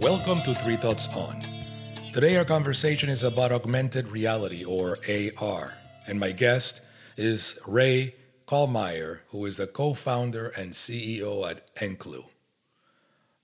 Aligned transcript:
Welcome 0.00 0.40
to 0.44 0.54
Three 0.54 0.76
Thoughts 0.76 1.08
On. 1.08 1.42
Today, 2.14 2.38
our 2.38 2.44
conversation 2.46 3.10
is 3.10 3.22
about 3.22 3.52
augmented 3.52 4.08
reality 4.08 4.64
or 4.64 4.96
AR, 5.06 5.74
and 6.06 6.18
my 6.18 6.32
guest 6.32 6.80
is 7.18 7.58
Ray 7.66 8.14
Kallmeyer, 8.48 9.18
who 9.28 9.44
is 9.44 9.58
the 9.58 9.66
co 9.66 9.92
founder 9.92 10.48
and 10.56 10.72
CEO 10.72 11.46
at 11.50 11.74
Enklu. 11.74 12.24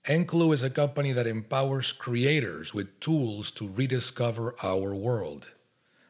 Enklu 0.05 0.51
is 0.51 0.63
a 0.63 0.71
company 0.71 1.11
that 1.11 1.27
empowers 1.27 1.91
creators 1.91 2.73
with 2.73 2.99
tools 2.99 3.51
to 3.51 3.67
rediscover 3.67 4.55
our 4.63 4.95
world. 4.95 5.51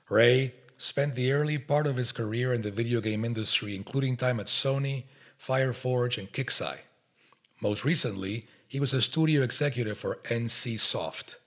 Ray 0.07 0.54
spent 0.77 1.15
the 1.15 1.33
early 1.33 1.57
part 1.57 1.86
of 1.86 1.97
his 1.97 2.14
career 2.14 2.54
in 2.54 2.61
the 2.61 2.71
video 2.71 3.01
game 3.01 3.25
industry, 3.25 3.75
including 3.75 4.15
time 4.15 4.39
at 4.39 4.45
Sony, 4.45 5.04
Fireforge, 5.37 6.18
and 6.18 6.32
Kixeye. 6.32 6.79
Most 7.59 7.83
recently, 7.83 8.45
he 8.67 8.79
was 8.79 8.93
a 8.93 9.01
studio 9.01 9.41
executive 9.41 9.97
for 9.97 10.19
NC 10.25 10.79
Soft. 10.79 11.37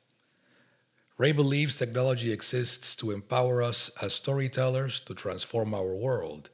Ray 1.19 1.33
believes 1.33 1.77
technology 1.77 2.33
exists 2.33 2.96
to 2.96 3.10
empower 3.10 3.62
us 3.62 3.91
as 4.01 4.15
storytellers 4.15 5.01
to 5.01 5.12
transform 5.12 5.74
our 5.74 5.95
world, 5.95 6.48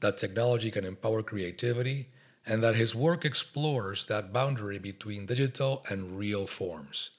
that 0.00 0.16
technology 0.16 0.70
can 0.70 0.84
empower 0.84 1.24
creativity, 1.24 2.10
and 2.46 2.62
that 2.62 2.76
his 2.76 2.94
work 2.94 3.24
explores 3.24 4.04
that 4.06 4.32
boundary 4.32 4.78
between 4.78 5.26
digital 5.26 5.84
and 5.90 6.16
real 6.16 6.46
forms. 6.46 7.10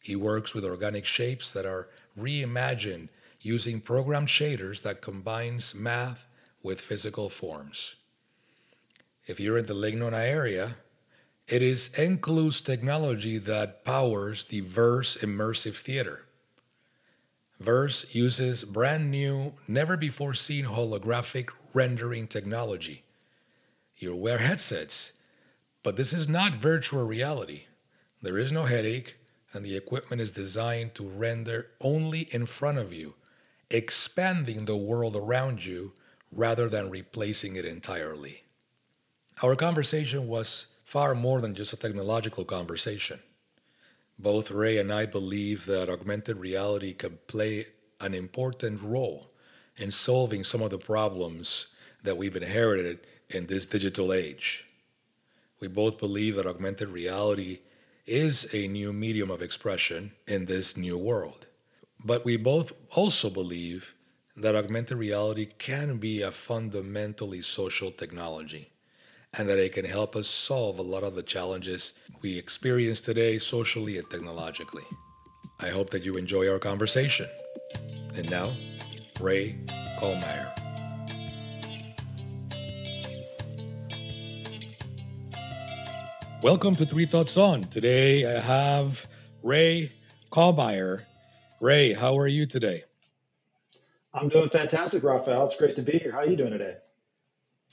He 0.00 0.16
works 0.16 0.52
with 0.52 0.64
organic 0.64 1.04
shapes 1.04 1.52
that 1.52 1.64
are 1.64 1.88
reimagined 2.18 3.08
using 3.40 3.80
programmed 3.80 4.28
shaders 4.28 4.82
that 4.82 5.02
combines 5.02 5.76
math 5.76 6.26
with 6.60 6.80
physical 6.80 7.28
forms. 7.28 7.94
If 9.26 9.38
you're 9.38 9.58
in 9.58 9.66
the 9.66 9.74
Lake 9.74 9.94
Nona 9.94 10.18
area, 10.18 10.76
it 11.48 11.62
is 11.62 11.90
Enklu's 11.96 12.60
technology 12.60 13.38
that 13.38 13.84
powers 13.84 14.46
the 14.46 14.60
Verse 14.60 15.16
Immersive 15.18 15.76
Theater. 15.76 16.26
Verse 17.60 18.14
uses 18.14 18.64
brand 18.64 19.10
new, 19.10 19.54
never 19.68 19.96
before 19.96 20.34
seen 20.34 20.66
holographic 20.66 21.50
rendering 21.72 22.26
technology. 22.26 23.04
You 23.96 24.14
wear 24.16 24.38
headsets, 24.38 25.12
but 25.82 25.96
this 25.96 26.12
is 26.12 26.28
not 26.28 26.54
virtual 26.54 27.06
reality. 27.06 27.66
There 28.20 28.38
is 28.38 28.50
no 28.50 28.64
headache, 28.64 29.16
and 29.52 29.64
the 29.64 29.76
equipment 29.76 30.20
is 30.20 30.32
designed 30.32 30.94
to 30.96 31.08
render 31.08 31.68
only 31.80 32.22
in 32.32 32.46
front 32.46 32.78
of 32.78 32.92
you, 32.92 33.14
expanding 33.70 34.64
the 34.64 34.76
world 34.76 35.14
around 35.14 35.64
you 35.64 35.92
rather 36.32 36.68
than 36.68 36.90
replacing 36.90 37.54
it 37.54 37.64
entirely. 37.64 38.42
Our 39.42 39.54
conversation 39.54 40.26
was 40.26 40.66
far 40.86 41.16
more 41.16 41.40
than 41.40 41.52
just 41.52 41.72
a 41.72 41.76
technological 41.76 42.44
conversation. 42.44 43.18
Both 44.20 44.52
Ray 44.52 44.78
and 44.78 44.92
I 44.92 45.04
believe 45.04 45.66
that 45.66 45.90
augmented 45.90 46.36
reality 46.36 46.94
can 46.94 47.18
play 47.26 47.66
an 48.00 48.14
important 48.14 48.80
role 48.80 49.32
in 49.76 49.90
solving 49.90 50.44
some 50.44 50.62
of 50.62 50.70
the 50.70 50.78
problems 50.78 51.66
that 52.04 52.16
we've 52.16 52.36
inherited 52.36 53.00
in 53.28 53.46
this 53.46 53.66
digital 53.66 54.12
age. 54.12 54.64
We 55.58 55.66
both 55.66 55.98
believe 55.98 56.36
that 56.36 56.46
augmented 56.46 56.88
reality 56.88 57.58
is 58.06 58.48
a 58.54 58.68
new 58.68 58.92
medium 58.92 59.28
of 59.28 59.42
expression 59.42 60.12
in 60.28 60.44
this 60.44 60.76
new 60.76 60.96
world. 60.96 61.48
But 62.04 62.24
we 62.24 62.36
both 62.36 62.72
also 62.96 63.28
believe 63.28 63.96
that 64.36 64.54
augmented 64.54 64.98
reality 64.98 65.46
can 65.58 65.96
be 65.96 66.22
a 66.22 66.30
fundamentally 66.30 67.42
social 67.42 67.90
technology 67.90 68.70
and 69.38 69.48
that 69.48 69.58
it 69.58 69.72
can 69.72 69.84
help 69.84 70.16
us 70.16 70.28
solve 70.28 70.78
a 70.78 70.82
lot 70.82 71.02
of 71.02 71.14
the 71.14 71.22
challenges 71.22 71.98
we 72.22 72.38
experience 72.38 73.00
today 73.00 73.38
socially 73.38 73.98
and 73.98 74.08
technologically. 74.10 74.84
I 75.60 75.68
hope 75.68 75.90
that 75.90 76.04
you 76.04 76.16
enjoy 76.16 76.50
our 76.50 76.58
conversation. 76.58 77.26
And 78.14 78.30
now, 78.30 78.52
Ray 79.20 79.58
Kallmeyer. 79.98 80.52
Welcome 86.42 86.76
to 86.76 86.86
Three 86.86 87.06
Thoughts 87.06 87.36
On. 87.36 87.64
Today 87.64 88.24
I 88.24 88.40
have 88.40 89.06
Ray 89.42 89.92
Kallmeyer. 90.30 91.02
Ray, 91.60 91.94
how 91.94 92.18
are 92.18 92.28
you 92.28 92.46
today? 92.46 92.84
I'm 94.12 94.28
doing 94.28 94.48
fantastic, 94.48 95.02
Rafael. 95.02 95.46
It's 95.46 95.56
great 95.56 95.76
to 95.76 95.82
be 95.82 95.98
here. 95.98 96.12
How 96.12 96.18
are 96.18 96.26
you 96.26 96.36
doing 96.36 96.52
today? 96.52 96.76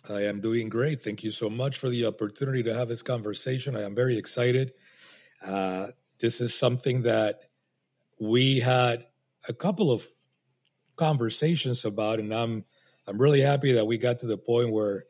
I 0.09 0.24
am 0.24 0.41
doing 0.41 0.68
great. 0.68 1.02
Thank 1.02 1.24
you 1.24 1.31
so 1.31 1.50
much 1.50 1.78
for 1.78 1.90
the 1.90 2.06
opportunity 2.06 2.62
to 2.64 2.74
have 2.74 2.90
this 2.90 3.02
conversation. 3.02 3.78
I 3.78 3.84
am 3.84 3.96
very 3.96 4.18
excited. 4.18 4.74
Uh, 5.46 5.88
this 6.19 6.41
is 6.41 6.53
something 6.53 7.03
that 7.03 7.44
we 8.19 8.59
had 8.59 9.06
a 9.47 9.53
couple 9.53 9.91
of 9.91 10.06
conversations 10.97 11.86
about, 11.86 12.19
and 12.19 12.34
I'm 12.34 12.66
I'm 13.08 13.18
really 13.18 13.41
happy 13.41 13.74
that 13.74 13.86
we 13.86 13.97
got 13.97 14.19
to 14.19 14.28
the 14.28 14.38
point 14.38 14.72
where 14.72 15.06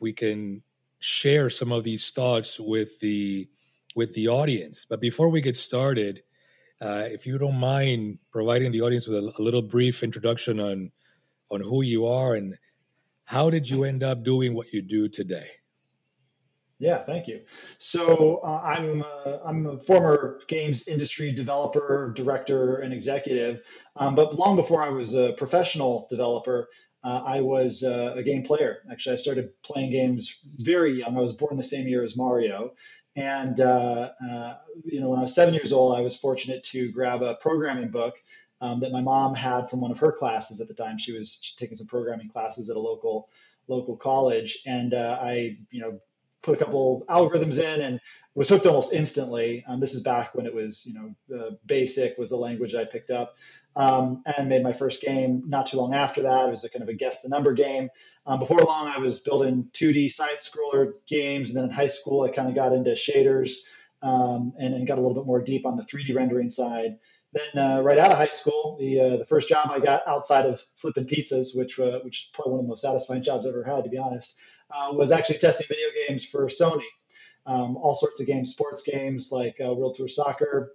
we 0.00 0.12
can 0.12 0.62
share 0.98 1.48
some 1.48 1.70
of 1.70 1.84
these 1.84 2.10
thoughts 2.10 2.58
with 2.58 2.98
the 2.98 3.48
with 3.94 4.14
the 4.14 4.28
audience. 4.28 4.84
But 4.84 5.00
before 5.00 5.28
we 5.28 5.40
get 5.40 5.56
started, 5.56 6.22
uh, 6.80 7.04
if 7.06 7.24
you 7.24 7.38
don't 7.38 7.58
mind 7.58 8.18
providing 8.32 8.72
the 8.72 8.82
audience 8.82 9.06
with 9.06 9.18
a, 9.18 9.32
a 9.38 9.42
little 9.42 9.62
brief 9.62 10.02
introduction 10.02 10.58
on 10.58 10.90
on 11.50 11.60
who 11.60 11.82
you 11.82 12.06
are 12.06 12.34
and 12.34 12.58
how 13.28 13.50
did 13.50 13.68
you 13.68 13.84
end 13.84 14.02
up 14.02 14.24
doing 14.24 14.54
what 14.54 14.72
you 14.72 14.80
do 14.80 15.06
today? 15.06 15.48
Yeah, 16.78 16.98
thank 17.04 17.28
you. 17.28 17.42
So 17.76 18.36
uh, 18.38 18.62
I'm 18.64 19.02
uh, 19.02 19.38
I'm 19.44 19.66
a 19.66 19.78
former 19.78 20.40
games 20.48 20.88
industry 20.88 21.32
developer, 21.32 22.12
director, 22.16 22.76
and 22.76 22.94
executive. 22.94 23.62
Um, 23.96 24.14
but 24.14 24.36
long 24.36 24.56
before 24.56 24.82
I 24.82 24.88
was 24.88 25.14
a 25.14 25.32
professional 25.32 26.06
developer, 26.08 26.68
uh, 27.04 27.22
I 27.26 27.42
was 27.42 27.82
uh, 27.82 28.14
a 28.16 28.22
game 28.22 28.44
player. 28.44 28.78
Actually, 28.90 29.14
I 29.14 29.16
started 29.16 29.50
playing 29.62 29.90
games 29.90 30.38
very 30.56 31.00
young. 31.00 31.16
I 31.16 31.20
was 31.20 31.34
born 31.34 31.56
the 31.56 31.62
same 31.62 31.86
year 31.86 32.04
as 32.04 32.16
Mario, 32.16 32.74
and 33.14 33.60
uh, 33.60 34.12
uh, 34.26 34.56
you 34.84 35.00
know 35.00 35.10
when 35.10 35.18
I 35.18 35.22
was 35.22 35.34
seven 35.34 35.52
years 35.52 35.72
old, 35.72 35.98
I 35.98 36.00
was 36.00 36.16
fortunate 36.16 36.64
to 36.64 36.90
grab 36.92 37.22
a 37.22 37.34
programming 37.34 37.90
book 37.90 38.14
um, 38.60 38.80
that 38.80 38.92
my 38.92 39.00
mom 39.00 39.34
had 39.34 39.70
from 39.70 39.80
one 39.80 39.90
of 39.90 39.98
her 39.98 40.12
classes 40.12 40.60
at 40.60 40.68
the 40.68 40.74
time. 40.74 40.98
She 40.98 41.12
was 41.12 41.54
taking 41.58 41.76
some 41.76 41.86
programming 41.86 42.28
classes 42.28 42.70
at 42.70 42.76
a 42.76 42.80
local 42.80 43.28
local 43.68 43.96
college, 43.96 44.58
and 44.66 44.94
uh, 44.94 45.18
I, 45.20 45.58
you 45.70 45.80
know, 45.80 46.00
put 46.42 46.60
a 46.60 46.64
couple 46.64 47.04
algorithms 47.08 47.58
in 47.58 47.80
and 47.82 48.00
was 48.34 48.48
hooked 48.48 48.66
almost 48.66 48.92
instantly. 48.92 49.64
Um, 49.66 49.80
this 49.80 49.94
is 49.94 50.02
back 50.02 50.34
when 50.34 50.46
it 50.46 50.54
was, 50.54 50.86
you 50.86 50.94
know, 50.94 51.36
uh, 51.38 51.50
BASIC 51.66 52.16
was 52.16 52.30
the 52.30 52.36
language 52.36 52.74
I 52.74 52.84
picked 52.84 53.10
up, 53.10 53.36
um, 53.76 54.22
and 54.24 54.48
made 54.48 54.62
my 54.62 54.72
first 54.72 55.02
game. 55.02 55.42
Not 55.46 55.66
too 55.66 55.76
long 55.76 55.94
after 55.94 56.22
that, 56.22 56.46
it 56.46 56.50
was 56.50 56.64
a 56.64 56.70
kind 56.70 56.82
of 56.82 56.88
a 56.88 56.94
guess 56.94 57.22
the 57.22 57.28
number 57.28 57.52
game. 57.52 57.90
Um, 58.26 58.38
before 58.38 58.60
long, 58.60 58.88
I 58.88 58.98
was 58.98 59.20
building 59.20 59.68
2D 59.72 60.10
side 60.10 60.38
scroller 60.40 60.92
games, 61.06 61.50
and 61.50 61.56
then 61.56 61.64
in 61.64 61.70
high 61.70 61.86
school, 61.88 62.22
I 62.22 62.30
kind 62.30 62.48
of 62.48 62.54
got 62.54 62.72
into 62.72 62.90
shaders 62.90 63.60
um, 64.02 64.52
and, 64.58 64.74
and 64.74 64.86
got 64.86 64.98
a 64.98 65.00
little 65.00 65.16
bit 65.16 65.26
more 65.26 65.42
deep 65.42 65.66
on 65.66 65.76
the 65.76 65.84
3D 65.84 66.14
rendering 66.14 66.50
side. 66.50 66.98
Then 67.32 67.62
uh, 67.62 67.82
right 67.82 67.98
out 67.98 68.10
of 68.10 68.16
high 68.16 68.28
school, 68.28 68.76
the 68.80 69.00
uh, 69.00 69.16
the 69.18 69.26
first 69.26 69.48
job 69.48 69.70
I 69.70 69.80
got 69.80 70.06
outside 70.06 70.46
of 70.46 70.62
flipping 70.76 71.06
pizzas, 71.06 71.54
which 71.54 71.78
uh, 71.78 72.00
which 72.00 72.22
is 72.22 72.30
probably 72.32 72.52
one 72.52 72.60
of 72.60 72.66
the 72.66 72.68
most 72.70 72.82
satisfying 72.82 73.22
jobs 73.22 73.46
I've 73.46 73.52
ever 73.52 73.64
had, 73.64 73.84
to 73.84 73.90
be 73.90 73.98
honest, 73.98 74.36
uh, 74.70 74.92
was 74.92 75.12
actually 75.12 75.38
testing 75.38 75.66
video 75.68 75.88
games 76.06 76.24
for 76.24 76.46
Sony. 76.46 76.88
Um, 77.44 77.76
all 77.76 77.94
sorts 77.94 78.20
of 78.20 78.26
games, 78.26 78.52
sports 78.52 78.82
games 78.82 79.30
like 79.30 79.56
uh, 79.62 79.72
World 79.74 79.94
Tour 79.94 80.08
Soccer, 80.08 80.74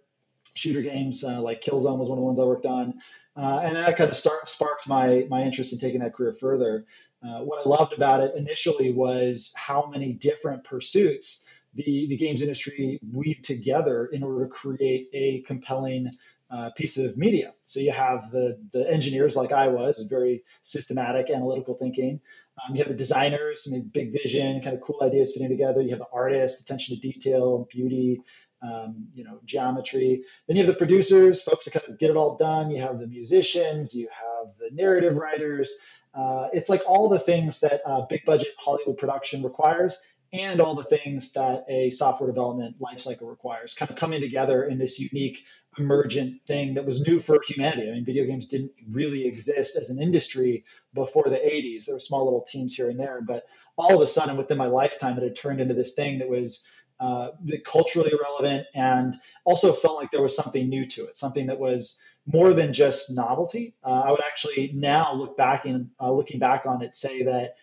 shooter 0.54 0.82
games 0.82 1.24
uh, 1.24 1.42
like 1.42 1.62
Killzone 1.62 1.98
was 1.98 2.10
one 2.10 2.18
of 2.18 2.22
the 2.22 2.26
ones 2.26 2.40
I 2.40 2.44
worked 2.44 2.68
on, 2.68 3.00
and 3.36 3.76
that 3.76 3.98
kind 3.98 4.10
of 4.10 4.16
start, 4.16 4.48
sparked 4.48 4.88
my 4.88 5.26
my 5.30 5.44
interest 5.44 5.74
in 5.74 5.80
taking 5.80 6.02
that 6.02 6.14
career 6.14 6.34
further. 6.34 6.86
what 7.22 7.66
I 7.66 7.70
loved 7.70 7.94
about 7.94 8.22
it 8.22 8.36
initially 8.36 8.92
was 8.92 9.54
how 9.56 9.88
many 9.88 10.14
different 10.14 10.64
pursuits 10.64 11.46
the, 11.76 12.06
the 12.08 12.18
games 12.18 12.42
industry 12.42 13.00
weave 13.12 13.42
together 13.42 14.06
in 14.06 14.24
order 14.24 14.46
to 14.46 14.50
create 14.50 15.10
a 15.14 15.42
compelling 15.42 16.12
uh, 16.54 16.70
piece 16.72 16.98
of 16.98 17.18
media. 17.18 17.54
So 17.64 17.80
you 17.80 17.92
have 17.92 18.30
the 18.30 18.60
the 18.72 18.90
engineers 18.90 19.36
like 19.36 19.52
I 19.52 19.70
was, 19.70 20.06
very 20.08 20.44
systematic, 20.62 21.32
analytical 21.32 21.76
thinking. 21.76 22.22
Um, 22.62 22.76
you 22.76 22.84
have 22.84 22.92
the 22.92 22.98
designers, 22.98 23.68
I 23.68 23.72
mean, 23.72 23.90
big 23.92 24.14
vision, 24.14 24.62
kind 24.62 24.76
of 24.76 24.82
cool 24.82 25.00
ideas 25.02 25.34
fitting 25.34 25.50
together. 25.50 25.82
You 25.82 25.90
have 25.90 26.00
the 26.00 26.14
artists, 26.14 26.62
attention 26.62 26.96
to 26.96 27.02
detail, 27.02 27.68
beauty, 27.72 28.22
um, 28.62 29.08
you 29.16 29.24
know, 29.24 29.40
geometry. 29.46 30.24
Then 30.48 30.58
you 30.58 30.64
have 30.64 30.72
the 30.72 30.78
producers, 30.78 31.42
folks 31.42 31.66
that 31.66 31.72
kind 31.72 31.90
of 31.90 31.98
get 31.98 32.12
it 32.12 32.18
all 32.18 32.38
done. 32.38 32.70
You 32.70 32.82
have 32.82 33.00
the 33.00 33.08
musicians, 33.08 33.96
you 33.96 34.08
have 34.10 34.54
the 34.60 34.70
narrative 34.72 35.18
writers. 35.18 35.76
Uh, 36.14 36.50
it's 36.54 36.70
like 36.70 36.84
all 36.86 37.10
the 37.10 37.18
things 37.18 37.62
that 37.62 37.82
a 37.88 38.06
big 38.08 38.24
budget 38.26 38.50
Hollywood 38.60 39.00
production 39.00 39.42
requires 39.42 40.00
and 40.32 40.62
all 40.62 40.76
the 40.76 40.84
things 40.84 41.32
that 41.34 41.66
a 41.70 41.92
software 41.92 42.30
development 42.30 42.76
lifecycle 42.80 43.30
requires, 43.30 43.74
kind 43.74 43.90
of 43.92 43.98
coming 43.98 44.22
together 44.22 44.64
in 44.64 44.78
this 44.80 45.00
unique 45.00 45.44
emergent 45.78 46.46
thing 46.46 46.76
that 46.76 46.86
was 46.86 47.06
new 47.06 47.20
for 47.20 47.40
humanity. 47.46 47.90
I 47.90 47.94
mean, 47.94 48.06
video 48.06 48.26
games 48.26 48.48
didn't 48.48 48.72
really 48.92 49.26
exist 49.26 49.76
as 49.76 49.90
an 49.90 50.02
industry 50.02 50.66
before 50.94 51.26
the 51.26 51.38
80s. 51.38 51.86
There 51.86 51.96
were 51.96 52.00
small 52.00 52.26
little 52.26 52.44
teams 52.44 52.76
here 52.76 52.90
and 52.90 53.00
there, 53.00 53.22
but 53.22 53.44
all 53.76 53.96
of 53.96 54.02
a 54.02 54.08
sudden, 54.08 54.38
within 54.38 54.58
my 54.58 54.68
lifetime, 54.68 55.18
it 55.18 55.24
had 55.24 55.36
turned 55.36 55.60
into 55.60 55.74
this 55.74 55.94
thing 55.94 56.20
that 56.20 56.30
was 56.30 56.66
uh, 57.00 57.30
culturally 57.66 58.12
relevant, 58.22 58.68
and 58.74 59.16
also 59.46 59.74
felt 59.74 59.98
like 59.98 60.12
there 60.12 60.22
was 60.22 60.36
something 60.36 60.70
new 60.70 60.86
to 60.86 61.06
it, 61.06 61.18
something 61.18 61.48
that 61.48 61.60
was 61.60 62.00
more 62.26 62.54
than 62.54 62.72
just 62.72 63.12
novelty. 63.12 63.76
Uh, 63.84 64.04
I 64.06 64.12
would 64.12 64.24
actually 64.24 64.72
now 64.74 65.14
look 65.14 65.36
back 65.36 65.66
and 65.66 65.90
uh, 66.00 66.12
looking 66.12 66.40
back 66.40 66.66
on 66.66 66.82
it, 66.82 66.96
say 66.96 67.24
that 67.24 67.56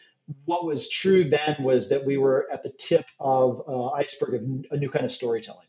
what 0.44 0.64
was 0.64 0.88
true 0.88 1.24
then 1.24 1.56
was 1.60 1.88
that 1.88 2.04
we 2.04 2.16
were 2.16 2.46
at 2.52 2.62
the 2.62 2.70
tip 2.70 3.06
of 3.18 3.62
uh, 3.66 3.90
iceberg 3.90 4.34
of 4.34 4.42
a 4.70 4.76
new 4.76 4.90
kind 4.90 5.04
of 5.04 5.12
storytelling, 5.12 5.66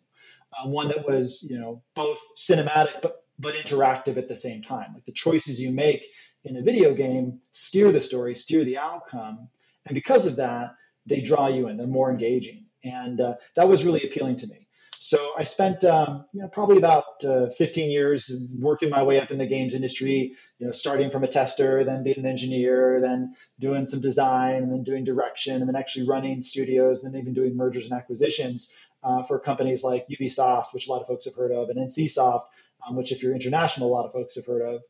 uh, 0.57 0.67
one 0.67 0.89
that 0.89 1.05
was 1.05 1.45
you 1.47 1.59
know 1.59 1.83
both 1.95 2.19
cinematic 2.37 3.01
but 3.01 3.23
but 3.39 3.55
interactive 3.55 4.17
at 4.17 4.27
the 4.27 4.35
same 4.35 4.61
time. 4.61 4.93
Like 4.93 5.05
the 5.05 5.11
choices 5.11 5.59
you 5.59 5.71
make 5.71 6.05
in 6.43 6.57
a 6.57 6.61
video 6.61 6.93
game 6.93 7.39
steer 7.51 7.91
the 7.91 8.01
story, 8.01 8.35
steer 8.35 8.63
the 8.63 8.77
outcome, 8.77 9.49
and 9.85 9.95
because 9.95 10.25
of 10.27 10.35
that, 10.37 10.75
they 11.07 11.21
draw 11.21 11.47
you 11.47 11.67
in. 11.67 11.77
They're 11.77 11.87
more 11.87 12.11
engaging, 12.11 12.65
and 12.83 13.19
uh, 13.19 13.35
that 13.55 13.67
was 13.67 13.83
really 13.83 14.03
appealing 14.03 14.37
to 14.37 14.47
me. 14.47 14.67
So 14.99 15.33
I 15.35 15.43
spent 15.45 15.83
um, 15.83 16.25
you 16.31 16.41
know 16.41 16.47
probably 16.47 16.77
about 16.77 17.05
uh, 17.23 17.49
15 17.57 17.89
years 17.89 18.31
working 18.59 18.91
my 18.91 19.01
way 19.01 19.19
up 19.19 19.31
in 19.31 19.39
the 19.39 19.47
games 19.47 19.73
industry. 19.73 20.35
You 20.59 20.67
know, 20.67 20.71
starting 20.71 21.09
from 21.09 21.23
a 21.23 21.27
tester, 21.27 21.83
then 21.83 22.03
being 22.03 22.19
an 22.19 22.27
engineer, 22.27 22.99
then 23.01 23.33
doing 23.59 23.87
some 23.87 24.01
design, 24.01 24.61
and 24.61 24.71
then 24.71 24.83
doing 24.83 25.03
direction, 25.03 25.55
and 25.55 25.67
then 25.67 25.75
actually 25.75 26.07
running 26.07 26.43
studios, 26.43 27.03
and 27.03 27.13
then 27.13 27.21
even 27.21 27.33
doing 27.33 27.57
mergers 27.57 27.89
and 27.89 27.99
acquisitions 27.99 28.71
uh, 29.03 29.23
for 29.23 29.39
companies 29.39 29.83
like 29.83 30.07
Ubisoft, 30.07 30.73
which 30.73 30.87
a 30.87 30.91
lot 30.91 31.01
of 31.01 31.07
folks 31.07 31.25
have 31.25 31.35
heard 31.35 31.51
of, 31.51 31.69
and 31.69 31.79
NCSoft, 31.79 32.43
um, 32.87 32.95
which 32.95 33.11
if 33.11 33.23
you're 33.23 33.33
international, 33.33 33.89
a 33.89 33.93
lot 33.93 34.05
of 34.05 34.11
folks 34.11 34.35
have 34.35 34.45
heard 34.45 34.61
of. 34.61 34.81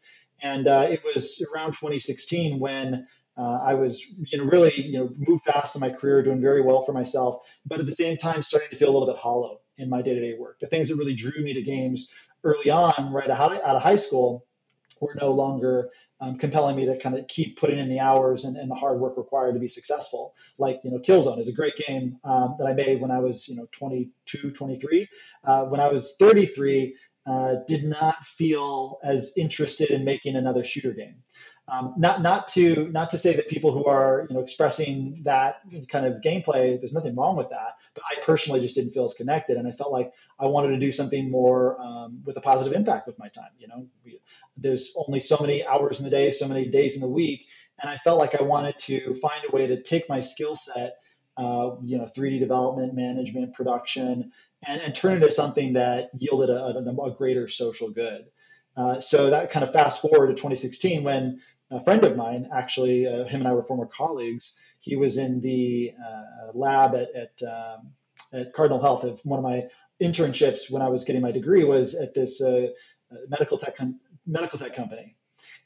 And 0.42 0.68
uh, 0.68 0.88
it 0.90 1.04
was 1.04 1.46
around 1.54 1.74
2016 1.74 2.60
when 2.60 3.08
uh, 3.38 3.60
I 3.64 3.76
was, 3.76 4.06
you 4.06 4.38
know, 4.38 4.46
really, 4.46 4.74
you 4.82 5.00
know, 5.00 5.10
moved 5.18 5.44
fast 5.44 5.76
in 5.76 5.82
my 5.82 5.90
career, 5.90 6.24
doing 6.24 6.42
very 6.42 6.62
well 6.62 6.82
for 6.82 6.94
myself, 6.94 7.44
but 7.66 7.80
at 7.80 7.86
the 7.86 7.92
same 7.92 8.18
time, 8.18 8.42
starting 8.42 8.70
to 8.70 8.76
feel 8.76 8.90
a 8.90 8.96
little 8.96 9.08
bit 9.08 9.18
hollow 9.18 9.62
in 9.78 9.90
my 9.90 10.02
day-to-day 10.02 10.36
work. 10.38 10.60
The 10.60 10.68
things 10.68 10.90
that 10.90 10.98
really 10.98 11.16
drew 11.16 11.44
me 11.44 11.54
to 11.54 11.62
games 11.62 12.12
early 12.44 12.70
on, 12.70 13.14
right 13.14 13.30
out 13.30 13.52
of 13.64 13.82
high 13.82 13.96
school, 13.96 14.46
were 15.00 15.16
no 15.20 15.32
longer 15.32 15.90
um, 16.22 16.38
compelling 16.38 16.76
me 16.76 16.86
to 16.86 16.98
kind 16.98 17.18
of 17.18 17.28
keep 17.28 17.60
putting 17.60 17.80
in 17.80 17.90
the 17.90 18.00
hours 18.00 18.46
and, 18.46 18.56
and, 18.56 18.70
the 18.70 18.76
hard 18.76 19.00
work 19.00 19.18
required 19.18 19.54
to 19.54 19.60
be 19.60 19.68
successful. 19.68 20.36
Like, 20.60 20.80
you 20.84 20.92
know, 20.92 21.00
Killzone 21.00 21.40
is 21.40 21.50
a 21.50 21.54
great 21.54 21.76
game 21.76 22.20
um, 22.24 22.56
that 22.60 22.68
I 22.68 22.74
made 22.74 23.02
when 23.02 23.10
I 23.10 23.20
was, 23.20 23.48
you 23.48 23.56
know, 23.56 23.68
22, 23.72 24.52
23. 24.52 25.08
Uh, 25.44 25.66
when 25.66 25.82
I 25.82 25.90
was 25.90 26.16
33, 26.20 26.96
uh, 27.26 27.56
did 27.68 27.84
not 27.84 28.24
feel 28.24 29.00
as 29.04 29.34
interested 29.36 29.90
in 29.90 30.06
making 30.06 30.36
another 30.36 30.64
shooter 30.64 30.94
game. 30.94 31.16
Um, 31.68 31.94
not 31.98 32.22
not 32.22 32.48
to 32.50 32.90
not 32.90 33.12
to 33.12 33.18
say 33.18 33.36
that 33.36 33.48
people 33.48 33.72
who 33.72 33.86
are 33.86 34.26
you 34.28 34.36
know 34.36 34.42
expressing 34.42 35.22
that 35.24 35.62
kind 35.90 36.06
of 36.06 36.22
gameplay, 36.22 36.80
there's 36.80 36.92
nothing 36.92 37.16
wrong 37.16 37.38
with 37.38 37.50
that. 37.50 37.76
But 37.94 38.04
I 38.10 38.22
personally 38.22 38.62
just 38.62 38.76
didn't 38.76 38.92
feel 38.92 39.06
as 39.06 39.14
connected, 39.14 39.58
and 39.58 39.68
I 39.68 39.72
felt 39.72 39.92
like 39.92 40.12
I 40.40 40.46
wanted 40.46 40.70
to 40.70 40.80
do 40.80 40.92
something 40.92 41.30
more 41.30 41.80
um, 41.82 42.22
with 42.26 42.38
a 42.38 42.42
positive 42.42 42.74
impact 42.74 43.06
with 43.06 43.20
my 43.20 43.28
time. 43.28 43.52
You 43.60 43.68
know, 43.68 43.88
we, 44.06 44.20
there's 44.58 44.96
only 45.08 45.20
so 45.20 45.38
many 45.40 45.66
hours 45.66 46.00
in 46.00 46.06
the 46.06 46.12
day, 46.12 46.32
so 46.32 46.48
many 46.48 46.70
days 46.70 46.96
in 46.96 47.02
the 47.02 47.10
week, 47.10 47.48
and 47.82 47.90
I 47.90 47.98
felt 47.98 48.20
like 48.20 48.40
I 48.40 48.44
wanted 48.44 48.78
to 48.80 49.14
find 49.16 49.44
a 49.48 49.56
way 49.56 49.68
to 49.68 49.82
take 49.82 50.08
my 50.08 50.22
skill 50.22 50.56
set, 50.56 50.98
uh, 51.38 51.72
you 51.84 51.98
know, 51.98 52.06
3D 52.06 52.40
development, 52.40 52.94
management, 52.94 53.54
production, 53.54 54.32
and, 54.66 54.82
and 54.82 54.96
turn 54.96 55.14
it 55.14 55.16
into 55.16 55.32
something 55.32 55.74
that 55.74 56.12
yielded 56.14 56.50
a, 56.50 56.78
a, 56.78 57.10
a 57.10 57.16
greater 57.16 57.48
social 57.48 57.90
good. 57.90 58.26
Uh, 58.78 59.00
so 59.00 59.32
that 59.32 59.52
kind 59.52 59.66
of 59.66 59.74
fast 59.74 60.02
forward 60.02 60.28
to 60.28 60.34
2016 60.34 61.04
when 61.04 61.42
a 61.72 61.84
friend 61.84 62.04
of 62.04 62.16
mine, 62.16 62.50
actually, 62.54 63.08
uh, 63.08 63.26
him 63.26 63.42
and 63.42 63.48
I 63.48 63.54
were 63.54 63.64
former 63.64 63.86
colleagues. 63.86 64.58
He 64.82 64.96
was 64.96 65.18
in 65.18 65.42
the 65.42 65.94
uh, 66.04 66.52
lab 66.54 66.96
at 66.96 67.10
at, 67.16 67.44
um, 67.44 67.92
at, 68.34 68.54
Cardinal 68.54 68.82
Health. 68.82 69.04
Of 69.04 69.22
one 69.24 69.40
of 69.40 69.44
my 69.44 69.68
internships 70.02 70.70
when 70.70 70.82
I 70.82 70.90
was 70.90 71.04
getting 71.04 71.22
my 71.22 71.32
degree 71.32 71.64
was 71.64 71.96
at 71.96 72.14
this 72.14 72.42
uh, 72.42 72.68
uh, 73.12 73.16
medical 73.30 73.58
tech 73.58 73.78
com- 73.78 74.00
medical 74.26 74.60
tech 74.60 74.76
company, 74.76 75.16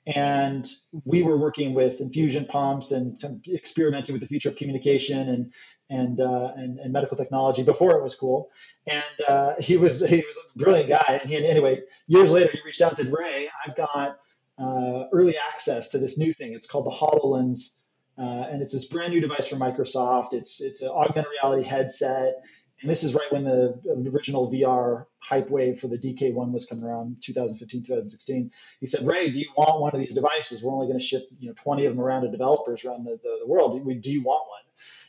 and 0.05 0.67
we 1.05 1.23
were 1.23 1.37
working 1.37 1.73
with 1.73 2.01
infusion 2.01 2.45
pumps 2.45 2.91
and 2.91 3.21
experimenting 3.47 4.13
with 4.13 4.21
the 4.21 4.27
future 4.27 4.49
of 4.49 4.55
communication 4.55 5.29
and 5.29 5.53
and 5.89 6.19
uh, 6.19 6.51
and, 6.55 6.79
and, 6.79 6.91
medical 6.91 7.15
technology 7.15 7.63
before 7.63 7.97
it 7.97 8.03
was 8.03 8.15
cool. 8.15 8.49
And 8.87 9.27
uh, 9.27 9.53
he 9.59 9.77
was 9.77 10.05
he 10.05 10.17
was 10.17 10.37
a 10.55 10.57
brilliant 10.57 10.89
guy. 10.89 11.19
And 11.21 11.29
he, 11.29 11.37
anyway, 11.47 11.83
years 12.07 12.31
later, 12.31 12.51
he 12.51 12.59
reached 12.65 12.81
out 12.81 12.97
and 12.97 12.97
said, 12.97 13.13
"Ray, 13.13 13.47
I've 13.65 13.75
got 13.75 14.19
uh, 14.57 15.05
early 15.11 15.35
access 15.37 15.89
to 15.89 15.97
this 15.97 16.17
new 16.17 16.33
thing. 16.33 16.53
It's 16.53 16.67
called 16.67 16.85
the 16.85 16.91
HoloLens, 16.91 17.77
uh, 18.17 18.47
and 18.49 18.61
it's 18.61 18.73
this 18.73 18.85
brand 18.85 19.13
new 19.13 19.21
device 19.21 19.47
from 19.47 19.59
Microsoft. 19.59 20.33
It's 20.33 20.61
it's 20.61 20.81
an 20.81 20.89
augmented 20.89 21.31
reality 21.31 21.67
headset, 21.67 22.35
and 22.81 22.89
this 22.89 23.03
is 23.03 23.13
right 23.13 23.31
when 23.31 23.43
the 23.43 23.79
original 24.13 24.51
VR 24.51 25.05
hype 25.19 25.49
wave 25.49 25.79
for 25.79 25.87
the 25.87 25.97
DK1 25.97 26.51
was 26.51 26.65
coming 26.65 26.83
around, 26.83 27.17
2015, 27.21 27.83
2016. 27.83 28.51
He 28.79 28.85
said, 28.85 29.07
Ray, 29.07 29.29
do 29.31 29.39
you 29.39 29.49
want 29.57 29.81
one 29.81 29.93
of 29.93 29.99
these 29.99 30.13
devices? 30.13 30.63
We're 30.63 30.73
only 30.73 30.87
going 30.87 30.99
to 30.99 31.05
ship 31.05 31.23
you 31.39 31.49
know 31.49 31.55
20 31.55 31.85
of 31.85 31.95
them 31.95 32.03
around 32.03 32.23
to 32.23 32.31
developers 32.31 32.85
around 32.85 33.05
the, 33.05 33.19
the, 33.23 33.39
the 33.41 33.47
world. 33.47 33.83
Do, 33.83 33.93
do 33.95 34.11
you 34.11 34.23
want 34.23 34.47
one? 34.47 34.61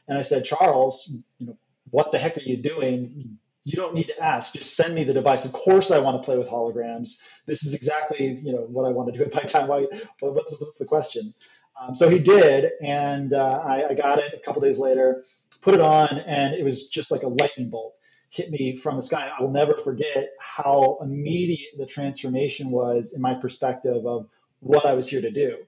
And 0.08 0.18
I 0.18 0.22
said, 0.22 0.44
Charles, 0.44 1.12
you 1.38 1.46
know, 1.48 1.58
what 1.90 2.12
the 2.12 2.18
heck 2.18 2.36
are 2.36 2.42
you 2.42 2.56
doing? 2.56 3.38
you 3.66 3.74
don't 3.74 3.94
need 3.94 4.06
to 4.06 4.22
ask. 4.22 4.52
Just 4.52 4.76
send 4.76 4.94
me 4.94 5.02
the 5.02 5.12
device. 5.12 5.44
Of 5.44 5.52
course, 5.52 5.90
I 5.90 5.98
want 5.98 6.22
to 6.22 6.24
play 6.24 6.38
with 6.38 6.46
holograms. 6.48 7.18
This 7.46 7.66
is 7.66 7.74
exactly 7.74 8.38
you 8.40 8.52
know 8.52 8.60
what 8.60 8.86
I 8.86 8.90
want 8.90 9.12
to 9.12 9.18
do 9.18 9.24
at 9.24 9.34
my 9.34 9.42
time. 9.42 9.66
Why, 9.66 9.86
what's, 10.20 10.52
what's 10.52 10.78
the 10.78 10.84
question? 10.84 11.34
Um, 11.78 11.94
so 11.94 12.08
he 12.08 12.19
did, 12.19 12.73
and 12.82 13.34
uh, 13.34 13.61
I, 13.62 13.88
I, 13.88 13.94
got 13.94 14.19
it 14.19 14.32
a 14.34 14.38
couple 14.38 14.62
days 14.62 14.78
later, 14.78 15.23
put 15.61 15.75
it 15.75 15.81
on, 15.81 16.08
and 16.26 16.55
it 16.55 16.64
was 16.64 16.88
just 16.88 17.11
like 17.11 17.23
a 17.23 17.28
lightning 17.28 17.69
bolt 17.69 17.96
hit 18.31 18.50
me 18.50 18.76
from 18.76 18.96
the 18.96 19.02
sky. 19.02 19.31
I 19.37 19.43
will 19.43 19.50
never 19.50 19.76
forget 19.76 20.31
how 20.40 20.99
immediate 21.00 21.78
the 21.78 21.87
transformation 21.87 22.70
was 22.70 23.12
in 23.14 23.23
my 23.23 23.34
perspective 23.34 24.06
of 24.06 24.28
what 24.61 24.84
I 24.84 24.94
was 24.94 25.08
here 25.08 25.23
to 25.23 25.31
do. 25.31 25.58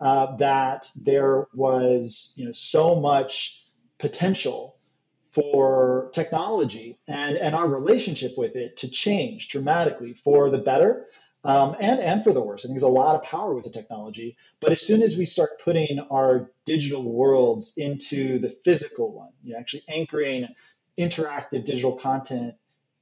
Uh, 0.00 0.36
that 0.36 0.90
there 0.96 1.46
was 1.52 2.32
you 2.36 2.46
know 2.46 2.52
so 2.52 2.98
much 2.98 3.66
potential 3.98 4.76
for 5.32 6.10
technology 6.12 6.98
and, 7.06 7.36
and 7.36 7.54
our 7.54 7.68
relationship 7.68 8.32
with 8.36 8.56
it 8.56 8.78
to 8.78 8.88
change 8.88 9.48
dramatically 9.48 10.14
for 10.24 10.50
the 10.50 10.58
better 10.58 11.06
um, 11.44 11.76
and, 11.80 12.00
and 12.00 12.22
for 12.22 12.32
the 12.32 12.42
worse. 12.42 12.64
I 12.64 12.68
think 12.68 12.74
there's 12.74 12.82
a 12.82 12.88
lot 12.88 13.16
of 13.16 13.22
power 13.22 13.54
with 13.54 13.64
the 13.64 13.70
technology. 13.70 14.36
But 14.60 14.72
as 14.72 14.82
soon 14.82 15.02
as 15.02 15.16
we 15.16 15.24
start 15.24 15.60
putting 15.64 15.98
our 16.10 16.50
digital 16.66 17.02
worlds 17.02 17.72
into 17.76 18.38
the 18.38 18.50
physical 18.50 19.12
one, 19.12 19.30
you 19.42 19.52
know, 19.52 19.58
actually 19.58 19.84
anchoring 19.88 20.48
interactive 20.98 21.64
digital 21.64 21.94
content 21.96 22.54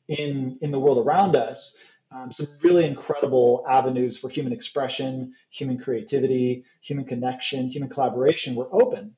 in, 0.06 0.58
in 0.62 0.70
the 0.70 0.78
world 0.78 1.04
around 1.04 1.34
us, 1.34 1.76
um, 2.10 2.32
some 2.32 2.46
really 2.62 2.86
incredible 2.86 3.64
avenues 3.68 4.18
for 4.18 4.28
human 4.28 4.52
expression, 4.52 5.34
human 5.50 5.78
creativity, 5.78 6.64
human 6.80 7.04
connection, 7.04 7.68
human 7.68 7.90
collaboration 7.90 8.54
were 8.54 8.68
open. 8.72 9.14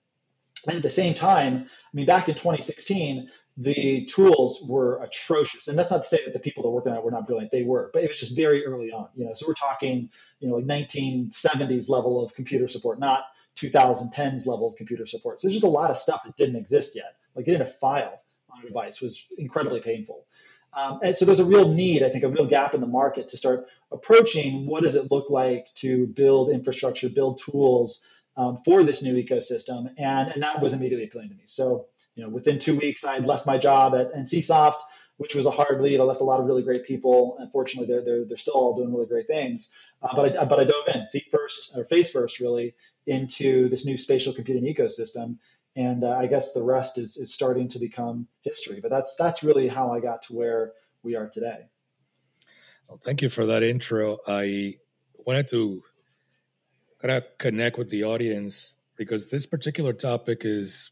And 0.67 0.77
at 0.77 0.83
the 0.83 0.91
same 0.91 1.15
time, 1.15 1.67
I 1.69 1.91
mean, 1.93 2.07
back 2.07 2.29
in 2.29 2.35
2016, 2.35 3.31
the 3.57 4.05
tools 4.07 4.63
were 4.67 5.03
atrocious. 5.03 5.69
And 5.69 5.79
that's 5.79 5.91
not 5.91 6.03
to 6.03 6.09
say 6.09 6.25
that 6.25 6.33
the 6.33 6.39
people 6.39 6.63
that 6.63 6.71
were 6.71 6.77
working 6.77 6.93
on 6.93 6.99
it 6.99 7.05
were 7.05 7.11
not 7.11 7.27
brilliant. 7.27 7.51
They 7.51 7.63
were, 7.63 7.91
but 7.93 8.03
it 8.03 8.09
was 8.09 8.19
just 8.19 8.37
very 8.37 8.65
early 8.65 8.91
on, 8.91 9.09
you 9.15 9.25
know. 9.25 9.35
So 9.35 9.47
we're 9.47 9.55
talking, 9.55 10.11
you 10.39 10.49
know, 10.49 10.57
like 10.57 10.65
1970s 10.65 11.89
level 11.89 12.25
of 12.25 12.35
computer 12.35 12.69
support, 12.69 12.99
not 12.99 13.25
2010s 13.57 14.47
level 14.47 14.69
of 14.69 14.77
computer 14.77 15.07
support. 15.07 15.41
So 15.41 15.49
there's 15.49 15.57
just 15.57 15.65
a 15.65 15.71
lot 15.71 15.91
of 15.91 15.99
stuff 15.99 16.23
that 16.25 16.37
didn't 16.37 16.57
exist 16.57 16.97
yet. 16.97 17.17
Like 17.35 17.47
getting 17.47 17.61
a 17.63 17.67
file 17.67 18.23
on 18.51 18.63
a 18.63 18.67
device 18.67 19.01
was 19.01 19.27
incredibly 19.37 19.81
painful. 19.81 20.25
Um, 20.73 21.01
and 21.03 21.17
so 21.17 21.25
there's 21.25 21.41
a 21.41 21.45
real 21.45 21.69
need, 21.69 22.03
I 22.03 22.11
think, 22.11 22.25
a 22.25 22.29
real 22.29 22.47
gap 22.47 22.75
in 22.75 22.81
the 22.81 22.87
market 22.87 23.29
to 23.29 23.37
start 23.37 23.67
approaching 23.91 24.67
what 24.67 24.85
does 24.85 24.95
it 24.95 25.11
look 25.11 25.29
like 25.29 25.67
to 25.77 26.07
build 26.07 26.51
infrastructure, 26.51 27.09
build 27.09 27.41
tools 27.45 28.05
um, 28.37 28.57
for 28.65 28.85
this 28.85 29.03
new 29.03 29.15
ecosystem, 29.15 29.93
and 29.99 30.31
and 30.31 30.43
that 30.43 30.63
was 30.63 30.73
immediately 30.73 31.05
appealing 31.05 31.31
to 31.31 31.35
me. 31.35 31.43
So 31.47 31.87
you 32.15 32.25
know, 32.25 32.29
within 32.29 32.59
two 32.59 32.77
weeks, 32.77 33.05
I 33.05 33.15
had 33.15 33.27
left 33.27 33.47
my 33.47 33.59
job 33.59 33.95
at 33.95 34.13
NCSoft, 34.15 34.81
which 35.17 35.35
was 35.35 35.47
a 35.47 35.51
hard 35.51 35.81
leave. 35.81 36.01
I 36.01 36.05
left 36.05 36.21
a 36.21 36.25
lot 36.25 36.41
of 36.41 36.47
really 36.47 36.63
great 36.63 36.85
people. 36.85 37.37
Unfortunately, 37.39 37.93
they're 37.93 38.05
they're 38.05 38.25
they're 38.25 38.37
still 38.37 38.55
all 38.55 38.77
doing 38.77 38.93
really 38.93 39.07
great 39.07 39.27
things. 39.27 39.71
Uh, 40.03 40.15
but 40.15 40.39
I 40.39 40.45
but 40.45 40.59
I 40.59 40.65
dove 40.65 40.95
in 40.95 41.07
feet 41.13 41.27
first 41.31 41.73
or 41.77 41.85
face 41.85 42.11
first 42.11 42.41
really 42.41 42.75
into 43.07 43.69
this 43.69 43.87
new 43.87 43.97
spatial 43.97 44.33
computing 44.33 44.65
ecosystem. 44.65 45.39
And 45.77 46.03
uh, 46.03 46.17
I 46.17 46.27
guess 46.27 46.53
the 46.53 46.63
rest 46.63 46.99
is, 46.99 47.17
is 47.17 47.33
starting 47.33 47.69
to 47.69 47.79
become 47.79 48.27
history. 48.43 48.81
But 48.81 48.91
that's 48.91 49.17
that's 49.17 49.43
really 49.43 49.69
how 49.69 49.93
I 49.93 50.01
got 50.01 50.23
to 50.25 50.33
where 50.33 50.73
we 51.03 51.17
are 51.17 51.29
today. 51.29 51.69
Well, 52.89 52.99
thank 52.99 53.23
you 53.23 53.29
for 53.29 53.47
that 53.47 53.63
intro. 53.63 54.19
I 54.27 54.75
wanted 55.15 55.49
to 55.49 55.83
kind 57.01 57.13
of 57.13 57.25
connect 57.39 57.79
with 57.79 57.91
the 57.91 58.03
audience 58.03 58.75
because 58.97 59.31
this 59.31 59.47
particular 59.47 59.93
topic 59.93 60.43
is 60.45 60.91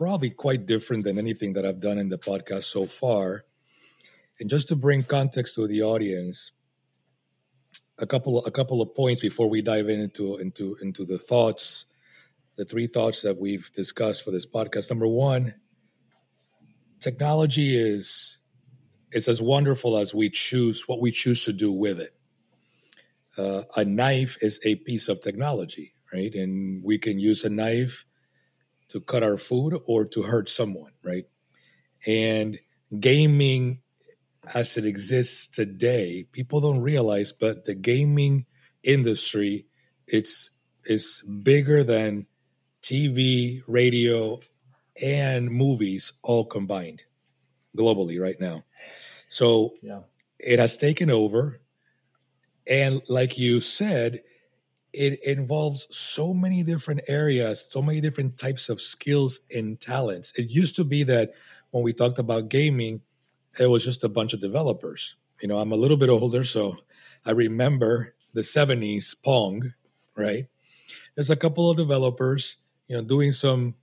probably 0.00 0.30
quite 0.30 0.64
different 0.64 1.04
than 1.04 1.18
anything 1.18 1.52
that 1.52 1.66
I've 1.66 1.78
done 1.78 1.98
in 1.98 2.08
the 2.08 2.16
podcast 2.16 2.62
so 2.62 2.86
far. 2.86 3.44
And 4.40 4.48
just 4.48 4.66
to 4.68 4.74
bring 4.74 5.02
context 5.02 5.56
to 5.56 5.66
the 5.66 5.82
audience, 5.82 6.52
a 7.98 8.06
couple 8.06 8.42
a 8.46 8.50
couple 8.50 8.80
of 8.80 8.94
points 8.94 9.20
before 9.20 9.50
we 9.50 9.60
dive 9.60 9.90
into 9.90 10.38
into 10.38 10.78
into 10.80 11.04
the 11.04 11.18
thoughts, 11.18 11.84
the 12.56 12.64
three 12.64 12.86
thoughts 12.86 13.20
that 13.20 13.38
we've 13.38 13.70
discussed 13.74 14.24
for 14.24 14.30
this 14.30 14.46
podcast. 14.46 14.88
Number 14.88 15.06
one, 15.06 15.52
technology 16.98 17.76
is 17.76 18.38
is 19.12 19.28
as 19.28 19.42
wonderful 19.42 19.98
as 19.98 20.14
we 20.14 20.30
choose 20.30 20.84
what 20.86 21.02
we 21.02 21.10
choose 21.10 21.44
to 21.44 21.52
do 21.52 21.70
with 21.70 22.00
it. 22.00 22.14
Uh, 23.36 23.64
a 23.76 23.84
knife 23.84 24.38
is 24.40 24.60
a 24.64 24.76
piece 24.76 25.10
of 25.10 25.20
technology, 25.20 25.92
right? 26.10 26.34
And 26.34 26.82
we 26.82 26.96
can 26.96 27.18
use 27.18 27.44
a 27.44 27.50
knife 27.50 28.06
to 28.90 29.00
cut 29.00 29.22
our 29.22 29.36
food 29.36 29.78
or 29.86 30.04
to 30.04 30.22
hurt 30.22 30.48
someone, 30.48 30.92
right? 31.02 31.24
And 32.06 32.58
gaming 32.98 33.80
as 34.54 34.76
it 34.76 34.84
exists 34.84 35.46
today, 35.46 36.26
people 36.32 36.60
don't 36.60 36.80
realize, 36.80 37.32
but 37.32 37.64
the 37.64 37.74
gaming 37.74 38.46
industry 38.82 39.66
it's 40.06 40.50
is 40.84 41.22
bigger 41.22 41.84
than 41.84 42.26
TV, 42.82 43.62
radio, 43.66 44.40
and 45.00 45.50
movies 45.50 46.12
all 46.22 46.44
combined 46.44 47.04
globally 47.76 48.20
right 48.20 48.40
now. 48.40 48.64
So 49.28 49.74
yeah. 49.82 50.00
it 50.38 50.58
has 50.58 50.76
taken 50.76 51.10
over. 51.10 51.60
And 52.66 53.02
like 53.08 53.38
you 53.38 53.60
said, 53.60 54.22
it 54.92 55.22
involves 55.24 55.86
so 55.96 56.34
many 56.34 56.62
different 56.62 57.02
areas, 57.08 57.64
so 57.70 57.80
many 57.80 58.00
different 58.00 58.38
types 58.38 58.68
of 58.68 58.80
skills 58.80 59.40
and 59.54 59.80
talents. 59.80 60.32
It 60.36 60.50
used 60.50 60.76
to 60.76 60.84
be 60.84 61.02
that 61.04 61.32
when 61.70 61.84
we 61.84 61.92
talked 61.92 62.18
about 62.18 62.48
gaming, 62.48 63.02
it 63.58 63.66
was 63.66 63.84
just 63.84 64.04
a 64.04 64.08
bunch 64.08 64.32
of 64.32 64.40
developers. 64.40 65.16
You 65.40 65.48
know, 65.48 65.58
I'm 65.58 65.72
a 65.72 65.76
little 65.76 65.96
bit 65.96 66.08
older, 66.08 66.44
so 66.44 66.78
I 67.24 67.30
remember 67.32 68.14
the 68.34 68.42
70s 68.42 69.14
Pong, 69.22 69.74
right? 70.16 70.46
There's 71.14 71.30
a 71.30 71.36
couple 71.36 71.70
of 71.70 71.76
developers, 71.76 72.56
you 72.88 72.96
know, 72.96 73.02
doing 73.02 73.32
some 73.32 73.74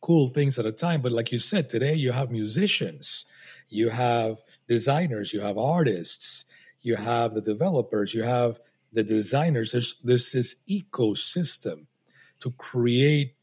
cool 0.00 0.28
things 0.28 0.58
at 0.58 0.66
a 0.66 0.72
time. 0.72 1.02
But 1.02 1.12
like 1.12 1.32
you 1.32 1.38
said, 1.38 1.68
today 1.68 1.94
you 1.94 2.12
have 2.12 2.30
musicians, 2.30 3.26
you 3.68 3.90
have 3.90 4.40
designers, 4.66 5.32
you 5.32 5.40
have 5.40 5.58
artists, 5.58 6.44
you 6.80 6.96
have 6.96 7.34
the 7.34 7.40
developers, 7.40 8.14
you 8.14 8.22
have 8.22 8.60
the 8.92 9.02
designers. 9.02 9.72
There's 9.72 10.00
there's 10.02 10.32
this 10.32 10.56
ecosystem 10.68 11.86
to 12.40 12.50
create 12.52 13.34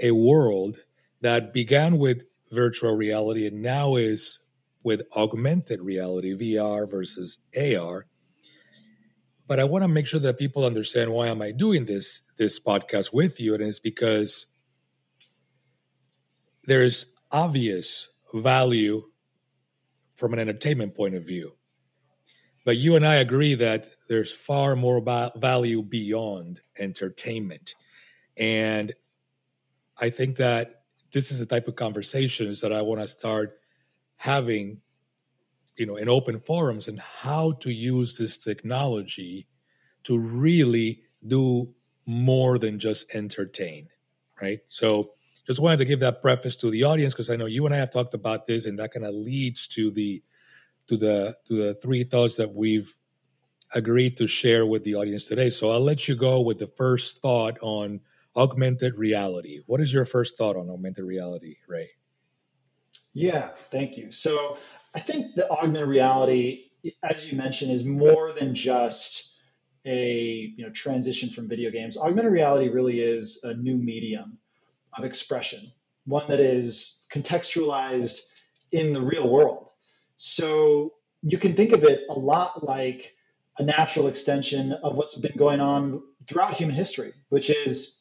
a 0.00 0.12
world 0.12 0.78
that 1.20 1.52
began 1.52 1.98
with 1.98 2.24
virtual 2.50 2.94
reality 2.94 3.46
and 3.46 3.62
now 3.62 3.96
is 3.96 4.40
with 4.82 5.02
augmented 5.16 5.80
reality, 5.80 6.34
VR 6.34 6.90
versus 6.90 7.38
AR. 7.56 8.06
But 9.46 9.60
I 9.60 9.64
want 9.64 9.82
to 9.82 9.88
make 9.88 10.06
sure 10.06 10.20
that 10.20 10.38
people 10.38 10.64
understand 10.64 11.12
why 11.12 11.28
am 11.28 11.42
I 11.42 11.52
doing 11.52 11.84
this 11.84 12.32
this 12.36 12.60
podcast 12.60 13.12
with 13.12 13.40
you, 13.40 13.54
and 13.54 13.62
it's 13.62 13.78
because 13.78 14.46
there's 16.64 17.06
obvious 17.30 18.08
value 18.34 19.02
from 20.14 20.32
an 20.32 20.38
entertainment 20.38 20.94
point 20.94 21.14
of 21.14 21.26
view. 21.26 21.56
But 22.64 22.76
you 22.76 22.94
and 22.94 23.06
I 23.06 23.16
agree 23.16 23.54
that 23.56 23.86
there's 24.08 24.32
far 24.32 24.76
more 24.76 25.00
value 25.36 25.82
beyond 25.82 26.60
entertainment. 26.78 27.74
And 28.36 28.92
I 30.00 30.10
think 30.10 30.36
that 30.36 30.82
this 31.12 31.30
is 31.30 31.40
the 31.40 31.46
type 31.46 31.68
of 31.68 31.76
conversations 31.76 32.60
that 32.60 32.72
I 32.72 32.82
want 32.82 33.00
to 33.00 33.06
start 33.06 33.58
having, 34.16 34.80
you 35.76 35.86
know, 35.86 35.96
in 35.96 36.08
open 36.08 36.38
forums 36.38 36.88
and 36.88 37.00
how 37.00 37.52
to 37.60 37.72
use 37.72 38.16
this 38.16 38.38
technology 38.38 39.48
to 40.04 40.18
really 40.18 41.02
do 41.26 41.74
more 42.06 42.58
than 42.58 42.78
just 42.78 43.14
entertain, 43.14 43.88
right? 44.40 44.60
So 44.68 45.12
just 45.46 45.60
wanted 45.60 45.78
to 45.78 45.84
give 45.84 46.00
that 46.00 46.22
preface 46.22 46.56
to 46.56 46.70
the 46.70 46.84
audience 46.84 47.14
because 47.14 47.30
I 47.30 47.36
know 47.36 47.46
you 47.46 47.66
and 47.66 47.74
I 47.74 47.78
have 47.78 47.92
talked 47.92 48.14
about 48.14 48.46
this, 48.46 48.66
and 48.66 48.78
that 48.78 48.92
kind 48.92 49.04
of 49.04 49.14
leads 49.14 49.66
to 49.68 49.90
the 49.90 50.22
to 50.92 50.98
the 50.98 51.34
to 51.46 51.54
the 51.54 51.74
three 51.74 52.04
thoughts 52.04 52.36
that 52.36 52.54
we've 52.54 52.94
agreed 53.74 54.18
to 54.18 54.26
share 54.26 54.66
with 54.66 54.84
the 54.84 54.94
audience 54.94 55.26
today. 55.26 55.48
So 55.48 55.70
I'll 55.70 55.80
let 55.80 56.06
you 56.06 56.14
go 56.14 56.42
with 56.42 56.58
the 56.58 56.66
first 56.66 57.22
thought 57.22 57.56
on 57.62 58.00
augmented 58.36 58.98
reality. 58.98 59.60
What 59.66 59.80
is 59.80 59.92
your 59.92 60.04
first 60.04 60.36
thought 60.36 60.56
on 60.56 60.68
augmented 60.68 61.04
reality, 61.04 61.56
Ray? 61.66 61.90
Yeah, 63.14 63.50
thank 63.70 63.96
you. 63.96 64.12
So 64.12 64.58
I 64.94 65.00
think 65.00 65.34
the 65.34 65.50
augmented 65.50 65.88
reality, 65.88 66.64
as 67.02 67.30
you 67.30 67.38
mentioned, 67.38 67.72
is 67.72 67.84
more 67.84 68.32
than 68.32 68.54
just 68.54 69.32
a 69.86 70.52
you 70.56 70.62
know 70.62 70.70
transition 70.72 71.30
from 71.30 71.48
video 71.48 71.70
games. 71.70 71.96
Augmented 71.96 72.32
reality 72.32 72.68
really 72.68 73.00
is 73.00 73.40
a 73.44 73.54
new 73.54 73.78
medium 73.78 74.36
of 74.98 75.04
expression, 75.04 75.72
one 76.04 76.28
that 76.28 76.40
is 76.40 77.06
contextualized 77.10 78.20
in 78.72 78.92
the 78.92 79.00
real 79.00 79.30
world. 79.30 79.68
So 80.24 80.92
you 81.20 81.36
can 81.36 81.54
think 81.54 81.72
of 81.72 81.82
it 81.82 82.04
a 82.08 82.16
lot 82.16 82.62
like 82.62 83.16
a 83.58 83.64
natural 83.64 84.06
extension 84.06 84.70
of 84.70 84.94
what's 84.94 85.18
been 85.18 85.36
going 85.36 85.58
on 85.58 86.00
throughout 86.28 86.54
human 86.54 86.76
history, 86.76 87.12
which 87.28 87.50
is 87.50 88.00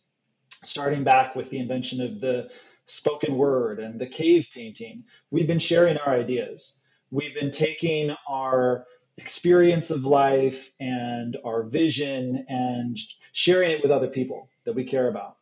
starting 0.63 1.03
back 1.03 1.35
with 1.35 1.49
the 1.49 1.57
invention 1.57 1.99
of 1.99 2.21
the 2.21 2.51
spoken 2.85 3.35
word 3.37 3.79
and 3.79 3.99
the 3.99 4.05
cave 4.05 4.49
painting. 4.53 5.05
We've 5.31 5.47
been 5.47 5.57
sharing 5.57 5.97
our 5.97 6.13
ideas. 6.13 6.79
We've 7.09 7.33
been 7.33 7.49
taking 7.49 8.15
our 8.29 8.85
experience 9.17 9.89
of 9.89 10.05
life 10.05 10.71
and 10.79 11.37
our 11.43 11.63
vision 11.63 12.45
and 12.47 12.99
sharing 13.33 13.71
it 13.71 13.81
with 13.81 13.89
other 13.89 14.09
people 14.09 14.47
that 14.65 14.75
we 14.75 14.83
care 14.83 15.07
about. 15.07 15.37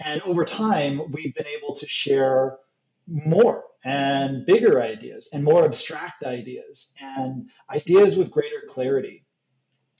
And 0.00 0.20
over 0.22 0.44
time, 0.44 1.02
we've 1.12 1.36
been 1.36 1.46
able 1.46 1.76
to 1.76 1.86
share 1.86 2.58
more 3.06 3.62
and 3.86 4.44
bigger 4.44 4.82
ideas 4.82 5.28
and 5.32 5.44
more 5.44 5.64
abstract 5.64 6.24
ideas 6.24 6.92
and 7.00 7.48
ideas 7.70 8.16
with 8.16 8.32
greater 8.32 8.64
clarity. 8.68 9.24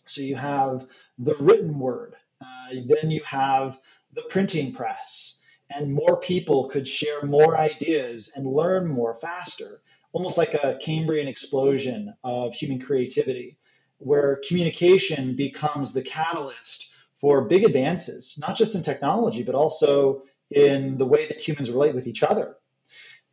So 0.06 0.22
you 0.22 0.34
have 0.34 0.86
the 1.18 1.36
written 1.38 1.78
word, 1.78 2.16
uh, 2.40 2.74
then 2.88 3.12
you 3.12 3.22
have 3.22 3.78
the 4.12 4.22
printing 4.22 4.72
press, 4.72 5.40
and 5.70 5.92
more 5.92 6.18
people 6.18 6.68
could 6.68 6.88
share 6.88 7.22
more 7.22 7.56
ideas 7.56 8.32
and 8.34 8.44
learn 8.44 8.88
more 8.88 9.14
faster, 9.14 9.80
almost 10.12 10.36
like 10.36 10.54
a 10.54 10.78
Cambrian 10.82 11.28
explosion 11.28 12.12
of 12.24 12.54
human 12.54 12.80
creativity, 12.80 13.56
where 13.98 14.40
communication 14.48 15.36
becomes 15.36 15.92
the 15.92 16.02
catalyst 16.02 16.92
for 17.20 17.44
big 17.44 17.64
advances, 17.64 18.34
not 18.36 18.56
just 18.56 18.74
in 18.74 18.82
technology, 18.82 19.44
but 19.44 19.54
also 19.54 20.24
in 20.50 20.98
the 20.98 21.06
way 21.06 21.28
that 21.28 21.40
humans 21.40 21.70
relate 21.70 21.94
with 21.94 22.08
each 22.08 22.24
other. 22.24 22.56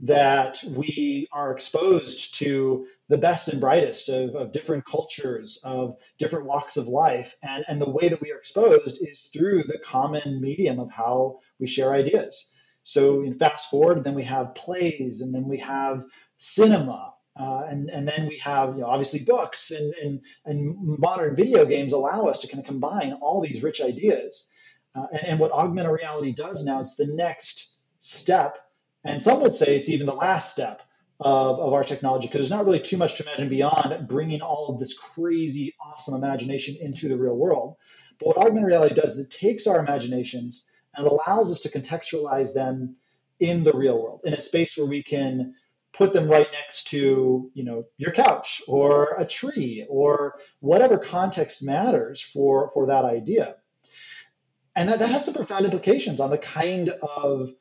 That 0.04 0.64
we 0.68 1.28
are 1.32 1.52
exposed 1.52 2.36
to 2.40 2.88
the 3.10 3.18
best 3.18 3.48
and 3.48 3.62
brightest 3.62 4.10
of, 4.10 4.36
of 4.36 4.52
different 4.52 4.86
cultures, 4.86 5.62
of 5.64 5.98
different 6.20 6.46
walks 6.46 6.78
of 6.78 6.88
life. 6.88 7.36
And, 7.42 7.64
and 7.68 7.82
the 7.82 7.90
way 7.90 8.10
that 8.10 8.22
we 8.22 8.32
are 8.32 8.38
exposed 8.38 9.00
is 9.02 9.30
through 9.34 9.64
the 9.64 9.80
common 9.84 10.42
medium 10.42 10.80
of 10.80 10.92
how 10.92 11.40
we 11.60 11.68
share 11.68 11.94
ideas. 11.94 12.52
So, 12.84 13.24
fast 13.40 13.70
forward, 13.70 14.04
then 14.04 14.16
we 14.16 14.24
have 14.24 14.56
plays, 14.56 15.22
and 15.22 15.34
then 15.34 15.48
we 15.48 15.60
have 15.60 16.04
cinema, 16.38 17.14
uh, 17.36 17.64
and, 17.70 17.90
and 17.90 18.08
then 18.08 18.28
we 18.28 18.38
have, 18.40 18.76
you 18.76 18.82
know, 18.82 18.88
obviously 18.88 19.22
books 19.22 19.72
and, 19.72 19.94
and, 20.04 20.22
and 20.46 21.00
modern 21.00 21.36
video 21.36 21.66
games 21.66 21.94
allow 21.94 22.28
us 22.28 22.42
to 22.42 22.48
kind 22.48 22.60
of 22.60 22.66
combine 22.68 23.14
all 23.22 23.42
these 23.42 23.64
rich 23.64 23.82
ideas. 23.82 24.50
Uh, 24.94 25.08
and, 25.14 25.26
and 25.26 25.40
what 25.40 25.52
augmented 25.52 25.92
reality 25.92 26.34
does 26.34 26.66
now 26.66 26.80
is 26.80 26.96
the 26.96 27.08
next 27.08 27.78
step. 28.02 28.58
And 29.04 29.22
some 29.22 29.42
would 29.42 29.54
say 29.54 29.76
it's 29.76 29.90
even 29.90 30.06
the 30.06 30.14
last 30.14 30.52
step 30.52 30.82
of, 31.20 31.60
of 31.60 31.74
our 31.74 31.84
technology 31.84 32.28
because 32.28 32.42
there's 32.42 32.50
not 32.50 32.66
really 32.66 32.80
too 32.80 32.98
much 32.98 33.16
to 33.16 33.24
imagine 33.24 33.50
beyond 33.50 34.08
bringing 34.08 34.42
all 34.42 34.70
of 34.70 34.80
this 34.80 34.98
crazy, 34.98 35.76
awesome 35.80 36.16
imagination 36.16 36.78
into 36.80 37.10
the 37.10 37.18
real 37.18 37.36
world. 37.36 37.76
But 38.20 38.28
what 38.28 38.38
augmented 38.38 38.68
reality 38.68 38.96
does 38.96 39.18
is 39.18 39.26
it 39.26 39.32
takes 39.32 39.68
our 39.68 39.80
imaginations 39.80 40.68
and 40.96 41.06
it 41.06 41.12
allows 41.12 41.52
us 41.52 41.62
to 41.62 41.70
contextualize 41.70 42.54
them 42.54 42.96
in 43.40 43.64
the 43.64 43.74
real 43.74 44.02
world, 44.02 44.22
in 44.24 44.34
a 44.34 44.38
space 44.38 44.78
where 44.78 44.86
we 44.86 45.04
can 45.04 45.56
put 45.94 46.14
them 46.14 46.28
right 46.28 46.48
next 46.52 46.88
to 46.88 47.52
you 47.54 47.64
know 47.64 47.86
your 47.98 48.12
couch 48.12 48.62
or 48.68 49.16
a 49.20 49.26
tree 49.26 49.86
or 49.88 50.40
whatever 50.60 50.98
context 50.98 51.64
matters 51.64 52.20
for 52.20 52.72
for 52.72 52.88
that 52.88 53.06
idea 53.06 53.56
and 54.76 54.90
that, 54.90 55.00
that 55.00 55.12
has 55.12 55.26
some 55.26 55.36
profound 55.36 55.66
implications 55.66 56.20
on 56.20 56.32
the 56.32 56.38
kind 56.38 56.90
of 56.90 57.52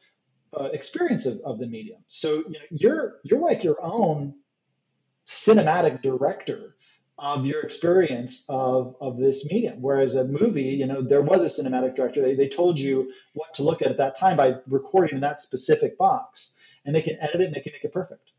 uh, 0.58 0.70
experience 0.72 1.26
of, 1.26 1.40
of 1.44 1.58
the 1.58 1.66
medium. 1.66 2.00
So 2.08 2.36
you 2.36 2.52
know, 2.52 2.58
you're 2.70 3.16
you're 3.22 3.40
like 3.40 3.64
your 3.64 3.78
own 3.80 4.34
cinematic 5.26 6.02
director 6.02 6.74
of 7.18 7.46
your 7.46 7.62
experience 7.62 8.44
of, 8.48 8.96
of 9.00 9.18
this 9.18 9.48
medium. 9.50 9.80
Whereas 9.80 10.14
a 10.14 10.24
movie 10.24 10.74
you 10.80 10.86
know 10.86 11.02
there 11.02 11.22
was 11.22 11.42
a 11.42 11.62
cinematic 11.62 11.94
director. 11.94 12.22
They, 12.22 12.34
they 12.34 12.48
told 12.48 12.78
you 12.78 13.12
what 13.34 13.54
to 13.54 13.62
look 13.62 13.82
at 13.82 13.88
at 13.88 13.98
that 13.98 14.16
time 14.16 14.36
by 14.36 14.56
recording 14.66 15.16
in 15.16 15.20
that 15.20 15.40
specific 15.40 15.98
box. 15.98 16.52
And 16.84 16.96
they 16.96 17.02
can 17.02 17.16
edit 17.20 17.40
it 17.40 17.44
and 17.44 17.54
they 17.54 17.60
can 17.60 17.72
make 17.72 17.84
it 17.84 17.92
perfect. 17.92 18.32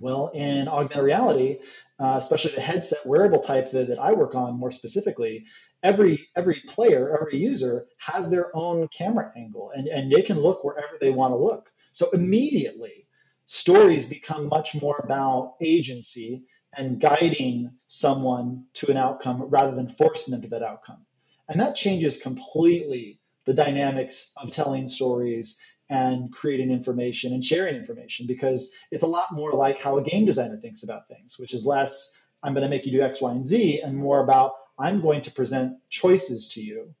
Well, 0.00 0.30
in 0.32 0.68
augmented 0.68 1.04
reality, 1.04 1.58
uh, 1.98 2.14
especially 2.18 2.54
the 2.54 2.60
headset 2.60 3.04
wearable 3.04 3.40
type 3.40 3.72
that, 3.72 3.88
that 3.88 3.98
I 3.98 4.12
work 4.12 4.34
on 4.34 4.54
more 4.54 4.70
specifically, 4.70 5.46
every 5.82 6.28
every 6.36 6.62
player, 6.68 7.16
every 7.20 7.38
user 7.38 7.86
has 7.98 8.30
their 8.30 8.54
own 8.56 8.88
camera 8.88 9.32
angle 9.36 9.70
and, 9.74 9.88
and 9.88 10.10
they 10.10 10.22
can 10.22 10.40
look 10.40 10.64
wherever 10.64 10.98
they 11.00 11.10
want 11.10 11.32
to 11.32 11.38
look. 11.38 11.70
So 11.92 12.10
immediately 12.10 13.06
stories 13.46 14.06
become 14.06 14.48
much 14.48 14.80
more 14.80 15.00
about 15.02 15.54
agency 15.60 16.44
and 16.76 17.00
guiding 17.00 17.72
someone 17.88 18.64
to 18.74 18.90
an 18.90 18.96
outcome 18.96 19.42
rather 19.42 19.74
than 19.74 19.88
forcing 19.88 20.32
them 20.32 20.42
to 20.42 20.48
that 20.48 20.62
outcome. 20.62 21.04
And 21.48 21.60
that 21.60 21.74
changes 21.74 22.20
completely 22.20 23.20
the 23.46 23.54
dynamics 23.54 24.32
of 24.36 24.50
telling 24.50 24.86
stories 24.86 25.58
and 25.88 26.30
creating 26.30 26.70
information 26.70 27.32
and 27.32 27.42
sharing 27.42 27.74
information 27.74 28.26
because 28.26 28.70
it's 28.90 29.04
a 29.04 29.08
lot 29.08 29.32
more 29.32 29.52
like 29.52 29.80
how 29.80 29.96
a 29.96 30.02
game 30.02 30.26
designer 30.26 30.58
thinks 30.58 30.82
about 30.82 31.08
things, 31.08 31.38
which 31.38 31.54
is 31.54 31.64
less, 31.64 32.12
I'm 32.42 32.52
going 32.52 32.64
to 32.64 32.68
make 32.68 32.84
you 32.84 32.92
do 32.92 33.00
X, 33.00 33.22
Y, 33.22 33.30
and 33.30 33.46
Z, 33.46 33.80
and 33.80 33.96
more 33.96 34.22
about, 34.22 34.52
I'm 34.78 35.00
going 35.00 35.22
to 35.22 35.30
present 35.30 35.78
choices 35.88 36.48
to 36.50 36.60
you. 36.60 36.94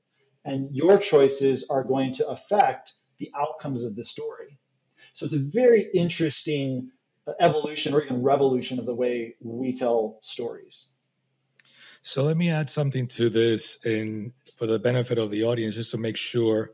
And 0.44 0.74
your 0.74 0.98
choices 0.98 1.66
are 1.68 1.84
going 1.84 2.14
to 2.14 2.28
affect 2.28 2.94
the 3.18 3.30
outcomes 3.38 3.84
of 3.84 3.96
the 3.96 4.04
story. 4.04 4.58
So 5.12 5.26
it's 5.26 5.34
a 5.34 5.38
very 5.38 5.86
interesting 5.94 6.90
evolution 7.40 7.94
or 7.94 8.02
even 8.02 8.22
revolution 8.22 8.78
of 8.78 8.86
the 8.86 8.94
way 8.94 9.34
we 9.40 9.74
tell 9.74 10.18
stories. 10.22 10.88
So 12.02 12.24
let 12.24 12.36
me 12.36 12.50
add 12.50 12.70
something 12.70 13.06
to 13.08 13.28
this, 13.28 13.84
and 13.84 14.32
for 14.56 14.66
the 14.66 14.78
benefit 14.78 15.18
of 15.18 15.30
the 15.30 15.44
audience, 15.44 15.74
just 15.74 15.90
to 15.90 15.98
make 15.98 16.16
sure 16.16 16.72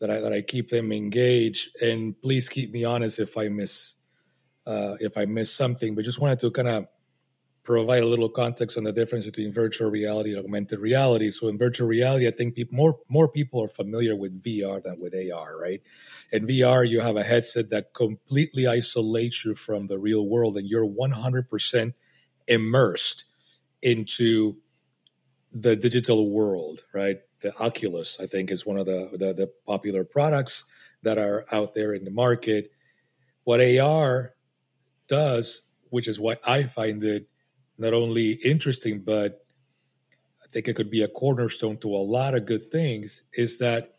that 0.00 0.10
I 0.10 0.20
that 0.20 0.32
I 0.32 0.42
keep 0.42 0.68
them 0.68 0.92
engaged. 0.92 1.80
And 1.80 2.20
please 2.20 2.48
keep 2.48 2.72
me 2.72 2.84
honest 2.84 3.18
if 3.18 3.38
I 3.38 3.48
miss 3.48 3.94
uh, 4.66 4.96
if 5.00 5.16
I 5.16 5.24
miss 5.24 5.52
something. 5.52 5.94
But 5.94 6.04
just 6.04 6.20
wanted 6.20 6.40
to 6.40 6.50
kind 6.50 6.68
of 6.68 6.88
provide 7.68 8.02
a 8.02 8.06
little 8.06 8.30
context 8.30 8.78
on 8.78 8.84
the 8.84 8.92
difference 8.94 9.26
between 9.26 9.52
virtual 9.52 9.90
reality 9.90 10.30
and 10.30 10.38
augmented 10.38 10.78
reality. 10.78 11.30
So 11.30 11.48
in 11.48 11.58
virtual 11.58 11.86
reality, 11.86 12.26
I 12.26 12.30
think 12.30 12.54
people, 12.54 12.74
more 12.74 12.98
more 13.10 13.28
people 13.28 13.62
are 13.62 13.68
familiar 13.68 14.16
with 14.16 14.42
VR 14.42 14.82
than 14.82 14.98
with 14.98 15.14
AR, 15.14 15.60
right? 15.60 15.82
In 16.32 16.46
VR, 16.46 16.88
you 16.88 17.00
have 17.00 17.16
a 17.16 17.22
headset 17.22 17.68
that 17.68 17.92
completely 17.92 18.66
isolates 18.66 19.44
you 19.44 19.54
from 19.54 19.86
the 19.86 19.98
real 19.98 20.26
world, 20.26 20.56
and 20.56 20.66
you're 20.66 20.88
100% 20.88 21.92
immersed 22.46 23.24
into 23.82 24.56
the 25.52 25.76
digital 25.76 26.30
world, 26.30 26.84
right? 26.94 27.20
The 27.42 27.54
Oculus, 27.60 28.18
I 28.18 28.26
think, 28.26 28.50
is 28.50 28.64
one 28.64 28.78
of 28.78 28.86
the, 28.86 29.10
the, 29.12 29.34
the 29.34 29.52
popular 29.66 30.04
products 30.04 30.64
that 31.02 31.18
are 31.18 31.44
out 31.52 31.74
there 31.74 31.92
in 31.92 32.06
the 32.06 32.10
market. 32.10 32.72
What 33.44 33.60
AR 33.60 34.34
does, 35.06 35.68
which 35.90 36.08
is 36.08 36.18
why 36.18 36.36
I 36.46 36.62
find 36.62 37.04
it 37.04 37.28
not 37.78 37.94
only 37.94 38.32
interesting, 38.44 39.00
but 39.00 39.44
I 40.42 40.46
think 40.50 40.68
it 40.68 40.74
could 40.74 40.90
be 40.90 41.02
a 41.02 41.08
cornerstone 41.08 41.76
to 41.78 41.94
a 41.94 42.02
lot 42.02 42.34
of 42.34 42.46
good 42.46 42.70
things, 42.70 43.24
is 43.34 43.58
that 43.58 43.94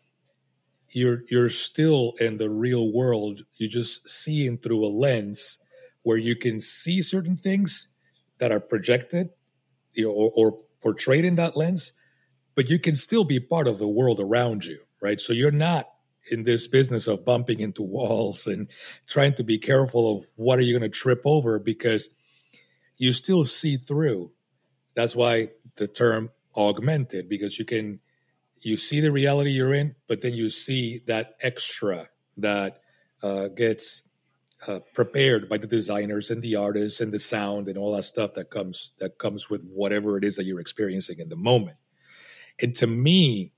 you're 0.90 1.22
you're 1.30 1.48
still 1.48 2.12
in 2.20 2.38
the 2.38 2.50
real 2.50 2.92
world. 2.92 3.42
You're 3.56 3.70
just 3.70 4.08
seeing 4.08 4.58
through 4.58 4.84
a 4.84 4.88
lens 4.88 5.58
where 6.02 6.18
you 6.18 6.36
can 6.36 6.60
see 6.60 7.02
certain 7.02 7.36
things 7.36 7.94
that 8.38 8.50
are 8.50 8.60
projected, 8.60 9.30
you 9.92 10.04
know, 10.04 10.12
or, 10.12 10.32
or 10.34 10.58
portrayed 10.82 11.24
in 11.24 11.34
that 11.36 11.56
lens, 11.56 11.92
but 12.54 12.70
you 12.70 12.78
can 12.78 12.94
still 12.94 13.24
be 13.24 13.38
part 13.38 13.68
of 13.68 13.78
the 13.78 13.88
world 13.88 14.18
around 14.18 14.64
you, 14.64 14.80
right? 15.00 15.20
So 15.20 15.32
you're 15.32 15.50
not 15.50 15.86
in 16.30 16.44
this 16.44 16.66
business 16.66 17.06
of 17.06 17.24
bumping 17.24 17.60
into 17.60 17.82
walls 17.82 18.46
and 18.46 18.68
trying 19.06 19.34
to 19.34 19.44
be 19.44 19.58
careful 19.58 20.16
of 20.16 20.24
what 20.36 20.58
are 20.58 20.62
you 20.62 20.78
going 20.78 20.90
to 20.90 20.96
trip 20.96 21.20
over 21.24 21.58
because 21.58 22.08
you 23.00 23.12
still 23.12 23.46
see 23.46 23.78
through. 23.78 24.30
That's 24.94 25.16
why 25.16 25.48
the 25.78 25.88
term 25.88 26.30
augmented, 26.54 27.30
because 27.30 27.58
you 27.58 27.64
can 27.64 28.00
you 28.60 28.76
see 28.76 29.00
the 29.00 29.10
reality 29.10 29.50
you're 29.50 29.72
in, 29.72 29.94
but 30.06 30.20
then 30.20 30.34
you 30.34 30.50
see 30.50 31.00
that 31.06 31.34
extra 31.40 32.10
that 32.36 32.80
uh, 33.22 33.48
gets 33.48 34.06
uh, 34.68 34.80
prepared 34.92 35.48
by 35.48 35.56
the 35.56 35.66
designers 35.66 36.30
and 36.30 36.42
the 36.42 36.56
artists 36.56 37.00
and 37.00 37.10
the 37.10 37.18
sound 37.18 37.68
and 37.68 37.78
all 37.78 37.96
that 37.96 38.02
stuff 38.02 38.34
that 38.34 38.50
comes 38.50 38.92
that 38.98 39.16
comes 39.16 39.48
with 39.48 39.62
whatever 39.64 40.18
it 40.18 40.24
is 40.24 40.36
that 40.36 40.44
you're 40.44 40.60
experiencing 40.60 41.18
in 41.20 41.30
the 41.30 41.36
moment. 41.36 41.78
And 42.60 42.74
to 42.76 42.86
me, 42.86 43.54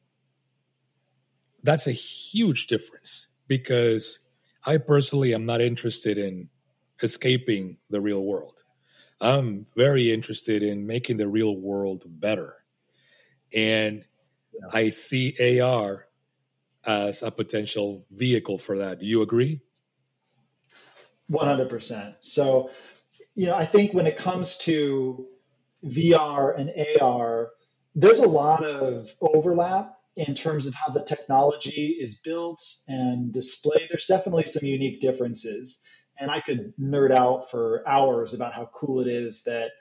that's 1.64 1.88
a 1.88 1.92
huge 1.92 2.68
difference 2.68 3.26
because 3.48 4.20
I 4.64 4.76
personally 4.76 5.35
am 5.35 5.46
not 5.46 5.61
interested 5.61 6.16
in 6.16 6.50
escaping 7.02 7.78
the 7.90 8.00
real 8.00 8.22
world. 8.22 8.62
I'm 9.22 9.66
very 9.76 10.12
interested 10.12 10.62
in 10.62 10.87
making 10.87 11.16
the 11.16 11.28
real 11.28 11.56
world 11.56 12.02
better. 12.06 12.56
And 13.54 14.04
yeah. 14.52 14.66
I 14.72 14.88
see 14.88 15.61
AR 15.61 16.08
as 16.85 17.22
a 17.22 17.30
potential 17.30 18.04
vehicle 18.11 18.58
for 18.58 18.78
that. 18.78 18.98
Do 18.98 19.06
you 19.06 19.22
agree? 19.22 19.61
100%. 21.30 22.14
So, 22.20 22.70
you 23.35 23.46
know, 23.46 23.54
I 23.54 23.64
think 23.64 23.94
when 23.94 24.06
it 24.06 24.16
comes 24.16 24.58
to 24.58 25.26
VR 25.85 26.58
and 26.58 26.72
AR, 27.00 27.50
there's 27.94 28.18
a 28.18 28.28
lot 28.28 28.64
of 28.64 29.14
overlap 29.20 29.94
in 30.16 30.35
terms 30.35 30.66
of 30.66 30.74
how 30.74 30.92
the 30.92 31.02
technology 31.02 31.96
is 31.98 32.18
built 32.18 32.62
and 32.88 33.32
displayed. 33.32 33.88
There's 33.90 34.06
definitely 34.06 34.44
some 34.44 34.66
unique 34.66 35.00
differences 35.00 35.80
and 36.18 36.31
I 36.31 36.40
could 36.40 36.75
nerd 36.79 37.11
out 37.11 37.51
for 37.51 37.83
hours 37.87 38.35
about 38.35 38.55
how 38.55 38.66
cool 38.72 39.01
it 39.01 39.07
is 39.07 39.44
that 39.44 39.72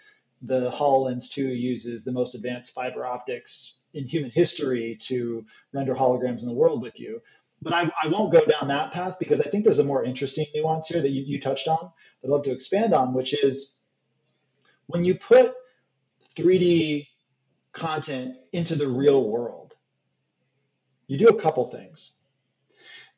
the 0.41 0.71
HoloLens 0.71 1.29
2 1.31 1.47
uses 1.47 2.03
the 2.03 2.11
most 2.11 2.35
advanced 2.35 2.73
fiber 2.73 3.05
optics 3.05 3.79
in 3.93 4.07
human 4.07 4.31
history 4.31 4.97
to 5.01 5.45
render 5.73 5.93
holograms 5.93 6.41
in 6.41 6.47
the 6.47 6.55
world 6.55 6.81
with 6.81 6.99
you. 6.99 7.21
But 7.61 7.73
I, 7.73 7.91
I 8.03 8.07
won't 8.07 8.31
go 8.31 8.43
down 8.43 8.69
that 8.69 8.91
path 8.91 9.17
because 9.19 9.39
I 9.41 9.49
think 9.49 9.63
there's 9.63 9.79
a 9.79 9.83
more 9.83 10.03
interesting 10.03 10.47
nuance 10.55 10.87
here 10.87 11.01
that 11.01 11.09
you, 11.09 11.23
you 11.23 11.39
touched 11.39 11.67
on 11.67 11.91
that 12.21 12.27
I'd 12.27 12.31
love 12.31 12.43
to 12.43 12.51
expand 12.51 12.93
on, 12.93 13.13
which 13.13 13.33
is 13.43 13.75
when 14.87 15.03
you 15.03 15.15
put 15.15 15.53
3D 16.35 17.07
content 17.73 18.35
into 18.51 18.75
the 18.75 18.87
real 18.87 19.29
world, 19.29 19.75
you 21.07 21.17
do 21.17 21.27
a 21.27 21.39
couple 21.39 21.69
things. 21.69 22.11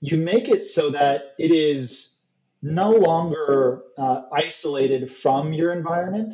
You 0.02 0.18
make 0.18 0.50
it 0.50 0.66
so 0.66 0.90
that 0.90 1.34
it 1.40 1.52
is 1.52 2.13
no 2.64 2.92
longer 2.92 3.84
uh, 3.98 4.24
isolated 4.32 5.12
from 5.12 5.52
your 5.52 5.74
environment, 5.74 6.34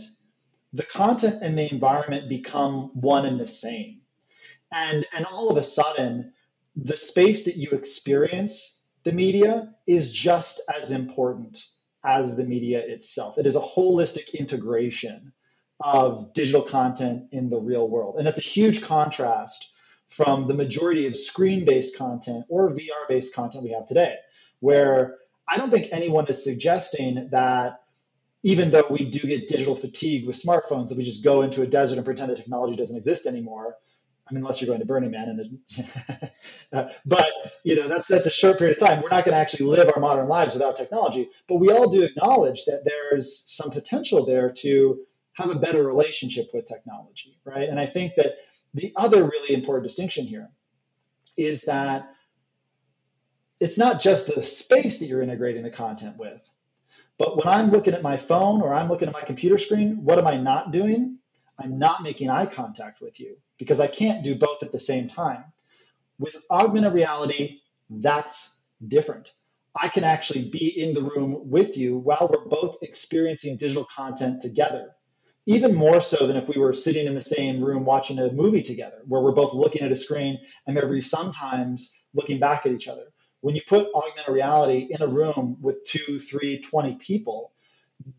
the 0.74 0.84
content 0.84 1.40
and 1.42 1.58
the 1.58 1.70
environment 1.72 2.30
become 2.30 2.92
one 2.94 3.26
and 3.26 3.40
the 3.40 3.48
same. 3.48 4.02
And, 4.72 5.08
and 5.12 5.26
all 5.26 5.50
of 5.50 5.58
a 5.58 5.64
sudden, 5.64 6.34
the 6.76 6.96
space 6.96 7.46
that 7.46 7.58
you 7.58 7.72
experience 7.72 8.84
the 9.04 9.12
media 9.12 9.74
is 9.88 10.14
just 10.14 10.62
as 10.74 10.92
important 10.92 11.66
as 12.04 12.38
the 12.38 12.46
media 12.46 12.80
itself. 12.80 13.40
It 13.40 13.48
is 13.48 13.56
a 13.56 13.62
holistic 13.62 14.34
integration 14.38 15.34
of 15.80 16.34
digital 16.34 16.62
content 16.62 17.30
in 17.32 17.50
the 17.50 17.60
real 17.60 17.90
world. 17.90 18.16
And 18.18 18.28
that's 18.28 18.38
a 18.38 18.42
huge 18.42 18.84
contrast 18.84 19.72
from 20.10 20.48
the 20.48 20.54
majority 20.54 21.08
of 21.08 21.16
screen 21.16 21.66
based 21.66 21.98
content 21.98 22.46
or 22.50 22.70
VR 22.70 23.08
based 23.08 23.34
content 23.34 23.64
we 23.64 23.72
have 23.72 23.88
today, 23.88 24.16
where 24.60 25.19
I 25.50 25.58
don't 25.58 25.72
think 25.72 25.88
anyone 25.92 26.28
is 26.28 26.44
suggesting 26.44 27.30
that 27.32 27.82
even 28.44 28.72
though 28.72 28.86
we 28.90 29.10
do 29.10 29.20
get 29.20 29.48
digital 29.48 29.76
fatigue 29.76 30.26
with 30.26 30.42
smartphones, 30.42 30.90
that 30.90 30.98
we 30.98 31.04
just 31.04 31.24
go 31.24 31.42
into 31.42 31.62
a 31.62 31.68
desert 31.68 31.98
and 31.98 32.06
pretend 32.06 32.32
the 32.32 32.36
technology 32.36 32.78
doesn't 32.78 32.98
exist 32.98 33.26
anymore. 33.26 33.76
I 34.30 34.34
mean, 34.34 34.44
unless 34.44 34.62
you're 34.62 34.68
going 34.68 34.80
to 34.80 34.86
Burning 34.86 35.10
Man, 35.10 35.28
and 35.28 35.40
the, 35.40 36.32
uh, 36.74 36.90
but 37.06 37.32
you 37.64 37.76
know 37.76 37.88
that's 37.88 38.08
that's 38.08 38.28
a 38.28 38.32
short 38.32 38.60
period 38.60 38.78
of 38.78 38.88
time. 38.88 39.02
We're 39.02 39.10
not 39.10 39.26
going 39.26 39.34
to 39.34 39.42
actually 39.42 39.66
live 39.66 39.90
our 39.94 40.00
modern 40.00 40.28
lives 40.28 40.54
without 40.54 40.78
technology. 40.78 41.30
But 41.48 41.56
we 41.56 41.72
all 41.72 41.90
do 41.90 42.04
acknowledge 42.04 42.66
that 42.66 42.84
there's 42.86 43.44
some 43.48 43.72
potential 43.72 44.26
there 44.26 44.52
to 44.60 45.00
have 45.34 45.50
a 45.50 45.56
better 45.56 45.84
relationship 45.84 46.48
with 46.54 46.66
technology, 46.66 47.40
right? 47.44 47.68
And 47.68 47.80
I 47.80 47.88
think 47.88 48.14
that 48.18 48.36
the 48.74 48.94
other 48.96 49.24
really 49.24 49.56
important 49.56 49.88
distinction 49.88 50.28
here 50.28 50.50
is 51.36 51.64
that 51.64 52.14
it's 53.60 53.78
not 53.78 54.02
just 54.02 54.34
the 54.34 54.44
space 54.44 55.00
that 55.00 55.08
you're 55.08 55.22
integrating 55.22 55.64
the 55.64 55.72
content 55.72 56.18
with. 56.18 56.40
But 57.18 57.36
when 57.36 57.48
I'm 57.48 57.70
looking 57.70 57.94
at 57.94 58.02
my 58.02 58.16
phone 58.18 58.62
or 58.62 58.74
I'm 58.74 58.88
looking 58.88 59.10
at 59.10 59.14
my 59.14 59.22
computer 59.22 59.58
screen, 59.58 60.04
what 60.04 60.18
am 60.18 60.28
I 60.28 60.38
not 60.38 60.72
doing? 60.72 61.18
I'm 61.58 61.78
not 61.78 62.02
making 62.02 62.30
eye 62.30 62.46
contact 62.46 63.02
with 63.02 63.20
you 63.20 63.36
because 63.58 63.82
I 63.82 63.88
can't 63.88 64.24
do 64.24 64.36
both 64.36 64.64
at 64.64 64.72
the 64.72 64.80
same 64.80 65.10
time. 65.10 65.44
With 66.18 66.38
augmented 66.50 66.94
reality, 66.94 67.60
that's 67.90 68.58
different. 68.88 69.34
I 69.76 69.90
can 69.90 70.06
actually 70.06 70.50
be 70.50 70.68
in 70.68 70.94
the 70.94 71.04
room 71.04 71.50
with 71.50 71.78
you 71.78 71.98
while 71.98 72.30
we're 72.32 72.48
both 72.50 72.78
experiencing 72.82 73.58
digital 73.58 73.86
content 73.86 74.42
together. 74.42 74.92
Even 75.46 75.76
more 75.76 76.00
so 76.00 76.28
than 76.28 76.38
if 76.38 76.48
we 76.48 76.60
were 76.60 76.74
sitting 76.74 77.08
in 77.08 77.16
the 77.16 77.22
same 77.22 77.62
room 77.62 77.84
watching 77.84 78.20
a 78.20 78.32
movie 78.32 78.62
together, 78.62 79.02
where 79.08 79.22
we're 79.22 79.34
both 79.34 79.54
looking 79.54 79.82
at 79.82 79.92
a 79.92 79.96
screen 79.96 80.40
and 80.66 80.76
maybe 80.76 81.02
sometimes 81.02 81.94
looking 82.14 82.40
back 82.40 82.66
at 82.66 82.72
each 82.72 82.88
other. 82.88 83.06
When 83.42 83.56
you 83.56 83.62
put 83.68 83.88
augmented 83.94 84.34
reality 84.34 84.88
in 84.90 85.02
a 85.02 85.08
room 85.08 85.58
with 85.62 85.86
two, 85.86 86.20
three, 86.20 86.62
20 86.62 86.96
people, 86.96 87.52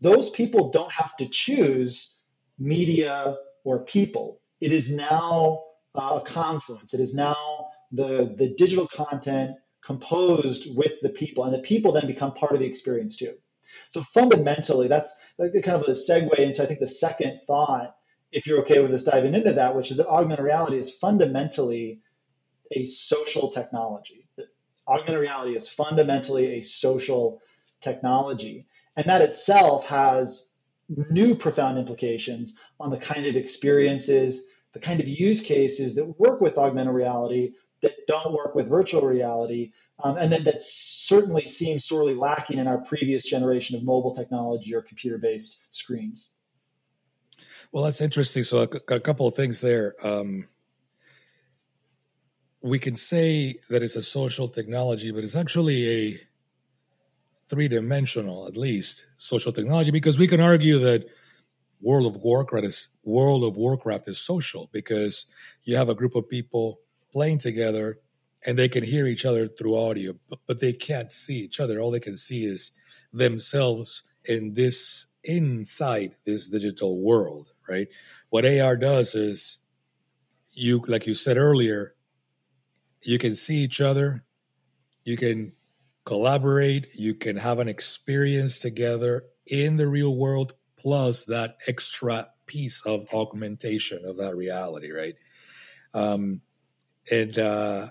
those 0.01 0.29
people 0.29 0.71
don't 0.71 0.91
have 0.91 1.15
to 1.17 1.27
choose 1.27 2.19
media 2.59 3.37
or 3.63 3.83
people. 3.85 4.39
It 4.59 4.71
is 4.71 4.91
now 4.91 5.63
uh, 5.95 6.19
a 6.21 6.25
confluence. 6.25 6.93
It 6.93 6.99
is 6.99 7.15
now 7.15 7.69
the, 7.91 8.33
the 8.37 8.53
digital 8.57 8.87
content 8.87 9.57
composed 9.83 10.75
with 10.77 10.93
the 11.01 11.09
people, 11.09 11.43
and 11.43 11.53
the 11.53 11.59
people 11.59 11.91
then 11.91 12.07
become 12.07 12.33
part 12.33 12.53
of 12.53 12.59
the 12.59 12.65
experience 12.65 13.17
too. 13.17 13.35
So 13.89 14.01
fundamentally, 14.03 14.87
that's 14.87 15.19
like 15.37 15.53
kind 15.63 15.81
of 15.81 15.87
a 15.87 15.91
segue 15.91 16.37
into 16.37 16.63
I 16.63 16.65
think 16.65 16.79
the 16.79 16.87
second 16.87 17.41
thought, 17.47 17.95
if 18.31 18.47
you're 18.47 18.61
okay 18.61 18.79
with 18.81 18.93
us 18.93 19.03
diving 19.03 19.35
into 19.35 19.53
that, 19.53 19.75
which 19.75 19.91
is 19.91 19.97
that 19.97 20.07
augmented 20.07 20.45
reality 20.45 20.77
is 20.77 20.95
fundamentally 20.95 22.01
a 22.71 22.85
social 22.85 23.51
technology. 23.51 24.20
Augmented 24.87 25.21
reality 25.21 25.55
is 25.55 25.69
fundamentally 25.69 26.55
a 26.55 26.61
social 26.61 27.41
technology. 27.81 28.67
And 28.97 29.05
that 29.05 29.21
itself 29.21 29.85
has 29.87 30.51
new 30.89 31.35
profound 31.35 31.77
implications 31.77 32.55
on 32.79 32.89
the 32.89 32.97
kind 32.97 33.25
of 33.25 33.35
experiences, 33.35 34.45
the 34.73 34.79
kind 34.79 34.99
of 34.99 35.07
use 35.07 35.41
cases 35.41 35.95
that 35.95 36.19
work 36.19 36.41
with 36.41 36.57
augmented 36.57 36.93
reality 36.93 37.53
that 37.81 38.07
don't 38.07 38.33
work 38.33 38.55
with 38.55 38.69
virtual 38.69 39.01
reality, 39.01 39.71
um, 40.03 40.17
and 40.17 40.31
then 40.31 40.43
that 40.43 40.61
certainly 40.61 41.45
seems 41.45 41.85
sorely 41.85 42.13
lacking 42.13 42.59
in 42.59 42.67
our 42.67 42.79
previous 42.79 43.23
generation 43.23 43.75
of 43.75 43.83
mobile 43.83 44.13
technology 44.13 44.73
or 44.73 44.81
computer 44.81 45.17
based 45.17 45.59
screens. 45.71 46.31
Well, 47.71 47.83
that's 47.83 48.01
interesting. 48.01 48.43
So, 48.43 48.63
a, 48.63 48.95
a 48.95 48.99
couple 48.99 49.27
of 49.27 49.35
things 49.35 49.61
there. 49.61 49.95
Um, 50.05 50.47
we 52.61 52.79
can 52.79 52.95
say 52.95 53.55
that 53.69 53.81
it's 53.81 53.95
a 53.95 54.03
social 54.03 54.47
technology, 54.47 55.11
but 55.11 55.23
it's 55.23 55.35
actually 55.35 55.89
a 55.89 56.19
three 57.47 57.67
dimensional, 57.67 58.47
at 58.47 58.55
least, 58.55 59.05
social 59.17 59.51
technology, 59.51 59.91
because 59.91 60.17
we 60.17 60.27
can 60.27 60.39
argue 60.39 60.79
that 60.79 61.05
World 61.81 62.05
of 62.05 62.21
Warcraft 62.21 62.65
is 62.65 62.89
World 63.03 63.43
of 63.43 63.57
Warcraft 63.57 64.07
is 64.07 64.19
social 64.19 64.69
because 64.71 65.25
you 65.63 65.75
have 65.75 65.89
a 65.89 65.95
group 65.95 66.15
of 66.15 66.29
people 66.29 66.79
playing 67.11 67.39
together 67.39 67.99
and 68.45 68.57
they 68.57 68.69
can 68.69 68.83
hear 68.83 69.07
each 69.07 69.25
other 69.25 69.47
through 69.47 69.77
audio, 69.77 70.13
but, 70.29 70.39
but 70.47 70.61
they 70.61 70.73
can't 70.73 71.11
see 71.11 71.39
each 71.39 71.59
other. 71.59 71.79
All 71.79 71.91
they 71.91 71.99
can 71.99 72.17
see 72.17 72.45
is 72.45 72.71
themselves 73.11 74.03
in 74.25 74.53
this 74.53 75.07
inside 75.23 76.15
this 76.25 76.47
digital 76.47 77.01
world, 77.01 77.51
right? 77.67 77.87
What 78.29 78.45
AR 78.45 78.77
does 78.77 79.15
is 79.15 79.59
you 80.53 80.83
like 80.87 81.07
you 81.07 81.13
said 81.13 81.37
earlier, 81.37 81.95
you 83.03 83.17
can 83.17 83.33
see 83.33 83.57
each 83.57 83.81
other, 83.81 84.23
you 85.03 85.17
can 85.17 85.53
collaborate, 86.05 86.87
you 86.95 87.13
can 87.13 87.37
have 87.37 87.59
an 87.59 87.67
experience 87.67 88.59
together 88.59 89.23
in 89.47 89.77
the 89.77 89.87
real 89.87 90.15
world, 90.15 90.53
plus 90.77 91.25
that 91.25 91.57
extra 91.67 92.27
piece 92.45 92.85
of 92.85 93.07
augmentation 93.13 94.03
of 94.05 94.17
that 94.17 94.35
reality, 94.35 94.91
right? 94.91 95.15
Um, 95.93 96.41
and 97.11 97.37
uh, 97.37 97.87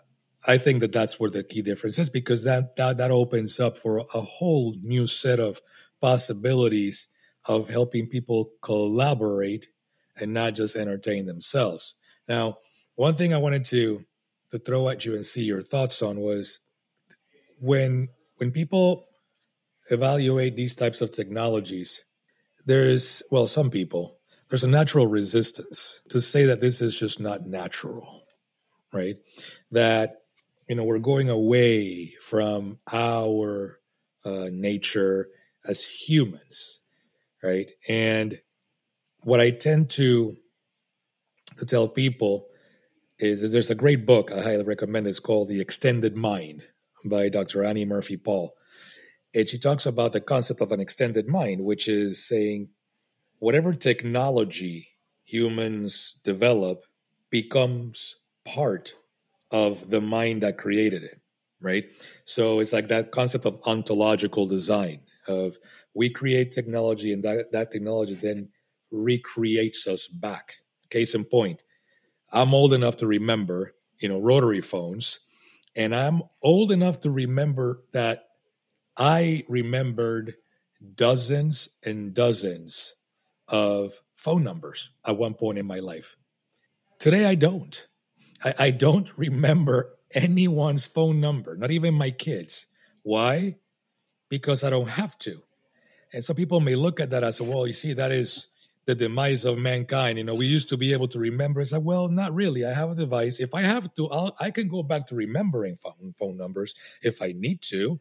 I 0.47 0.59
think 0.59 0.81
that 0.81 0.93
that's 0.93 1.19
where 1.19 1.31
the 1.31 1.43
key 1.43 1.63
difference 1.63 1.99
is 1.99 2.11
because 2.11 2.45
that, 2.45 2.77
that 2.77 2.99
that 2.99 3.11
opens 3.11 3.61
up 3.61 3.77
for 3.77 3.99
a 4.15 4.21
whole 4.21 4.75
new 4.83 5.07
set 5.07 5.39
of 5.39 5.61
possibilities 6.01 7.09
of 7.47 7.69
helping 7.69 8.07
people 8.07 8.51
collaborate 8.63 9.69
and 10.21 10.33
not 10.33 10.55
just 10.55 10.77
entertain 10.77 11.27
themselves. 11.27 11.95
Now, 12.29 12.59
one 12.97 13.15
thing 13.15 13.33
I 13.33 13.39
wanted 13.39 13.65
to 13.67 14.05
to 14.51 14.59
throw 14.59 14.89
at 14.89 15.05
you 15.05 15.15
and 15.15 15.25
see 15.25 15.45
your 15.45 15.63
thoughts 15.63 16.03
on 16.03 16.21
was 16.21 16.61
when 17.59 18.09
when 18.37 18.51
people 18.51 19.07
evaluate 19.91 20.57
these 20.57 20.75
types 20.75 21.01
of 21.01 21.13
technologies, 21.13 22.05
there's 22.67 23.23
well, 23.31 23.47
some 23.47 23.71
people 23.71 24.19
there's 24.49 24.65
a 24.65 24.69
natural 24.69 25.07
resistance 25.07 26.01
to 26.09 26.21
say 26.21 26.45
that 26.45 26.61
this 26.61 26.81
is 26.81 26.99
just 26.99 27.21
not 27.21 27.47
natural, 27.47 28.25
right? 28.93 29.17
That 29.71 30.23
you 30.69 30.75
know 30.75 30.85
we're 30.85 30.99
going 30.99 31.31
away 31.31 32.15
from 32.21 32.79
our 32.93 33.79
uh, 34.25 34.49
nature 34.51 35.29
as 35.67 35.85
humans, 35.85 36.81
right? 37.43 37.71
And 37.89 38.41
what 39.23 39.41
I 39.41 39.51
tend 39.51 39.91
to 39.91 40.37
to 41.59 41.67
tell 41.67 41.89
people 41.89 42.47
is 43.23 43.53
there's 43.53 43.71
a 43.71 43.75
great 43.75 44.07
book 44.07 44.33
I 44.33 44.43
highly 44.43 44.65
recommend. 44.65 45.07
It's 45.07 45.21
called 45.21 45.49
The 45.49 45.61
Extended 45.61 46.17
Mind 46.17 46.63
by 47.05 47.29
Dr. 47.29 47.65
Annie 47.65 47.85
Murphy 47.85 48.17
Paul. 48.17 48.55
And 49.35 49.49
she 49.49 49.59
talks 49.59 49.87
about 49.87 50.13
the 50.13 50.21
concept 50.21 50.61
of 50.61 50.73
an 50.73 50.81
extended 50.81 51.29
mind, 51.29 51.65
which 51.65 51.89
is 51.89 52.27
saying 52.27 52.71
whatever 53.39 53.73
technology 53.75 54.89
humans 55.25 56.19
develop 56.25 56.85
becomes 57.31 58.17
part 58.45 58.95
of 59.51 59.91
the 59.91 60.01
mind 60.01 60.43
that 60.43 60.59
created 60.59 61.05
it, 61.05 61.21
right? 61.61 61.85
So 62.25 62.61
it's 62.61 62.73
like 62.73 62.89
that 62.89 63.13
concept 63.13 63.45
of 63.47 63.61
ontological 63.67 64.47
design 64.47 65.01
of 65.29 65.59
we 65.95 66.11
create 66.11 66.53
technology 66.53 67.13
and 67.13 67.23
that, 67.23 67.53
that 67.53 67.71
technology 67.71 68.15
then 68.15 68.49
recreates 68.91 69.87
us 69.87 70.09
back. 70.09 70.55
Case 70.91 71.15
in 71.15 71.25
point, 71.25 71.63
I'm 72.33 72.55
old 72.55 72.73
enough 72.73 72.97
to 72.99 73.07
remember, 73.07 73.75
you 73.99 74.09
know, 74.09 74.21
rotary 74.21 74.61
phones 74.61 75.21
and 75.77 75.95
I'm 75.95 76.23
old 76.43 76.73
enough 76.73 77.01
to 77.01 77.11
remember 77.11 77.83
that 77.93 78.29
I 78.97 79.45
remembered 79.49 80.35
dozens 80.95 81.71
and 81.85 82.13
dozens 82.13 82.95
of 83.49 84.01
phone 84.17 84.45
numbers 84.45 84.91
at 85.07 85.17
one 85.17 85.35
point 85.35 85.59
in 85.59 85.67
my 85.67 85.79
life. 85.79 86.17
Today, 86.99 87.25
I 87.25 87.35
don't. 87.35 87.87
I, 88.45 88.55
I 88.59 88.71
don't 88.71 89.11
remember 89.17 89.97
anyone's 90.13 90.87
phone 90.87 91.21
number, 91.21 91.57
not 91.57 91.71
even 91.71 91.95
my 91.95 92.11
kids. 92.11 92.67
Why? 93.03 93.57
Because 94.29 94.65
I 94.65 94.71
don't 94.71 94.91
have 94.91 95.17
to. 95.21 95.43
And 96.13 96.25
some 96.25 96.37
people 96.37 96.61
may 96.61 96.75
look 96.75 96.99
at 96.99 97.11
that 97.11 97.23
as, 97.23 97.41
well, 97.41 97.67
you 97.67 97.73
see, 97.73 97.93
that 97.95 98.11
is 98.11 98.49
the 98.91 98.97
demise 98.97 99.45
of 99.45 99.57
mankind. 99.57 100.19
You 100.19 100.25
know, 100.25 100.35
we 100.35 100.47
used 100.47 100.69
to 100.71 100.77
be 100.77 100.93
able 100.93 101.07
to 101.09 101.19
remember. 101.21 101.61
It's 101.61 101.71
like, 101.71 101.83
well, 101.85 102.09
not 102.09 102.35
really. 102.35 102.65
I 102.65 102.73
have 102.73 102.91
a 102.91 102.97
device. 102.97 103.39
If 103.39 103.55
I 103.55 103.63
have 103.63 103.95
to, 103.95 104.09
I'll, 104.11 104.35
I 104.41 104.51
can 104.51 104.67
go 104.67 104.83
back 104.83 105.07
to 105.09 105.15
remembering 105.15 105.77
phone, 105.77 106.13
phone 106.19 106.37
numbers 106.37 106.75
if 107.01 107.23
I 107.23 107.31
need 107.31 107.63
to. 107.63 108.01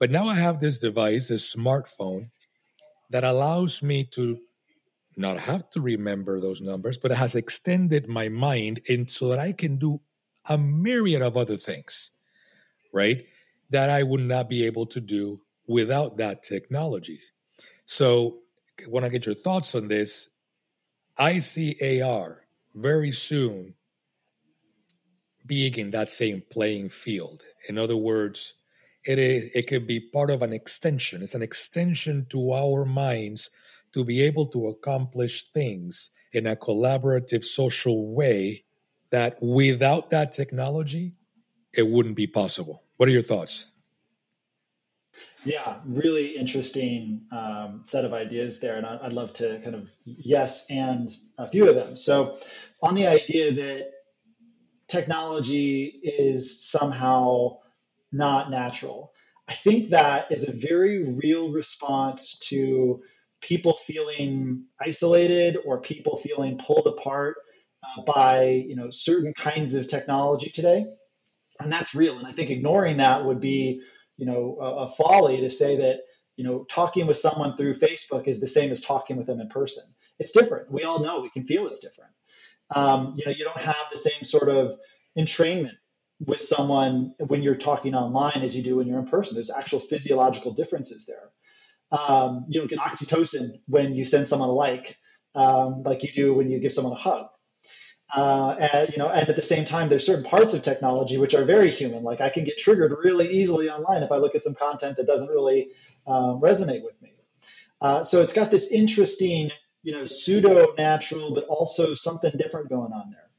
But 0.00 0.10
now 0.10 0.26
I 0.26 0.34
have 0.34 0.58
this 0.58 0.80
device, 0.80 1.28
this 1.28 1.54
smartphone, 1.54 2.30
that 3.10 3.22
allows 3.22 3.82
me 3.82 4.02
to 4.12 4.40
not 5.16 5.38
have 5.38 5.70
to 5.70 5.80
remember 5.80 6.40
those 6.40 6.60
numbers, 6.60 6.96
but 6.96 7.12
it 7.12 7.18
has 7.18 7.36
extended 7.36 8.08
my 8.08 8.28
mind 8.28 8.80
in 8.86 9.06
so 9.06 9.28
that 9.28 9.38
I 9.38 9.52
can 9.52 9.76
do 9.76 10.00
a 10.48 10.58
myriad 10.58 11.22
of 11.22 11.36
other 11.36 11.56
things, 11.56 12.10
right? 12.92 13.26
That 13.68 13.90
I 13.90 14.02
would 14.02 14.22
not 14.22 14.48
be 14.48 14.64
able 14.64 14.86
to 14.86 15.00
do 15.00 15.42
without 15.68 16.16
that 16.16 16.42
technology. 16.42 17.20
So 17.84 18.40
want 18.88 19.04
to 19.04 19.10
get 19.10 19.26
your 19.26 19.34
thoughts 19.34 19.74
on 19.74 19.88
this. 19.88 20.30
I 21.18 21.38
see 21.38 22.02
AR 22.02 22.44
very 22.74 23.12
soon 23.12 23.74
being 25.46 25.74
in 25.74 25.90
that 25.90 26.10
same 26.10 26.42
playing 26.50 26.88
field. 26.90 27.42
In 27.68 27.78
other 27.78 27.96
words, 27.96 28.54
it 29.04 29.18
is, 29.18 29.50
it 29.54 29.66
could 29.66 29.86
be 29.86 30.00
part 30.00 30.30
of 30.30 30.42
an 30.42 30.52
extension. 30.52 31.22
It's 31.22 31.34
an 31.34 31.42
extension 31.42 32.26
to 32.30 32.52
our 32.52 32.84
minds 32.84 33.50
to 33.92 34.04
be 34.04 34.22
able 34.22 34.46
to 34.46 34.68
accomplish 34.68 35.44
things 35.44 36.12
in 36.32 36.46
a 36.46 36.56
collaborative 36.56 37.42
social 37.42 38.14
way 38.14 38.64
that 39.10 39.42
without 39.42 40.10
that 40.10 40.32
technology, 40.32 41.14
it 41.72 41.88
wouldn't 41.88 42.16
be 42.16 42.26
possible. 42.26 42.84
What 42.96 43.08
are 43.08 43.12
your 43.12 43.22
thoughts? 43.22 43.69
Yeah, 45.44 45.80
really 45.86 46.36
interesting 46.36 47.22
um, 47.32 47.82
set 47.86 48.04
of 48.04 48.12
ideas 48.12 48.60
there, 48.60 48.76
and 48.76 48.84
I'd 48.86 49.12
love 49.14 49.32
to 49.34 49.58
kind 49.60 49.74
of 49.74 49.88
yes 50.04 50.66
and 50.70 51.08
a 51.38 51.46
few 51.48 51.68
of 51.68 51.74
them. 51.74 51.96
So, 51.96 52.38
on 52.82 52.94
the 52.94 53.06
idea 53.06 53.52
that 53.54 53.90
technology 54.88 55.84
is 56.02 56.68
somehow 56.68 57.58
not 58.12 58.50
natural, 58.50 59.12
I 59.48 59.54
think 59.54 59.90
that 59.90 60.30
is 60.32 60.48
a 60.48 60.52
very 60.52 61.14
real 61.14 61.52
response 61.52 62.38
to 62.50 63.02
people 63.40 63.74
feeling 63.86 64.64
isolated 64.80 65.56
or 65.64 65.80
people 65.80 66.18
feeling 66.18 66.58
pulled 66.58 66.86
apart 66.86 67.36
uh, 67.84 68.02
by 68.02 68.44
you 68.44 68.76
know 68.76 68.90
certain 68.90 69.32
kinds 69.34 69.74
of 69.74 69.88
technology 69.88 70.50
today, 70.50 70.86
and 71.60 71.72
that's 71.72 71.94
real. 71.94 72.18
And 72.18 72.26
I 72.26 72.32
think 72.32 72.50
ignoring 72.50 72.98
that 72.98 73.24
would 73.24 73.40
be 73.40 73.82
you 74.20 74.26
know 74.26 74.58
a, 74.60 74.86
a 74.86 74.90
folly 74.92 75.40
to 75.40 75.50
say 75.50 75.78
that 75.78 76.00
you 76.36 76.44
know 76.44 76.64
talking 76.64 77.06
with 77.06 77.16
someone 77.16 77.56
through 77.56 77.74
Facebook 77.74 78.28
is 78.28 78.40
the 78.40 78.46
same 78.46 78.70
as 78.70 78.82
talking 78.82 79.16
with 79.16 79.26
them 79.26 79.40
in 79.40 79.48
person. 79.48 79.84
It's 80.18 80.32
different. 80.32 80.70
We 80.70 80.84
all 80.84 81.00
know 81.00 81.22
we 81.22 81.30
can 81.30 81.46
feel 81.46 81.66
it's 81.66 81.80
different. 81.80 82.12
Um, 82.70 83.14
you 83.16 83.24
know, 83.26 83.32
you 83.32 83.44
don't 83.44 83.56
have 83.56 83.86
the 83.90 83.98
same 83.98 84.22
sort 84.22 84.48
of 84.48 84.78
entrainment 85.18 85.76
with 86.20 86.40
someone 86.40 87.14
when 87.18 87.42
you're 87.42 87.56
talking 87.56 87.94
online 87.94 88.42
as 88.42 88.54
you 88.54 88.62
do 88.62 88.76
when 88.76 88.86
you're 88.86 88.98
in 88.98 89.06
person. 89.06 89.34
There's 89.34 89.50
actual 89.50 89.80
physiological 89.80 90.52
differences 90.52 91.06
there. 91.06 91.30
Um, 91.90 92.44
you 92.48 92.60
don't 92.60 92.70
get 92.70 92.78
oxytocin 92.78 93.60
when 93.66 93.94
you 93.94 94.04
send 94.04 94.28
someone 94.28 94.50
a 94.50 94.52
like, 94.52 94.98
um, 95.34 95.82
like 95.82 96.02
you 96.04 96.12
do 96.12 96.34
when 96.34 96.50
you 96.50 96.60
give 96.60 96.72
someone 96.72 96.92
a 96.92 96.96
hug. 96.96 97.26
Uh, 98.14 98.56
and, 98.72 98.90
you 98.90 98.98
know, 98.98 99.08
and 99.08 99.28
at 99.28 99.36
the 99.36 99.42
same 99.42 99.64
time, 99.64 99.88
there's 99.88 100.04
certain 100.04 100.24
parts 100.24 100.54
of 100.54 100.62
technology 100.62 101.16
which 101.16 101.34
are 101.34 101.44
very 101.44 101.70
human. 101.70 102.02
Like 102.02 102.20
I 102.20 102.28
can 102.30 102.44
get 102.44 102.58
triggered 102.58 102.92
really 103.04 103.30
easily 103.30 103.70
online 103.70 104.02
if 104.02 104.10
I 104.10 104.16
look 104.16 104.34
at 104.34 104.42
some 104.42 104.54
content 104.54 104.96
that 104.96 105.06
doesn't 105.06 105.28
really 105.28 105.70
um, 106.06 106.40
resonate 106.40 106.82
with 106.82 107.00
me. 107.00 107.12
Uh, 107.80 108.04
so 108.04 108.20
it's 108.20 108.32
got 108.32 108.50
this 108.50 108.72
interesting, 108.72 109.50
you 109.82 109.92
know, 109.92 110.04
pseudo 110.04 110.74
natural, 110.76 111.34
but 111.34 111.44
also 111.44 111.94
something 111.94 112.32
different 112.36 112.68
going 112.68 112.92
on 112.92 113.10
there. 113.10 113.30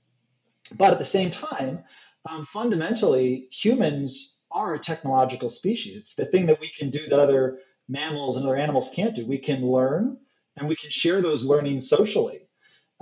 But 0.78 0.94
at 0.94 1.00
the 1.00 1.06
same 1.06 1.32
time, 1.32 1.84
um, 2.30 2.46
fundamentally, 2.46 3.48
humans 3.52 4.40
are 4.52 4.74
a 4.74 4.80
technological 4.80 5.50
species. 5.50 5.98
It's 5.98 6.16
the 6.16 6.26
thing 6.26 6.48
that 6.48 6.60
we 6.60 6.70
can 6.70 6.90
do 6.90 7.08
that 7.08 7.20
other 7.20 7.60
mammals 7.88 8.38
and 8.38 8.46
other 8.46 8.56
animals 8.56 8.92
can't 8.94 9.16
do. 9.16 9.26
We 9.26 9.38
can 9.38 9.66
learn 9.66 10.18
and 10.56 10.68
we 10.68 10.76
can 10.76 10.92
share 10.92 11.22
those 11.22 11.44
learnings 11.44 11.90
socially. 11.90 12.42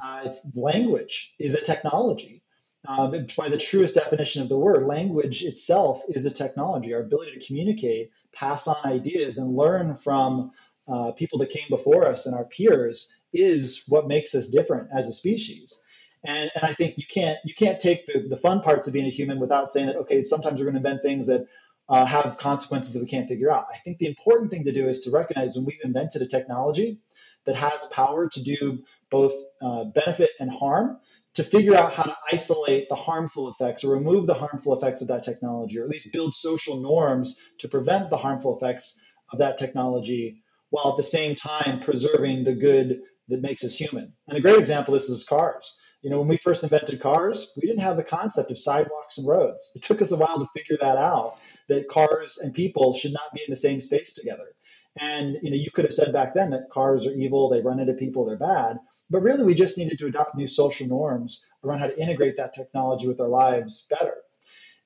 Uh, 0.02 0.22
it's 0.26 0.56
language 0.56 1.34
is 1.40 1.56
a 1.56 1.62
technology. 1.62 2.44
Um, 2.88 3.28
by 3.38 3.50
the 3.50 3.58
truest 3.58 3.96
definition 3.96 4.42
of 4.42 4.50
the 4.50 4.58
word, 4.58 4.88
language 4.88 5.44
itself 5.44 6.04
is 6.08 6.26
a 6.26 6.32
technology. 6.32 6.94
Our 6.94 7.02
ability 7.02 7.38
to 7.38 7.46
communicate, 7.46 8.12
pass 8.34 8.68
on 8.68 8.78
ideas, 8.86 9.38
and 9.38 9.56
learn 9.56 9.96
from 9.96 10.52
uh, 10.88 11.12
people 11.12 11.40
that 11.40 11.50
came 11.52 11.68
before 11.70 12.08
us 12.08 12.26
and 12.26 12.36
our 12.36 12.46
peers 12.46 13.14
is 13.34 13.84
what 13.88 14.08
makes 14.08 14.34
us 14.34 14.50
different 14.50 14.90
as 14.94 15.08
a 15.08 15.14
species. 15.14 15.82
And, 16.24 16.50
and 16.56 16.64
I 16.64 16.74
think 16.74 16.98
you 16.98 17.04
can't 17.10 17.38
you 17.46 17.54
can't 17.54 17.80
take 17.80 18.06
the, 18.08 18.28
the 18.28 18.38
fun 18.38 18.62
parts 18.62 18.88
of 18.88 18.94
being 18.94 19.06
a 19.06 19.10
human 19.12 19.40
without 19.40 19.70
saying 19.70 19.88
that 19.88 19.96
okay 19.98 20.22
sometimes 20.22 20.60
we're 20.60 20.72
going 20.72 20.82
to 20.82 20.90
invent 20.90 21.02
things 21.02 21.28
that 21.28 21.46
uh, 21.88 22.06
have 22.06 22.38
consequences 22.38 22.94
that 22.94 23.02
we 23.02 23.08
can't 23.08 23.28
figure 23.28 23.52
out. 23.52 23.68
I 23.74 23.78
think 23.78 23.98
the 23.98 24.08
important 24.08 24.52
thing 24.52 24.66
to 24.66 24.72
do 24.74 24.88
is 24.88 25.04
to 25.04 25.12
recognize 25.12 25.56
when 25.56 25.66
we've 25.66 25.80
invented 25.84 26.22
a 26.22 26.28
technology 26.28 27.00
that 27.46 27.56
has 27.56 27.86
power 27.88 28.28
to 28.30 28.44
do 28.44 28.84
both 29.12 29.34
uh, 29.62 29.86
benefit 29.86 30.32
and 30.40 30.52
harm, 30.52 30.98
to 31.36 31.44
figure 31.44 31.76
out 31.76 31.94
how 31.94 32.04
to 32.04 32.18
isolate 32.32 32.90
the 32.90 32.96
harmful 32.96 33.50
effects 33.50 33.84
or 33.84 33.94
remove 33.94 34.28
the 34.28 34.34
harmful 34.34 34.76
effects 34.76 35.02
of 35.02 35.10
that 35.10 35.24
technology, 35.24 35.80
or 35.80 35.84
at 35.84 35.90
least 35.90 36.12
build 36.12 36.34
social 36.34 36.82
norms 36.82 37.38
to 37.60 37.68
prevent 37.68 38.10
the 38.10 38.18
harmful 38.18 38.58
effects 38.58 39.00
of 39.32 39.40
that 39.40 39.58
technology, 39.58 40.42
while 40.70 40.92
at 40.92 40.98
the 40.98 41.04
same 41.04 41.36
time 41.36 41.80
preserving 41.80 42.44
the 42.44 42.56
good 42.56 43.02
that 43.28 43.42
makes 43.42 43.64
us 43.64 43.76
human. 43.76 44.14
And 44.28 44.38
a 44.38 44.42
great 44.42 44.60
example 44.60 44.94
of 44.94 45.02
this 45.02 45.10
is 45.10 45.24
cars. 45.24 45.76
You 46.02 46.10
know, 46.10 46.20
when 46.20 46.30
we 46.30 46.38
first 46.38 46.64
invented 46.64 47.02
cars, 47.02 47.52
we 47.56 47.68
didn't 47.68 47.82
have 47.82 47.98
the 47.98 48.04
concept 48.04 48.52
of 48.52 48.58
sidewalks 48.58 49.18
and 49.18 49.28
roads. 49.28 49.72
It 49.76 49.84
took 49.84 50.02
us 50.02 50.12
a 50.12 50.18
while 50.18 50.40
to 50.40 50.48
figure 50.56 50.78
that 50.82 50.98
out 50.98 51.40
that 51.68 51.90
cars 51.90 52.40
and 52.42 52.54
people 52.54 52.94
should 52.94 53.14
not 53.14 53.34
be 53.34 53.42
in 53.42 53.52
the 53.52 53.56
same 53.56 53.82
space 53.82 54.14
together. 54.14 54.48
And 54.98 55.38
you 55.44 55.52
know, 55.52 55.58
you 55.58 55.72
could 55.72 55.86
have 55.86 55.94
said 55.94 56.14
back 56.14 56.34
then 56.34 56.52
that 56.52 56.70
cars 56.72 57.06
are 57.06 57.14
evil, 57.14 57.50
they 57.50 57.62
run 57.62 57.80
into 57.80 57.94
people, 57.94 58.26
they're 58.26 58.38
bad. 58.38 58.80
But 59.10 59.22
really, 59.22 59.44
we 59.44 59.56
just 59.56 59.78
needed 59.78 60.00
to 60.00 60.08
adopt 60.08 60.36
new 60.36 60.48
social 60.48 60.88
norms 60.88 61.44
around 61.64 61.80
how 61.80 61.88
to 61.88 62.00
integrate 62.00 62.38
that 62.38 62.54
technology 62.54 63.08
with 63.08 63.20
our 63.20 63.28
lives 63.28 63.88
better. 63.90 64.16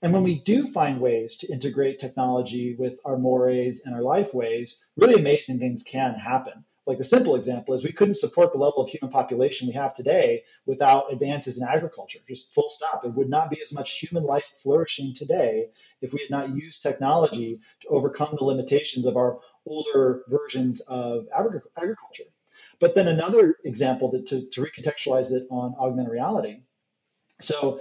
And 0.02 0.12
when 0.14 0.24
we 0.24 0.40
do 0.40 0.68
find 0.68 1.00
ways 1.00 1.38
to 1.38 1.52
integrate 1.52 2.00
technology 2.00 2.76
with 2.76 3.00
our 3.06 3.18
mores 3.18 3.84
and 3.86 3.96
our 3.96 4.02
life 4.02 4.34
ways, 4.34 4.80
really 4.98 5.20
amazing 5.20 5.60
things 5.60 5.84
can 5.84 6.16
happen. 6.16 6.66
Like 6.86 7.00
a 7.00 7.06
simple 7.06 7.36
example 7.36 7.74
is 7.74 7.84
we 7.84 7.94
couldn't 7.94 8.16
support 8.16 8.52
the 8.52 8.58
level 8.58 8.84
of 8.84 8.90
human 8.90 9.12
population 9.12 9.68
we 9.68 9.74
have 9.74 9.94
today 9.94 10.44
without 10.66 11.14
advances 11.14 11.62
in 11.62 11.68
agriculture, 11.68 12.20
just 12.28 12.54
full 12.54 12.70
stop. 12.70 13.02
There 13.02 13.12
would 13.12 13.30
not 13.30 13.50
be 13.50 13.62
as 13.62 13.72
much 13.72 14.00
human 14.00 14.24
life 14.24 14.52
flourishing 14.58 15.14
today 15.16 15.70
if 16.02 16.12
we 16.12 16.20
had 16.20 16.30
not 16.30 16.54
used 16.54 16.84
technology 16.84 17.62
to 17.82 17.88
overcome 17.88 18.36
the 18.38 18.44
limitations 18.44 19.06
of 19.06 19.16
our 19.16 19.40
older 19.66 20.24
versions 20.28 20.82
of 20.82 21.28
agriculture. 21.34 22.33
But 22.84 22.96
then 22.96 23.08
another 23.08 23.56
example 23.64 24.12
that 24.12 24.26
to, 24.26 24.50
to 24.50 24.62
recontextualize 24.62 25.32
it 25.32 25.48
on 25.50 25.74
augmented 25.80 26.12
reality. 26.12 26.64
So 27.40 27.80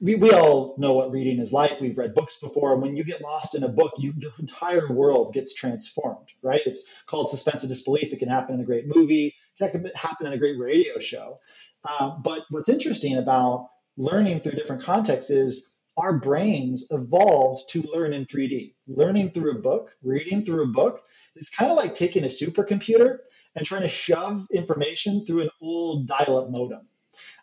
we, 0.00 0.14
we 0.14 0.30
all 0.30 0.76
know 0.78 0.92
what 0.92 1.10
reading 1.10 1.40
is 1.40 1.52
like. 1.52 1.80
We've 1.80 1.98
read 1.98 2.14
books 2.14 2.38
before. 2.38 2.72
And 2.72 2.80
when 2.80 2.94
you 2.94 3.02
get 3.02 3.20
lost 3.20 3.56
in 3.56 3.64
a 3.64 3.68
book, 3.68 3.94
you, 3.98 4.14
your 4.16 4.30
entire 4.38 4.92
world 4.92 5.34
gets 5.34 5.54
transformed, 5.54 6.28
right? 6.40 6.60
It's 6.66 6.84
called 7.06 7.30
suspense 7.30 7.64
of 7.64 7.68
disbelief. 7.68 8.12
It 8.12 8.20
can 8.20 8.28
happen 8.28 8.54
in 8.54 8.60
a 8.60 8.64
great 8.64 8.84
movie, 8.86 9.34
it 9.58 9.70
can 9.72 9.90
happen 9.96 10.28
in 10.28 10.34
a 10.34 10.38
great 10.38 10.56
radio 10.56 11.00
show. 11.00 11.40
Uh, 11.84 12.10
but 12.10 12.42
what's 12.50 12.68
interesting 12.68 13.16
about 13.16 13.70
learning 13.96 14.38
through 14.38 14.52
different 14.52 14.84
contexts 14.84 15.32
is 15.32 15.68
our 15.96 16.16
brains 16.16 16.86
evolved 16.92 17.70
to 17.70 17.82
learn 17.92 18.12
in 18.12 18.24
3D. 18.24 18.74
Learning 18.86 19.32
through 19.32 19.58
a 19.58 19.60
book, 19.60 19.90
reading 20.00 20.44
through 20.44 20.62
a 20.62 20.68
book, 20.68 21.00
is 21.34 21.50
kind 21.50 21.72
of 21.72 21.76
like 21.76 21.96
taking 21.96 22.22
a 22.22 22.28
supercomputer 22.28 23.18
and 23.56 23.66
trying 23.66 23.82
to 23.82 23.88
shove 23.88 24.46
information 24.52 25.24
through 25.26 25.42
an 25.42 25.50
old 25.60 26.06
dial 26.06 26.38
up 26.38 26.50
modem 26.50 26.80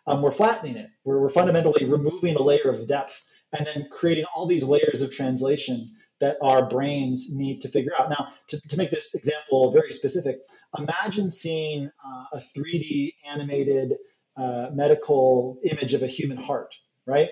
um, 0.06 0.22
we're 0.22 0.32
flattening 0.32 0.76
it. 0.76 0.90
We're, 1.04 1.20
we're 1.20 1.28
fundamentally 1.28 1.84
removing 1.84 2.36
a 2.36 2.42
layer 2.42 2.68
of 2.68 2.86
depth 2.86 3.22
and 3.52 3.66
then 3.66 3.88
creating 3.90 4.24
all 4.34 4.46
these 4.46 4.64
layers 4.64 5.02
of 5.02 5.10
translation 5.10 5.92
that 6.20 6.36
our 6.42 6.68
brains 6.68 7.28
need 7.32 7.62
to 7.62 7.68
figure 7.68 7.92
out. 7.98 8.10
Now, 8.10 8.28
to, 8.48 8.60
to 8.68 8.76
make 8.76 8.90
this 8.90 9.14
example 9.14 9.72
very 9.72 9.90
specific, 9.92 10.38
imagine 10.78 11.30
seeing 11.30 11.90
uh, 12.04 12.24
a 12.32 12.42
3D 12.56 13.14
animated 13.28 13.94
uh, 14.36 14.70
medical 14.72 15.58
image 15.64 15.94
of 15.94 16.02
a 16.02 16.06
human 16.06 16.36
heart, 16.36 16.74
right? 17.06 17.28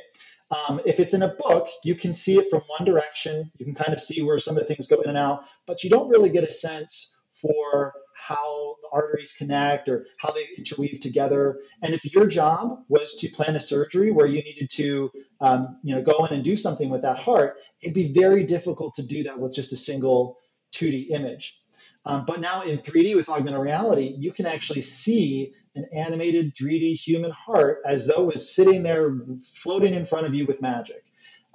Um, 0.51 0.81
if 0.85 0.99
it's 0.99 1.15
in 1.15 1.23
a 1.23 1.29
book, 1.29 1.69
you 1.85 1.95
can 1.95 2.13
see 2.13 2.37
it 2.37 2.51
from 2.51 2.63
one 2.67 2.85
direction. 2.85 3.53
You 3.59 3.65
can 3.65 3.77
kind 3.77 3.93
of 3.95 4.01
see 4.01 4.23
where 4.23 4.39
some 4.41 4.57
of 4.57 4.63
the 4.63 4.67
things 4.67 4.89
go 4.89 5.01
in 5.01 5.09
and 5.09 5.19
out, 5.19 5.45
but 5.67 5.85
you 5.85 5.91
don't 5.91 6.09
really 6.09 6.31
get 6.31 6.43
a 6.43 6.51
sense 6.51 7.17
for 7.41 7.95
how 8.31 8.77
the 8.83 8.89
arteries 8.93 9.35
connect 9.37 9.89
or 9.89 10.07
how 10.19 10.31
they 10.31 10.47
interweave 10.57 11.01
together. 11.01 11.59
And 11.83 11.95
if 11.95 12.05
your 12.05 12.27
job 12.27 12.85
was 12.89 13.17
to 13.17 13.29
plan 13.29 13.57
a 13.57 13.61
surgery 13.61 14.13
where 14.13 14.27
you 14.27 14.43
needed 14.43 14.71
to, 14.73 15.11
um, 15.41 15.79
you 15.83 15.95
know, 15.95 16.03
go 16.03 16.25
in 16.27 16.33
and 16.33 16.45
do 16.45 16.57
something 16.57 16.91
with 16.91 17.03
that 17.03 17.19
heart, 17.19 17.57
it'd 17.83 17.95
be 17.95 18.13
very 18.13 18.45
difficult 18.45 18.95
to 18.95 19.03
do 19.03 19.25
that 19.25 19.41
with 19.41 19.53
just 19.53 19.73
a 19.73 19.77
single 19.77 20.39
2D 20.77 21.11
image. 21.11 21.59
Um, 22.05 22.25
but 22.25 22.41
now 22.41 22.63
in 22.63 22.79
3D 22.79 23.17
with 23.17 23.29
augmented 23.29 23.61
reality, 23.61 24.15
you 24.17 24.33
can 24.33 24.47
actually 24.47 24.83
see 24.83 25.53
an 25.75 25.87
animated 25.93 26.55
3D 26.55 26.95
human 26.95 27.33
heart 27.33 27.79
as 27.85 28.07
though 28.07 28.23
it 28.23 28.35
was 28.35 28.55
sitting 28.55 28.85
there 28.85 29.13
floating 29.55 29.95
in 29.95 30.07
front 30.07 30.27
of 30.27 30.35
you 30.35 30.47
with 30.47 30.63
magic. 30.63 31.05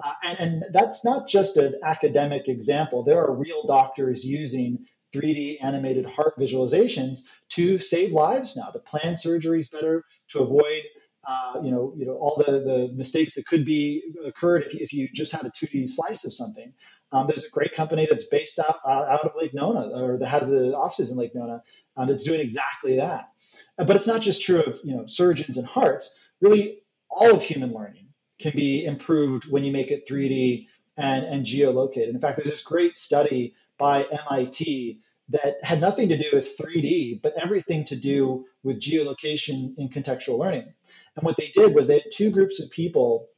Uh, 0.03 0.11
and, 0.23 0.39
and 0.39 0.65
that's 0.73 1.05
not 1.05 1.27
just 1.27 1.55
an 1.55 1.75
academic 1.83 2.49
example. 2.49 3.03
There 3.03 3.23
are 3.23 3.33
real 3.33 3.65
doctors 3.65 4.25
using 4.25 4.85
3D 5.15 5.57
animated 5.61 6.05
heart 6.05 6.37
visualizations 6.37 7.19
to 7.49 7.77
save 7.77 8.11
lives 8.11 8.55
now, 8.57 8.69
to 8.69 8.79
plan 8.79 9.13
surgeries 9.13 9.71
better, 9.71 10.03
to 10.29 10.39
avoid 10.39 10.83
uh, 11.27 11.59
you 11.63 11.71
know, 11.71 11.93
you 11.97 12.05
know 12.05 12.13
all 12.13 12.35
the, 12.45 12.51
the 12.51 12.91
mistakes 12.95 13.33
that 13.35 13.47
could 13.47 13.65
be 13.65 14.03
occurred 14.25 14.63
if 14.63 14.73
you, 14.73 14.79
if 14.81 14.93
you 14.93 15.09
just 15.11 15.31
had 15.31 15.45
a 15.45 15.49
2D 15.49 15.89
slice 15.89 16.23
of 16.25 16.33
something. 16.33 16.73
Um, 17.11 17.27
there's 17.27 17.45
a 17.45 17.49
great 17.49 17.73
company 17.73 18.07
that's 18.09 18.27
based 18.27 18.59
out, 18.59 18.79
uh, 18.85 19.05
out 19.09 19.25
of 19.25 19.31
Lake 19.35 19.53
Nona 19.53 19.89
or 19.89 20.17
that 20.17 20.27
has 20.27 20.51
offices 20.51 21.11
in 21.11 21.17
Lake 21.17 21.33
Nona 21.33 21.63
um, 21.97 22.07
that's 22.07 22.23
doing 22.23 22.41
exactly 22.41 22.97
that. 22.97 23.29
But 23.77 23.95
it's 23.95 24.07
not 24.07 24.21
just 24.21 24.43
true 24.43 24.61
of 24.61 24.79
you 24.83 24.95
know 24.95 25.05
surgeons 25.07 25.57
and 25.57 25.65
hearts. 25.65 26.17
Really, 26.41 26.81
all 27.09 27.35
of 27.35 27.41
human 27.41 27.73
learning 27.73 28.09
can 28.39 28.51
be 28.53 28.85
improved 28.85 29.49
when 29.49 29.63
you 29.63 29.71
make 29.71 29.91
it 29.91 30.07
3D 30.07 30.67
and, 30.97 31.25
and 31.25 31.45
geolocated. 31.45 32.09
In 32.09 32.19
fact, 32.19 32.37
there's 32.37 32.49
this 32.49 32.63
great 32.63 32.97
study 32.97 33.55
by 33.77 34.03
MIT 34.03 34.99
that 35.29 35.63
had 35.63 35.81
nothing 35.81 36.09
to 36.09 36.17
do 36.17 36.29
with 36.33 36.57
3D, 36.57 37.21
but 37.21 37.33
everything 37.35 37.85
to 37.85 37.95
do 37.95 38.45
with 38.63 38.79
geolocation 38.79 39.77
in 39.77 39.89
contextual 39.89 40.37
learning. 40.37 40.71
And 41.15 41.25
what 41.25 41.37
they 41.37 41.51
did 41.53 41.73
was 41.73 41.87
they 41.87 41.95
had 41.95 42.11
two 42.11 42.29
groups 42.31 42.61
of 42.61 42.69
people 42.69 43.29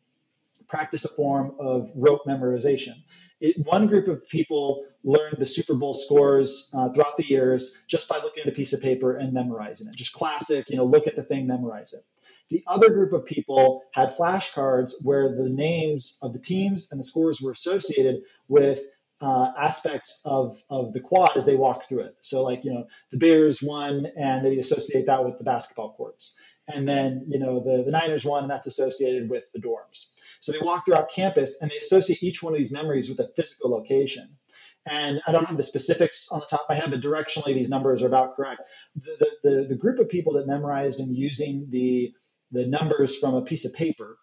practice 0.68 1.06
a 1.06 1.10
form 1.10 1.56
of 1.60 1.90
rote 1.96 2.26
memorization. 2.28 2.96
It, 3.40 3.66
one 3.66 3.88
group 3.88 4.08
of 4.08 4.28
people 4.28 4.86
learned 5.04 5.38
the 5.38 5.46
Super 5.46 5.76
Bowl 5.76 5.94
scores 5.94 6.70
uh, 6.74 6.90
throughout 6.90 7.18
the 7.18 7.26
years 7.26 7.76
just 7.88 8.10
by 8.10 8.18
looking 8.18 8.44
at 8.44 8.50
a 8.50 8.56
piece 8.56 8.74
of 8.74 8.82
paper 8.82 9.16
and 9.16 9.32
memorizing 9.32 9.88
it. 9.88 9.96
Just 9.96 10.14
classic, 10.14 10.70
you 10.70 10.76
know, 10.76 10.84
look 10.84 11.08
at 11.08 11.16
the 11.16 11.24
thing, 11.24 11.48
memorize 11.48 11.94
it. 11.94 12.02
The 12.50 12.64
other 12.66 12.90
group 12.90 13.14
of 13.14 13.26
people 13.26 13.84
had 13.92 14.16
flashcards 14.16 14.94
where 15.02 15.36
the 15.36 15.50
names 15.50 16.18
of 16.22 16.34
the 16.34 16.40
teams 16.40 16.90
and 16.92 17.00
the 17.00 17.04
scores 17.04 17.42
were 17.42 17.52
associated 17.52 18.22
with 18.48 18.86
uh, 19.20 19.52
aspects 19.58 20.22
of, 20.26 20.56
of 20.70 20.94
the 20.94 21.00
quad 21.00 21.36
as 21.36 21.46
they 21.46 21.56
walk 21.56 21.88
through 21.88 22.02
it. 22.02 22.16
So, 22.22 22.44
like, 22.44 22.64
you 22.64 22.74
know, 22.74 22.88
the 23.12 23.18
Bears 23.18 23.62
won 23.62 24.06
and 24.18 24.46
they 24.46 24.58
associate 24.60 25.08
that 25.08 25.26
with 25.26 25.38
the 25.38 25.44
basketball 25.44 25.94
courts. 25.94 26.38
And 26.68 26.88
then, 26.88 27.26
you 27.28 27.40
know, 27.40 27.64
the, 27.64 27.84
the 27.84 27.92
Niners 27.92 28.26
won 28.26 28.44
and 28.44 28.52
that's 28.52 28.68
associated 28.68 29.30
with 29.30 29.46
the 29.54 29.62
dorms. 29.62 30.08
So 30.42 30.52
they 30.52 30.60
walk 30.60 30.86
throughout 30.86 31.10
campus 31.10 31.58
and 31.62 31.72
they 31.72 31.78
associate 31.78 32.22
each 32.22 32.44
one 32.44 32.54
of 32.54 32.60
these 32.60 32.72
memories 32.72 33.10
with 33.10 33.20
a 33.20 33.32
physical 33.36 33.72
location. 33.72 34.38
And 34.86 35.20
I 35.26 35.32
don't 35.32 35.46
have 35.46 35.58
the 35.58 35.64
specifics 35.64 36.28
on 36.32 36.40
the 36.40 36.46
top 36.46 36.62
of 36.62 36.70
my 36.70 36.76
head, 36.76 36.92
but 36.92 37.02
directionally 37.02 37.54
these 37.54 37.70
numbers 37.70 38.04
are 38.04 38.08
about 38.08 38.36
correct. 38.36 38.62
The, 38.96 39.18
the, 39.20 39.50
the, 39.50 39.68
the 39.70 39.76
group 39.76 40.00
of 40.00 40.10
people 40.10 40.34
that 40.34 40.48
memorized 40.48 41.00
and 41.00 41.16
using 41.16 41.68
the, 41.70 42.14
the 42.52 42.68
numbers 42.68 43.18
from 43.18 43.34
a 43.34 43.42
piece 43.42 43.66
of 43.66 43.74
paper 43.74 44.18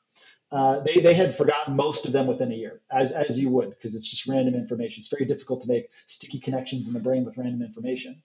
uh, 0.55 0.79
they, 0.81 1.01
they 1.01 1.15
had 1.15 1.37
forgotten 1.37 1.75
most 1.75 2.07
of 2.07 2.13
them 2.13 2.29
within 2.29 2.53
a 2.53 2.55
year, 2.55 2.81
as, 2.89 3.11
as 3.11 3.41
you 3.41 3.51
would, 3.51 3.71
because 3.71 3.97
it's 3.97 4.09
just 4.09 4.29
random 4.29 4.55
information. 4.55 5.01
It's 5.01 5.09
very 5.09 5.25
difficult 5.25 5.63
to 5.63 5.69
make 5.69 5.89
sticky 6.07 6.39
connections 6.39 6.87
in 6.87 6.95
the 6.95 7.01
brain 7.01 7.25
with 7.25 7.37
random 7.37 7.61
information. 7.61 8.23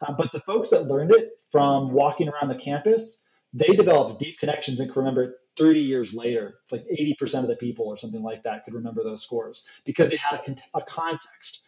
Uh, 0.00 0.12
but 0.12 0.30
the 0.30 0.38
folks 0.38 0.70
that 0.70 0.86
learned 0.86 1.10
it 1.10 1.30
from 1.50 1.90
walking 1.90 2.28
around 2.28 2.50
the 2.50 2.54
campus, 2.54 3.24
they 3.52 3.74
developed 3.74 4.20
deep 4.20 4.38
connections 4.38 4.78
and 4.78 4.92
can 4.92 5.00
remember 5.00 5.38
30 5.56 5.80
years 5.80 6.14
later, 6.14 6.54
like 6.70 6.86
80% 6.86 7.40
of 7.40 7.48
the 7.48 7.56
people 7.56 7.88
or 7.88 7.96
something 7.96 8.22
like 8.22 8.44
that 8.44 8.64
could 8.64 8.74
remember 8.74 9.02
those 9.02 9.24
scores 9.24 9.64
because 9.84 10.08
they 10.08 10.16
had 10.16 10.40
a, 10.46 10.78
a 10.78 10.82
context. 10.82 11.62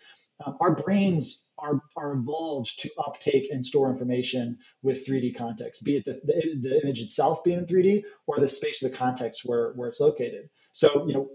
Um, 0.45 0.57
our 0.61 0.75
brains 0.75 1.51
are, 1.59 1.81
are 1.97 2.13
evolved 2.13 2.81
to 2.81 2.91
uptake 2.99 3.49
and 3.51 3.65
store 3.65 3.91
information 3.91 4.59
with 4.83 5.07
3D 5.07 5.37
context, 5.37 5.85
be 5.85 5.97
it 5.97 6.05
the, 6.05 6.21
the, 6.25 6.69
the 6.69 6.83
image 6.83 7.01
itself 7.01 7.45
being 7.45 7.59
in 7.59 7.67
3D 7.67 8.03
or 8.27 8.39
the 8.39 8.49
space 8.49 8.83
of 8.83 8.91
the 8.91 8.97
context 8.97 9.43
where, 9.45 9.73
where 9.75 9.89
it's 9.89 10.01
located. 10.01 10.49
So, 10.73 11.07
you 11.07 11.15
know, 11.15 11.29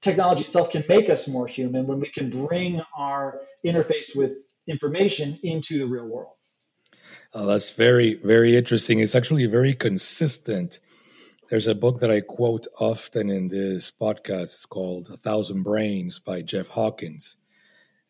technology 0.00 0.44
itself 0.44 0.70
can 0.70 0.84
make 0.88 1.10
us 1.10 1.28
more 1.28 1.46
human 1.46 1.86
when 1.86 2.00
we 2.00 2.08
can 2.08 2.30
bring 2.30 2.80
our 2.96 3.42
interface 3.64 4.16
with 4.16 4.38
information 4.66 5.38
into 5.42 5.78
the 5.78 5.86
real 5.86 6.06
world. 6.06 6.34
Oh, 7.34 7.46
that's 7.46 7.70
very, 7.70 8.14
very 8.14 8.56
interesting. 8.56 8.98
It's 8.98 9.14
actually 9.14 9.46
very 9.46 9.74
consistent. 9.74 10.80
There's 11.48 11.66
a 11.66 11.74
book 11.74 12.00
that 12.00 12.10
I 12.10 12.20
quote 12.20 12.66
often 12.80 13.30
in 13.30 13.48
this 13.48 13.90
podcast. 13.90 14.42
It's 14.42 14.66
called 14.66 15.08
A 15.10 15.16
Thousand 15.16 15.62
Brains 15.62 16.18
by 16.18 16.42
Jeff 16.42 16.68
Hawkins. 16.68 17.36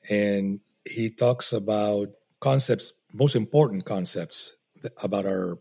And 0.09 0.61
he 0.85 1.11
talks 1.11 1.53
about 1.53 2.09
concepts, 2.41 2.93
most 3.13 3.37
important 3.37 3.85
concepts 3.85 4.55
about 5.03 5.27
our 5.27 5.59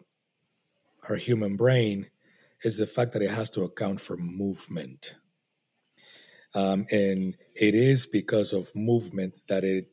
our 1.10 1.15
human 1.15 1.56
brain 1.56 2.08
is 2.63 2.78
the 2.78 2.86
fact 2.86 3.13
that 3.13 3.21
it 3.21 3.32
has 3.32 3.49
to 3.52 3.63
account 3.63 3.99
for 3.99 4.17
movement. 4.17 5.15
Um, 6.54 6.86
and 6.91 7.36
it 7.56 7.73
is 7.75 8.06
because 8.06 8.54
of 8.54 8.75
movement 8.75 9.36
that 9.47 9.63
it 9.63 9.88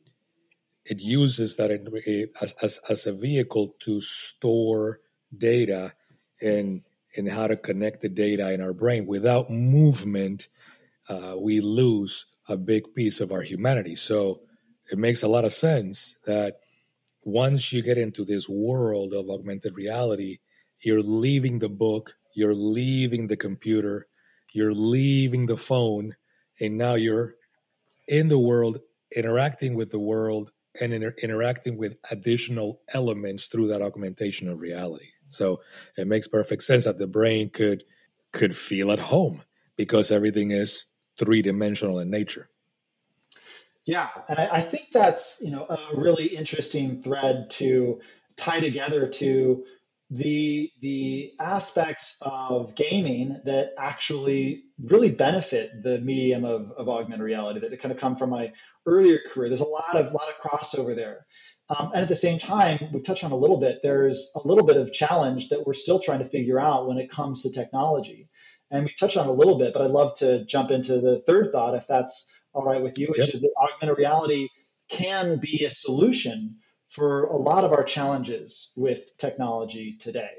it 0.85 1.01
uses 1.01 1.57
that 1.57 1.69
it, 1.69 2.31
as, 2.41 2.53
as, 2.61 2.79
as 2.89 3.05
a 3.05 3.13
vehicle 3.13 3.75
to 3.81 3.99
store 3.99 5.01
data 5.37 5.93
and 6.41 6.83
and 7.15 7.29
how 7.29 7.47
to 7.47 7.57
connect 7.57 8.01
the 8.01 8.09
data 8.09 8.53
in 8.53 8.61
our 8.61 8.73
brain. 8.73 9.05
Without 9.05 9.49
movement, 9.49 10.47
uh, 11.09 11.35
we 11.37 11.59
lose 11.59 12.25
a 12.47 12.57
big 12.57 12.93
piece 12.93 13.19
of 13.19 13.31
our 13.31 13.41
humanity. 13.41 13.95
So 13.95 14.41
it 14.91 14.97
makes 14.97 15.23
a 15.23 15.27
lot 15.27 15.45
of 15.45 15.53
sense 15.53 16.17
that 16.25 16.59
once 17.23 17.73
you 17.73 17.81
get 17.81 17.97
into 17.97 18.23
this 18.23 18.47
world 18.47 19.13
of 19.13 19.29
augmented 19.29 19.75
reality, 19.75 20.39
you're 20.83 21.03
leaving 21.03 21.59
the 21.59 21.69
book, 21.69 22.13
you're 22.35 22.55
leaving 22.55 23.27
the 23.27 23.35
computer, 23.35 24.07
you're 24.53 24.73
leaving 24.73 25.47
the 25.47 25.57
phone, 25.57 26.15
and 26.59 26.77
now 26.77 26.95
you're 26.95 27.35
in 28.07 28.29
the 28.29 28.39
world, 28.39 28.79
interacting 29.15 29.75
with 29.75 29.91
the 29.91 29.99
world, 29.99 30.51
and 30.79 30.93
inter- 30.93 31.15
interacting 31.21 31.77
with 31.77 31.97
additional 32.11 32.81
elements 32.93 33.47
through 33.47 33.67
that 33.67 33.81
augmentation 33.81 34.47
of 34.47 34.61
reality. 34.61 35.09
So 35.29 35.61
it 35.97 36.07
makes 36.07 36.27
perfect 36.27 36.63
sense 36.63 36.85
that 36.85 36.97
the 36.97 37.07
brain 37.07 37.49
could 37.49 37.83
could 38.31 38.55
feel 38.55 38.91
at 38.91 38.99
home 38.99 39.41
because 39.75 40.11
everything 40.11 40.51
is 40.51 40.85
three 41.17 41.41
dimensional 41.41 41.99
in 41.99 42.09
nature. 42.09 42.49
Yeah, 43.85 44.09
and 44.27 44.37
I, 44.37 44.49
I, 44.51 44.61
think 44.61 44.87
that's 44.91 45.39
you 45.41 45.51
know 45.51 45.63
a 45.63 45.95
really 45.95 46.25
interesting 46.25 47.01
thread 47.01 47.49
to 47.51 48.01
tie 48.35 48.59
together 48.59 49.07
to 49.07 49.63
the 50.09 50.71
the 50.81 51.33
aspects 51.39 52.17
of 52.21 52.75
gaming 52.75 53.39
that 53.45 53.71
actually 53.77 54.63
really 54.83 55.11
benefit 55.11 55.83
the 55.83 55.99
medium 55.99 56.45
of, 56.45 56.71
of 56.71 56.89
augmented 56.89 57.25
reality 57.25 57.59
that 57.61 57.79
kind 57.79 57.93
of 57.93 57.97
come 57.97 58.17
from 58.17 58.29
my 58.29 58.51
earlier 58.85 59.19
career. 59.29 59.49
There's 59.49 59.61
a 59.61 59.65
lot 59.65 59.95
of 59.95 60.11
lot 60.11 60.29
of 60.29 60.35
crossover 60.39 60.95
there. 60.95 61.25
Um, 61.69 61.91
and 61.93 62.01
at 62.01 62.07
the 62.07 62.15
same 62.15 62.39
time, 62.39 62.79
we've 62.93 63.03
touched 63.03 63.25
on 63.25 63.31
a 63.31 63.37
little 63.37 63.59
bit, 63.59 63.79
there's 63.83 64.31
a 64.35 64.47
little 64.47 64.65
bit 64.65 64.77
of 64.77 64.93
challenge 64.93 65.49
that 65.49 65.67
we're 65.67 65.73
still 65.73 65.99
trying 65.99 66.19
to 66.19 66.25
figure 66.25 66.59
out 66.59 66.87
when 66.87 66.97
it 66.97 67.11
comes 67.11 67.43
to 67.43 67.51
technology. 67.51 68.29
And 68.69 68.85
we've 68.85 68.97
touched 68.97 69.17
on 69.17 69.27
a 69.27 69.31
little 69.31 69.57
bit, 69.57 69.73
but 69.73 69.81
I'd 69.81 69.91
love 69.91 70.15
to 70.15 70.43
jump 70.45 70.71
into 70.71 70.99
the 70.99 71.19
third 71.19 71.51
thought, 71.51 71.75
if 71.75 71.87
that's 71.87 72.31
all 72.53 72.63
right 72.63 72.81
with 72.81 72.99
you, 72.99 73.07
which 73.07 73.19
yep. 73.19 73.33
is 73.33 73.41
that 73.41 73.51
augmented 73.61 73.97
reality 73.97 74.49
can 74.89 75.39
be 75.39 75.63
a 75.65 75.69
solution 75.69 76.57
for 76.89 77.23
a 77.25 77.35
lot 77.35 77.63
of 77.63 77.71
our 77.71 77.83
challenges 77.83 78.71
with 78.75 79.17
technology 79.17 79.97
today. 79.99 80.31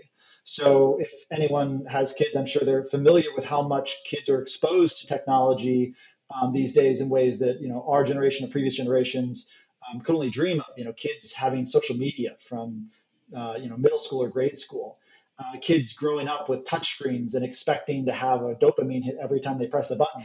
So, 0.44 0.98
if 0.98 1.12
anyone 1.30 1.84
has 1.84 2.14
kids, 2.14 2.34
I'm 2.34 2.46
sure 2.46 2.62
they're 2.64 2.84
familiar 2.84 3.34
with 3.34 3.44
how 3.44 3.68
much 3.68 3.98
kids 4.06 4.30
are 4.30 4.40
exposed 4.40 5.00
to 5.00 5.06
technology 5.06 5.94
um, 6.34 6.54
these 6.54 6.72
days 6.72 7.02
in 7.02 7.10
ways 7.10 7.38
that 7.40 7.60
you 7.60 7.68
know 7.68 7.84
our 7.86 8.02
generation 8.02 8.48
or 8.48 8.50
previous 8.50 8.76
generations 8.76 9.50
um, 9.86 10.00
could 10.00 10.14
only 10.14 10.30
dream 10.30 10.60
of. 10.60 10.66
You 10.78 10.84
know, 10.84 10.94
kids 10.94 11.34
having 11.34 11.66
social 11.66 11.96
media 11.96 12.36
from 12.40 12.88
uh, 13.36 13.58
you 13.60 13.68
know 13.68 13.76
middle 13.76 13.98
school 13.98 14.22
or 14.22 14.28
grade 14.28 14.56
school. 14.56 14.98
Uh, 15.38 15.56
kids 15.60 15.92
growing 15.92 16.26
up 16.26 16.48
with 16.48 16.64
touchscreens 16.64 17.34
and 17.34 17.44
expecting 17.44 18.06
to 18.06 18.12
have 18.12 18.42
a 18.42 18.56
dopamine 18.56 19.04
hit 19.04 19.16
every 19.22 19.40
time 19.40 19.56
they 19.58 19.68
press 19.68 19.90
a 19.92 19.96
button. 19.96 20.24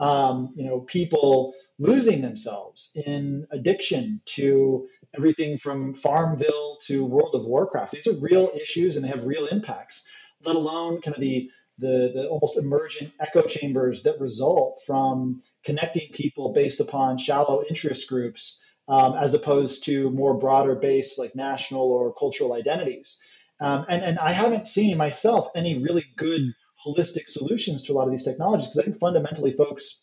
Um, 0.00 0.52
you 0.56 0.64
know, 0.64 0.80
people 0.80 1.54
losing 1.78 2.22
themselves 2.22 2.90
in 3.06 3.46
addiction 3.52 4.20
to 4.26 4.88
everything 5.16 5.58
from 5.58 5.94
Farmville 5.94 6.78
to 6.86 7.04
World 7.04 7.34
of 7.34 7.44
Warcraft. 7.44 7.92
These 7.92 8.06
are 8.08 8.14
real 8.14 8.50
issues 8.60 8.96
and 8.96 9.04
they 9.04 9.10
have 9.10 9.24
real 9.24 9.46
impacts. 9.46 10.06
Let 10.44 10.56
alone 10.56 11.00
kind 11.02 11.14
of 11.14 11.20
the 11.20 11.50
the, 11.78 12.12
the 12.14 12.28
almost 12.28 12.58
emergent 12.58 13.12
echo 13.18 13.42
chambers 13.42 14.02
that 14.02 14.20
result 14.20 14.80
from 14.86 15.42
connecting 15.64 16.12
people 16.12 16.52
based 16.52 16.80
upon 16.80 17.18
shallow 17.18 17.64
interest 17.68 18.08
groups 18.08 18.60
um, 18.88 19.14
as 19.14 19.34
opposed 19.34 19.84
to 19.84 20.10
more 20.10 20.34
broader 20.34 20.74
based 20.74 21.18
like 21.18 21.34
national 21.34 21.90
or 21.90 22.14
cultural 22.14 22.52
identities. 22.52 23.18
Um, 23.62 23.86
and, 23.88 24.02
and 24.02 24.18
I 24.18 24.32
haven't 24.32 24.66
seen 24.66 24.98
myself 24.98 25.48
any 25.54 25.78
really 25.80 26.04
good 26.16 26.52
holistic 26.84 27.28
solutions 27.28 27.84
to 27.84 27.92
a 27.92 27.94
lot 27.94 28.06
of 28.06 28.10
these 28.10 28.24
technologies 28.24 28.66
because 28.66 28.78
I 28.80 28.82
think 28.82 28.98
fundamentally 28.98 29.52
folks 29.52 30.02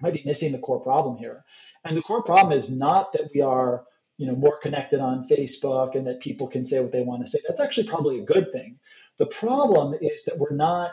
might 0.00 0.14
be 0.14 0.22
missing 0.24 0.52
the 0.52 0.58
core 0.58 0.80
problem 0.80 1.18
here. 1.18 1.44
And 1.84 1.96
the 1.96 2.02
core 2.02 2.22
problem 2.22 2.56
is 2.56 2.70
not 2.70 3.12
that 3.12 3.28
we 3.34 3.42
are 3.42 3.84
you 4.16 4.26
know 4.26 4.34
more 4.34 4.58
connected 4.58 5.00
on 5.00 5.28
Facebook 5.28 5.94
and 5.96 6.06
that 6.06 6.20
people 6.20 6.48
can 6.48 6.64
say 6.64 6.80
what 6.80 6.92
they 6.92 7.02
want 7.02 7.22
to 7.24 7.30
say. 7.30 7.40
That's 7.46 7.60
actually 7.60 7.88
probably 7.88 8.20
a 8.20 8.24
good 8.24 8.52
thing. 8.52 8.78
The 9.18 9.26
problem 9.26 9.94
is 10.00 10.24
that 10.24 10.38
we're 10.38 10.56
not 10.56 10.92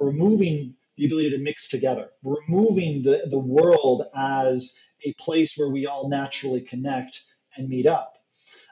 removing 0.00 0.74
the 0.96 1.06
ability 1.06 1.30
to 1.30 1.38
mix 1.38 1.68
together. 1.68 2.10
We're 2.22 2.40
removing 2.48 3.02
the, 3.02 3.28
the 3.30 3.38
world 3.38 4.04
as 4.16 4.74
a 5.04 5.12
place 5.14 5.56
where 5.56 5.70
we 5.70 5.86
all 5.86 6.08
naturally 6.08 6.60
connect 6.60 7.22
and 7.56 7.68
meet 7.68 7.86
up. 7.86 8.16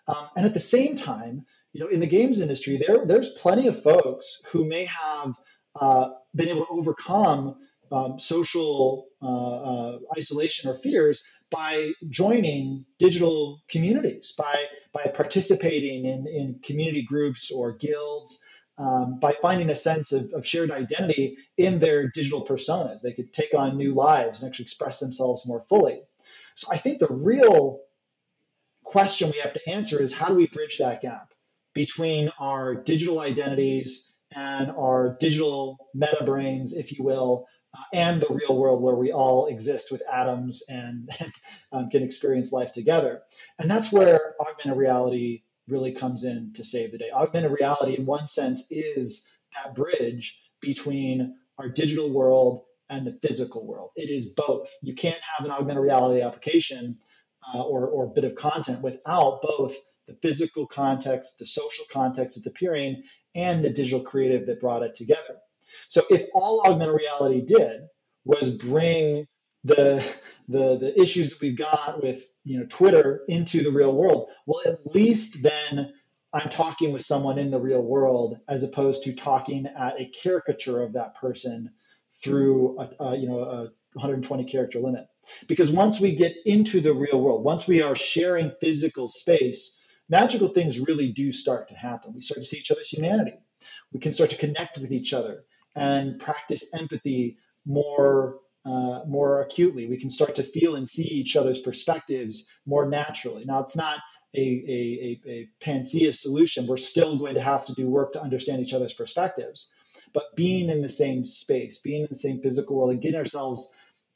Um, 0.08 0.28
and 0.36 0.44
at 0.44 0.54
the 0.54 0.60
same 0.60 0.96
time, 0.96 1.46
you 1.78 1.84
know, 1.84 1.90
in 1.90 2.00
the 2.00 2.08
games 2.08 2.40
industry, 2.40 2.76
there 2.76 3.06
there's 3.06 3.28
plenty 3.28 3.68
of 3.68 3.80
folks 3.80 4.42
who 4.50 4.64
may 4.66 4.86
have 4.86 5.34
uh, 5.80 6.08
been 6.34 6.48
able 6.48 6.66
to 6.66 6.72
overcome 6.72 7.54
um, 7.92 8.18
social 8.18 9.06
uh, 9.22 9.56
uh, 9.56 9.98
isolation 10.16 10.68
or 10.68 10.74
fears 10.74 11.24
by 11.52 11.92
joining 12.10 12.84
digital 12.98 13.62
communities, 13.70 14.34
by 14.36 14.64
by 14.92 15.04
participating 15.14 16.04
in, 16.04 16.26
in 16.26 16.58
community 16.64 17.06
groups 17.08 17.52
or 17.52 17.76
guilds, 17.76 18.44
um, 18.76 19.20
by 19.20 19.36
finding 19.40 19.70
a 19.70 19.76
sense 19.76 20.10
of, 20.10 20.32
of 20.32 20.44
shared 20.44 20.72
identity 20.72 21.36
in 21.56 21.78
their 21.78 22.08
digital 22.08 22.44
personas. 22.44 23.02
They 23.02 23.12
could 23.12 23.32
take 23.32 23.54
on 23.54 23.76
new 23.76 23.94
lives 23.94 24.42
and 24.42 24.48
actually 24.48 24.64
express 24.64 24.98
themselves 24.98 25.46
more 25.46 25.62
fully. 25.62 26.00
So 26.56 26.66
I 26.72 26.76
think 26.76 26.98
the 26.98 27.06
real 27.06 27.78
question 28.82 29.30
we 29.30 29.38
have 29.38 29.52
to 29.52 29.70
answer 29.70 30.02
is 30.02 30.12
how 30.12 30.26
do 30.26 30.34
we 30.34 30.48
bridge 30.48 30.78
that 30.78 31.02
gap 31.02 31.32
between 31.74 32.30
our 32.38 32.74
digital 32.74 33.20
identities 33.20 34.12
and 34.34 34.70
our 34.70 35.16
digital 35.20 35.88
meta 35.94 36.24
brains, 36.24 36.74
if 36.74 36.96
you 36.96 37.04
will, 37.04 37.46
uh, 37.76 37.82
and 37.92 38.20
the 38.20 38.34
real 38.34 38.58
world 38.58 38.82
where 38.82 38.94
we 38.94 39.12
all 39.12 39.46
exist 39.46 39.90
with 39.90 40.02
atoms 40.10 40.62
and, 40.68 41.10
um, 41.72 41.90
can 41.90 42.02
experience 42.02 42.52
life 42.52 42.72
together. 42.72 43.22
And 43.58 43.70
that's 43.70 43.92
where 43.92 44.34
augmented 44.40 44.78
reality 44.78 45.42
really 45.68 45.92
comes 45.92 46.24
in 46.24 46.52
to 46.54 46.64
save 46.64 46.92
the 46.92 46.98
day. 46.98 47.10
Augmented 47.10 47.52
reality, 47.52 47.96
in 47.98 48.06
one 48.06 48.26
sense, 48.26 48.66
is 48.70 49.26
that 49.54 49.74
bridge 49.74 50.40
between 50.60 51.36
our 51.58 51.68
digital 51.68 52.10
world 52.10 52.64
and 52.88 53.06
the 53.06 53.18
physical 53.22 53.66
world. 53.66 53.90
It 53.96 54.08
is 54.08 54.32
both. 54.32 54.68
You 54.82 54.94
can't 54.94 55.20
have 55.36 55.44
an 55.44 55.52
augmented 55.52 55.82
reality 55.82 56.22
application 56.22 56.98
uh, 57.54 57.62
or, 57.62 57.86
or 57.86 58.12
bit 58.12 58.24
of 58.24 58.34
content 58.34 58.82
without 58.82 59.40
both 59.42 59.74
the 60.08 60.14
physical 60.22 60.66
context, 60.66 61.38
the 61.38 61.46
social 61.46 61.84
context 61.92 62.38
it's 62.38 62.46
appearing, 62.48 63.04
and 63.34 63.64
the 63.64 63.70
digital 63.70 64.02
creative 64.02 64.46
that 64.46 64.60
brought 64.60 64.82
it 64.82 64.96
together. 64.96 65.38
So 65.88 66.04
if 66.10 66.26
all 66.34 66.62
augmented 66.66 66.96
reality 66.96 67.42
did 67.42 67.82
was 68.24 68.50
bring 68.50 69.26
the 69.64 70.04
the 70.48 70.76
the 70.78 71.00
issues 71.00 71.30
that 71.30 71.40
we've 71.42 71.58
got 71.58 72.02
with 72.02 72.24
you 72.44 72.58
know 72.58 72.66
Twitter 72.66 73.22
into 73.28 73.62
the 73.62 73.70
real 73.70 73.94
world, 73.94 74.30
well, 74.46 74.62
at 74.66 74.94
least 74.94 75.42
then 75.42 75.92
I'm 76.32 76.50
talking 76.50 76.92
with 76.92 77.02
someone 77.02 77.38
in 77.38 77.50
the 77.50 77.60
real 77.60 77.82
world 77.82 78.40
as 78.48 78.62
opposed 78.62 79.04
to 79.04 79.14
talking 79.14 79.66
at 79.66 80.00
a 80.00 80.06
caricature 80.06 80.82
of 80.82 80.94
that 80.94 81.14
person 81.14 81.70
through 82.22 82.78
a, 82.80 82.90
a, 83.00 83.16
you 83.16 83.28
know 83.28 83.40
a 83.40 83.62
120 83.94 84.44
character 84.44 84.80
limit. 84.80 85.06
Because 85.46 85.70
once 85.70 86.00
we 86.00 86.16
get 86.16 86.36
into 86.46 86.80
the 86.80 86.94
real 86.94 87.20
world, 87.20 87.44
once 87.44 87.66
we 87.66 87.82
are 87.82 87.94
sharing 87.94 88.52
physical 88.60 89.08
space, 89.08 89.76
magical 90.08 90.48
things 90.48 90.80
really 90.80 91.12
do 91.12 91.32
start 91.32 91.68
to 91.68 91.74
happen. 91.74 92.14
We 92.14 92.22
start 92.22 92.40
to 92.40 92.46
see 92.46 92.58
each 92.58 92.70
other's 92.70 92.88
humanity. 92.88 93.34
We 93.92 94.00
can 94.00 94.12
start 94.12 94.30
to 94.30 94.36
connect 94.36 94.78
with 94.78 94.92
each 94.92 95.12
other 95.12 95.44
and 95.74 96.18
practice 96.18 96.72
empathy 96.74 97.38
more 97.64 98.40
uh, 98.64 99.02
more 99.06 99.40
acutely. 99.40 99.86
We 99.86 99.98
can 99.98 100.10
start 100.10 100.34
to 100.36 100.42
feel 100.42 100.74
and 100.74 100.88
see 100.88 101.04
each 101.04 101.36
other's 101.36 101.58
perspectives 101.58 102.46
more 102.66 102.86
naturally. 102.86 103.44
Now, 103.46 103.62
it's 103.62 103.76
not 103.76 103.98
a, 104.34 104.40
a, 104.40 105.20
a, 105.26 105.30
a 105.30 105.48
panacea 105.62 106.12
solution. 106.12 106.66
We're 106.66 106.76
still 106.76 107.16
going 107.16 107.34
to 107.34 107.40
have 107.40 107.64
to 107.66 107.74
do 107.74 107.88
work 107.88 108.12
to 108.12 108.22
understand 108.22 108.60
each 108.60 108.74
other's 108.74 108.92
perspectives. 108.92 109.72
But 110.12 110.36
being 110.36 110.68
in 110.68 110.82
the 110.82 110.88
same 110.88 111.24
space, 111.24 111.80
being 111.80 112.02
in 112.02 112.08
the 112.10 112.16
same 112.16 112.40
physical 112.40 112.76
world, 112.76 112.90
and 112.90 113.00
getting 113.00 113.18
ourselves 113.18 113.72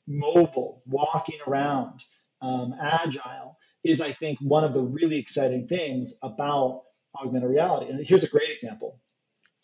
mobile, 0.06 0.82
walking 0.86 1.38
around, 1.46 2.00
um, 2.42 2.74
agile, 2.78 3.56
is, 3.84 4.00
I 4.00 4.12
think, 4.12 4.38
one 4.40 4.64
of 4.64 4.74
the 4.74 4.82
really 4.82 5.18
exciting 5.18 5.66
things 5.66 6.14
about 6.22 6.82
augmented 7.20 7.50
reality. 7.50 7.90
And 7.90 8.04
here's 8.06 8.24
a 8.24 8.28
great 8.28 8.50
example 8.50 9.00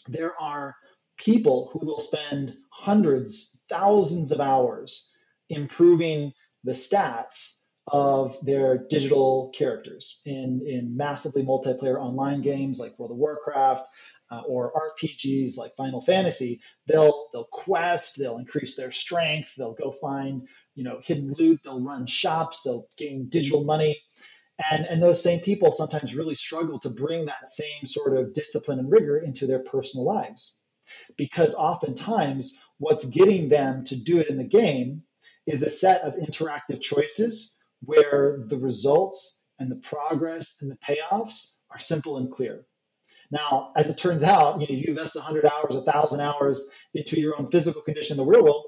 there 0.08 0.32
are 0.40 0.74
people 1.16 1.70
who 1.72 1.84
will 1.84 1.98
spend 1.98 2.56
hundreds, 2.70 3.60
thousands 3.68 4.32
of 4.32 4.40
hours 4.40 5.10
improving 5.50 6.32
the 6.64 6.72
stats 6.72 7.58
of 7.86 8.36
their 8.42 8.78
digital 8.88 9.50
characters 9.56 10.20
in, 10.24 10.62
in 10.66 10.96
massively 10.96 11.42
multiplayer 11.42 11.98
online 11.98 12.40
games 12.40 12.78
like 12.78 12.98
World 12.98 13.12
of 13.12 13.16
Warcraft 13.16 13.86
uh, 14.30 14.42
or 14.46 14.72
RPGs 15.02 15.56
like 15.56 15.74
Final 15.76 16.00
Fantasy. 16.00 16.60
They'll 16.86 17.28
they'll 17.32 17.48
quest, 17.50 18.18
they'll 18.18 18.38
increase 18.38 18.76
their 18.76 18.90
strength, 18.90 19.50
they'll 19.56 19.74
go 19.74 19.90
find 19.90 20.48
you 20.78 20.84
know 20.84 21.00
hidden 21.02 21.34
loot, 21.36 21.60
they'll 21.64 21.82
run 21.82 22.06
shops, 22.06 22.62
they'll 22.62 22.86
gain 22.96 23.28
digital 23.28 23.64
money. 23.64 24.00
And, 24.70 24.86
and 24.86 25.02
those 25.02 25.22
same 25.22 25.40
people 25.40 25.70
sometimes 25.70 26.14
really 26.14 26.36
struggle 26.36 26.78
to 26.80 26.90
bring 26.90 27.26
that 27.26 27.48
same 27.48 27.84
sort 27.84 28.16
of 28.16 28.32
discipline 28.32 28.78
and 28.78 28.90
rigor 28.90 29.18
into 29.18 29.46
their 29.46 29.60
personal 29.60 30.04
lives 30.06 30.56
because 31.16 31.54
oftentimes 31.54 32.56
what's 32.78 33.04
getting 33.04 33.48
them 33.48 33.84
to 33.84 33.96
do 33.96 34.18
it 34.18 34.28
in 34.28 34.36
the 34.36 34.44
game 34.44 35.02
is 35.46 35.62
a 35.62 35.70
set 35.70 36.02
of 36.02 36.14
interactive 36.14 36.80
choices 36.80 37.56
where 37.84 38.44
the 38.46 38.58
results 38.58 39.40
and 39.58 39.70
the 39.70 39.76
progress 39.76 40.56
and 40.60 40.70
the 40.70 40.78
payoffs 40.78 41.54
are 41.70 41.78
simple 41.78 42.18
and 42.18 42.30
clear. 42.30 42.64
Now, 43.30 43.72
as 43.76 43.90
it 43.90 43.98
turns 43.98 44.22
out, 44.22 44.60
you 44.60 44.66
know, 44.68 44.80
you 44.80 44.86
invest 44.88 45.16
100 45.16 45.44
hours, 45.44 45.74
1,000 45.74 46.20
hours 46.20 46.68
into 46.94 47.20
your 47.20 47.38
own 47.38 47.48
physical 47.48 47.82
condition 47.82 48.14
in 48.14 48.24
the 48.24 48.30
real 48.30 48.42
world, 48.42 48.64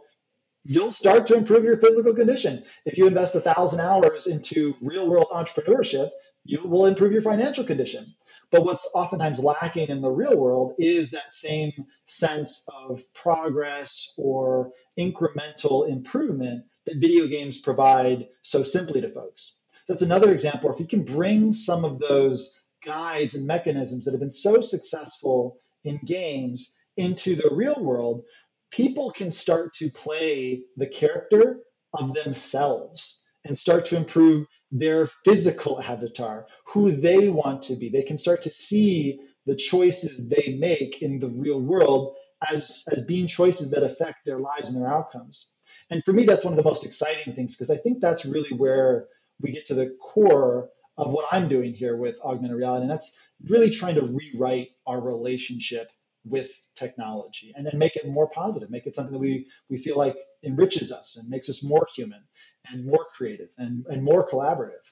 you'll 0.71 0.93
start 0.93 1.27
to 1.27 1.35
improve 1.35 1.65
your 1.65 1.77
physical 1.77 2.15
condition. 2.15 2.63
If 2.87 2.97
you 2.97 3.09
invest 3.09 3.35
a 3.35 3.39
1,000 3.39 3.81
hours 3.81 4.29
into 4.29 4.77
real 4.81 5.11
world 5.11 5.27
entrepreneurship, 5.33 6.11
you 6.45 6.63
will 6.63 6.87
improve 6.87 7.11
your 7.11 7.23
financial 7.23 7.65
condition. 7.65 8.15
But 8.53 8.65
what's 8.65 8.89
oftentimes 8.95 9.41
lacking 9.41 9.89
in 9.89 10.01
the 10.01 10.13
real 10.13 10.37
world 10.37 10.75
is 10.79 11.11
that 11.11 11.33
same 11.33 11.73
sense 12.07 12.65
of 12.73 13.03
progress 13.15 14.15
or 14.17 14.71
incremental 14.97 15.89
improvement 15.89 16.67
that 16.87 17.01
video 17.01 17.27
games 17.27 17.59
provide 17.59 18.29
so 18.43 18.63
simply 18.63 19.01
to 19.01 19.09
folks. 19.09 19.57
So 19.87 19.95
that's 19.95 20.03
another 20.03 20.31
example. 20.31 20.71
If 20.73 20.79
you 20.79 20.87
can 20.87 21.03
bring 21.03 21.53
some 21.53 21.85
of 21.85 21.99
those 21.99 22.57
guides 22.87 23.35
and 23.35 23.45
mechanisms 23.45 24.05
that 24.05 24.13
have 24.13 24.21
been 24.21 24.31
so 24.31 24.61
successful 24.61 25.57
in 25.83 25.99
games 26.05 26.73
into 26.97 27.35
the 27.35 27.51
real 27.53 27.83
world, 27.83 28.23
people 28.71 29.11
can 29.11 29.31
start 29.31 29.75
to 29.75 29.91
play 29.91 30.63
the 30.77 30.87
character 30.87 31.61
of 31.93 32.13
themselves 32.13 33.23
and 33.45 33.57
start 33.57 33.87
to 33.87 33.97
improve 33.97 34.47
their 34.71 35.07
physical 35.07 35.81
avatar, 35.81 36.47
who 36.67 36.93
they 36.93 37.29
want 37.29 37.63
to 37.65 37.77
be. 37.77 37.89
They 37.89 38.03
can 38.03 38.19
start 38.19 38.43
to 38.43 38.51
see 38.51 39.21
the 39.47 39.57
choices 39.57 40.29
they 40.29 40.57
make 40.59 41.03
in 41.03 41.19
the 41.19 41.29
real 41.29 41.61
world 41.61 42.15
as, 42.49 42.85
as 42.93 43.05
being 43.05 43.27
choices 43.27 43.71
that 43.73 43.83
affect 43.83 44.25
their 44.25 44.39
lives 44.39 44.71
and 44.71 44.81
their 44.81 44.93
outcomes. 44.93 45.49
And 45.91 46.05
for 46.05 46.13
me, 46.13 46.25
that's 46.25 46.45
one 46.45 46.53
of 46.53 46.57
the 46.57 46.69
most 46.69 46.85
exciting 46.85 47.35
things 47.35 47.57
because 47.57 47.71
I 47.71 47.77
think 47.77 48.01
that's 48.01 48.25
really 48.25 48.51
where 48.57 49.09
we 49.41 49.51
get 49.51 49.67
to 49.67 49.75
the 49.75 49.97
core 50.01 50.69
of 50.97 51.13
what 51.13 51.27
I'm 51.33 51.49
doing 51.49 51.75
here 51.75 51.97
with 51.97 52.21
augmented 52.23 52.59
reality. 52.59 52.83
And 52.83 52.91
that's 52.91 53.19
really 53.49 53.71
trying 53.71 53.97
to 53.97 54.03
rewrite 54.03 54.69
our 54.87 55.01
relationship 55.01 55.91
with 56.25 56.51
technology 56.77 57.53
and 57.57 57.67
then 57.67 57.79
make 57.79 57.97
it 57.97 58.07
more 58.09 58.29
positive, 58.29 58.71
make 58.71 58.87
it 58.87 58.95
something 58.95 59.13
that 59.13 59.19
we, 59.19 59.47
we 59.69 59.79
feel 59.79 59.97
like 59.97 60.17
enriches 60.45 60.93
us 60.93 61.17
and 61.17 61.29
makes 61.29 61.49
us 61.49 61.65
more 61.65 61.87
human 61.95 62.23
and 62.71 62.85
more 62.85 63.07
creative 63.17 63.49
and, 63.59 63.87
and 63.89 64.03
more 64.03 64.29
collaborative. 64.29 64.85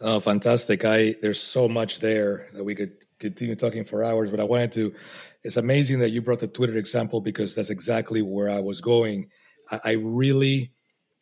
Oh, 0.00 0.20
fantastic. 0.20 0.84
I 0.84 1.14
there's 1.22 1.40
so 1.40 1.68
much 1.68 2.00
there 2.00 2.48
that 2.52 2.64
we 2.64 2.74
could 2.74 2.92
continue 3.18 3.56
talking 3.56 3.84
for 3.84 4.04
hours, 4.04 4.30
but 4.30 4.40
I 4.40 4.44
wanted 4.44 4.72
to 4.72 4.94
it's 5.42 5.56
amazing 5.56 6.00
that 6.00 6.10
you 6.10 6.20
brought 6.20 6.40
the 6.40 6.48
Twitter 6.48 6.76
example 6.76 7.20
because 7.20 7.54
that's 7.54 7.70
exactly 7.70 8.20
where 8.20 8.50
I 8.50 8.60
was 8.60 8.80
going. 8.82 9.30
I, 9.70 9.80
I 9.84 9.92
really 9.92 10.72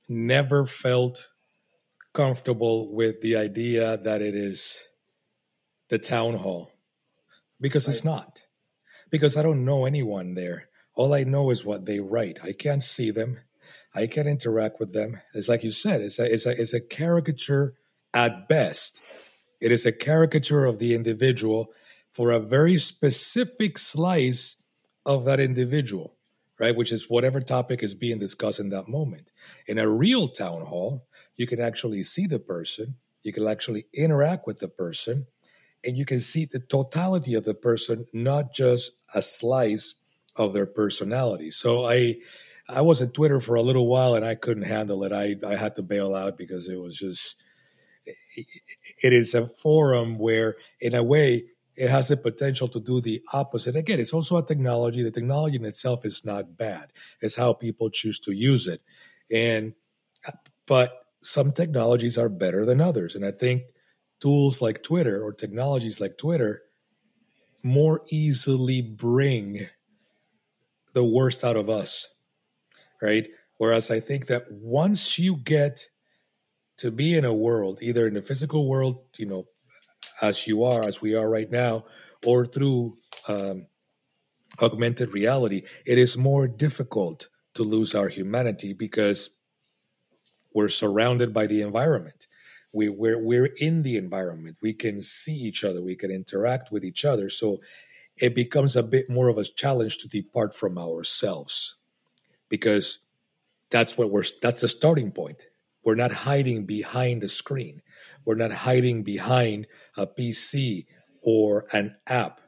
never 0.09 0.67
felt 0.67 1.29
comfortable 2.13 2.93
with 2.95 3.21
the 3.21 3.37
idea 3.37 3.97
that 3.99 4.23
it 4.23 4.35
is 4.35 4.79
the 5.89 5.99
town 5.99 6.35
hall 6.35 6.74
because 7.61 7.87
right. 7.87 7.95
it's 7.95 8.05
not. 8.05 8.43
Because 9.11 9.37
I 9.37 9.43
don't 9.43 9.65
know 9.65 9.85
anyone 9.85 10.35
there. 10.35 10.69
All 10.95 11.13
I 11.13 11.25
know 11.25 11.51
is 11.51 11.65
what 11.65 11.87
they 11.87 12.01
write. 12.01 12.39
I 12.43 12.53
can't 12.53 12.83
see 12.83 13.11
them. 13.11 13.39
I 13.95 14.07
can't 14.07 14.29
interact 14.29 14.81
with 14.81 14.93
them. 14.93 15.21
It's 15.35 15.49
like 15.49 15.63
you 15.63 15.71
said, 15.71 16.01
it's 16.01 16.19
a, 16.19 16.33
it's 16.33 16.47
a, 16.47 16.51
it's 16.61 16.75
a 16.75 16.81
caricature 16.81 17.75
at 18.13 18.49
best. 18.49 19.03
It 19.61 19.73
is 19.73 19.87
a 19.87 19.93
caricature 19.93 20.65
of 20.65 20.79
the 20.79 20.95
individual 20.95 21.73
for 22.13 22.31
a 22.31 22.41
very 22.41 22.79
specific 22.79 23.79
slice 23.79 24.63
of 25.07 25.25
that 25.25 25.41
individual, 25.41 26.17
right? 26.59 26.75
Which 26.75 26.93
is 26.93 27.11
whatever 27.11 27.41
topic 27.41 27.83
is 27.83 27.95
being 27.95 28.19
discussed 28.19 28.61
in 28.61 28.71
that 28.71 28.89
moment. 28.89 29.31
In 29.67 29.79
a 29.79 29.89
real 29.89 30.29
town 30.29 30.67
hall, 30.67 31.03
you 31.37 31.47
can 31.47 31.61
actually 31.61 32.03
see 32.03 32.27
the 32.27 32.39
person, 32.39 32.97
you 33.23 33.33
can 33.33 33.47
actually 33.47 33.85
interact 33.95 34.47
with 34.47 34.61
the 34.61 34.69
person, 34.69 35.27
and 35.87 35.97
you 35.97 36.05
can 36.05 36.21
see 36.21 36.45
the 36.45 36.61
totality 36.61 37.35
of 37.35 37.45
the 37.45 37.55
person, 37.55 38.07
not 38.13 38.53
just 38.53 38.93
a 39.15 39.23
slice 39.23 39.95
of 40.37 40.53
their 40.53 40.67
personality. 40.67 41.51
So 41.51 41.87
I 41.87 42.17
I 42.69 42.81
was 42.81 43.03
at 43.03 43.13
Twitter 43.13 43.41
for 43.41 43.57
a 43.57 43.63
little 43.63 43.87
while 43.87 44.15
and 44.15 44.25
I 44.25 44.35
couldn't 44.35 44.65
handle 44.65 45.05
it. 45.05 45.13
I, 45.13 45.37
I 45.47 45.57
had 45.57 45.75
to 45.77 45.83
bail 45.83 46.15
out 46.15 46.39
because 46.39 46.67
it 46.67 46.81
was 46.81 46.97
just, 46.97 47.43
it 49.03 49.13
is 49.13 49.35
a 49.35 49.47
forum 49.47 50.19
where, 50.19 50.57
in 50.81 50.95
a 50.95 51.03
way, 51.03 51.45
it 51.77 51.91
has 51.91 52.09
the 52.09 52.17
potential 52.17 52.69
to 52.69 52.81
do 52.81 53.03
the 53.03 53.21
opposite. 53.35 53.77
Again, 53.77 54.01
it's 54.01 54.15
also 54.15 54.39
a 54.39 54.47
technology. 54.47 55.03
The 55.03 55.11
technology 55.11 55.57
in 55.57 55.65
itself 55.67 56.07
is 56.07 56.25
not 56.25 56.57
bad. 56.57 56.91
It's 57.21 57.37
how 57.37 57.53
people 57.53 57.91
choose 57.91 58.19
to 58.21 58.33
use 58.33 58.67
it. 58.67 58.81
And, 59.31 59.75
but 60.67 61.05
some 61.21 61.53
technologies 61.53 62.17
are 62.17 62.31
better 62.31 62.65
than 62.65 62.81
others. 62.81 63.15
And 63.15 63.27
I 63.27 63.31
think 63.31 63.65
tools 64.25 64.63
like 64.63 64.83
Twitter 64.83 65.23
or 65.23 65.33
technologies 65.33 66.01
like 66.01 66.17
Twitter 66.17 66.63
more 67.63 68.01
easily 68.11 68.81
bring 68.83 69.69
the 70.95 71.05
worst 71.05 71.45
out 71.45 71.57
of 71.57 71.69
us 71.69 72.15
right? 73.05 73.29
Whereas 73.59 73.91
I 73.91 74.01
think 74.01 74.27
that 74.27 74.51
once 74.51 75.19
you 75.19 75.37
get 75.37 75.87
to 76.79 76.91
be 76.91 77.15
in 77.15 77.25
a 77.25 77.35
world, 77.35 77.79
either 77.83 78.07
in 78.07 78.15
the 78.15 78.23
physical 78.23 78.69
world, 78.69 79.05
you 79.19 79.27
know, 79.27 79.45
as 80.23 80.47
you 80.47 80.65
are, 80.65 80.87
as 80.87 81.03
we 81.03 81.15
are 81.15 81.29
right 81.29 81.51
now, 81.51 81.85
or 82.25 82.47
through 82.47 82.97
um, 83.29 83.67
augmented 84.61 85.13
reality, 85.13 85.63
it 85.87 85.99
is 85.99 86.17
more 86.17 86.49
difficult 86.49 87.29
to 87.55 87.63
lose 87.63 87.95
our 87.95 88.09
humanity 88.09 88.73
because 88.73 89.31
we're 90.55 90.69
surrounded 90.69 91.33
by 91.35 91.47
the 91.47 91.61
environment. 91.61 92.27
We, 92.75 92.89
we're, 92.89 93.19
we're 93.19 93.51
in 93.57 93.83
the 93.83 93.97
environment. 93.97 94.57
We 94.61 94.75
can 94.75 95.01
see 95.01 95.35
each 95.35 95.63
other. 95.63 95.81
We 95.81 95.95
can 95.95 96.11
interact 96.11 96.73
with 96.73 96.85
each 96.85 97.05
other. 97.05 97.31
So 97.31 97.61
it 98.17 98.35
becomes 98.35 98.77
a 98.77 98.83
bit 98.83 99.09
more 99.09 99.29
of 99.29 99.39
a 99.39 99.45
challenge 99.45 99.99
to 99.99 100.09
depart 100.09 100.55
from 100.55 100.77
ourselves 100.77 101.77
because 102.49 102.99
that's 103.71 103.97
what 103.97 104.11
we're 104.11 104.25
that's 104.43 104.61
the 104.61 104.69
starting 104.69 105.11
point. 105.11 105.47
We're 105.85 105.95
not 105.95 106.13
hiding 106.13 106.67
behind 106.67 107.23
a 107.23 107.29
screen. 107.29 107.83
We're 108.25 108.37
not 108.37 108.53
hiding 108.53 109.03
behind 109.03 109.67
a 109.97 110.07
PC 110.07 110.87
or 111.23 111.67
an 111.73 111.97
app. 112.07 112.41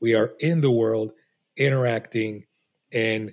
We 0.00 0.14
are 0.14 0.34
in 0.40 0.60
the 0.60 0.70
world 0.70 1.12
interacting 1.56 2.44
and 2.92 3.32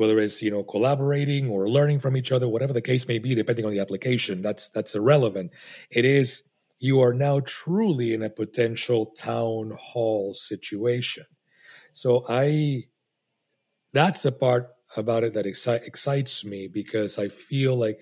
whether 0.00 0.18
it's 0.18 0.42
you 0.42 0.50
know 0.50 0.64
collaborating 0.64 1.50
or 1.50 1.68
learning 1.68 1.98
from 1.98 2.16
each 2.16 2.32
other 2.32 2.48
whatever 2.48 2.72
the 2.72 2.80
case 2.80 3.06
may 3.06 3.18
be 3.18 3.34
depending 3.34 3.66
on 3.66 3.70
the 3.70 3.80
application 3.80 4.40
that's 4.40 4.70
that's 4.70 4.94
irrelevant. 4.94 5.52
It 5.90 6.06
is 6.06 6.42
you 6.78 7.02
are 7.02 7.12
now 7.12 7.40
truly 7.40 8.14
in 8.14 8.22
a 8.22 8.30
potential 8.30 9.12
town 9.18 9.76
hall 9.78 10.32
situation. 10.32 11.26
So 11.92 12.24
i 12.28 12.84
that's 13.92 14.22
the 14.22 14.32
part 14.32 14.70
about 14.96 15.22
it 15.22 15.34
that 15.34 15.44
exci- 15.44 15.86
excites 15.86 16.44
me 16.44 16.66
because 16.66 17.18
I 17.18 17.28
feel 17.28 17.76
like 17.76 18.00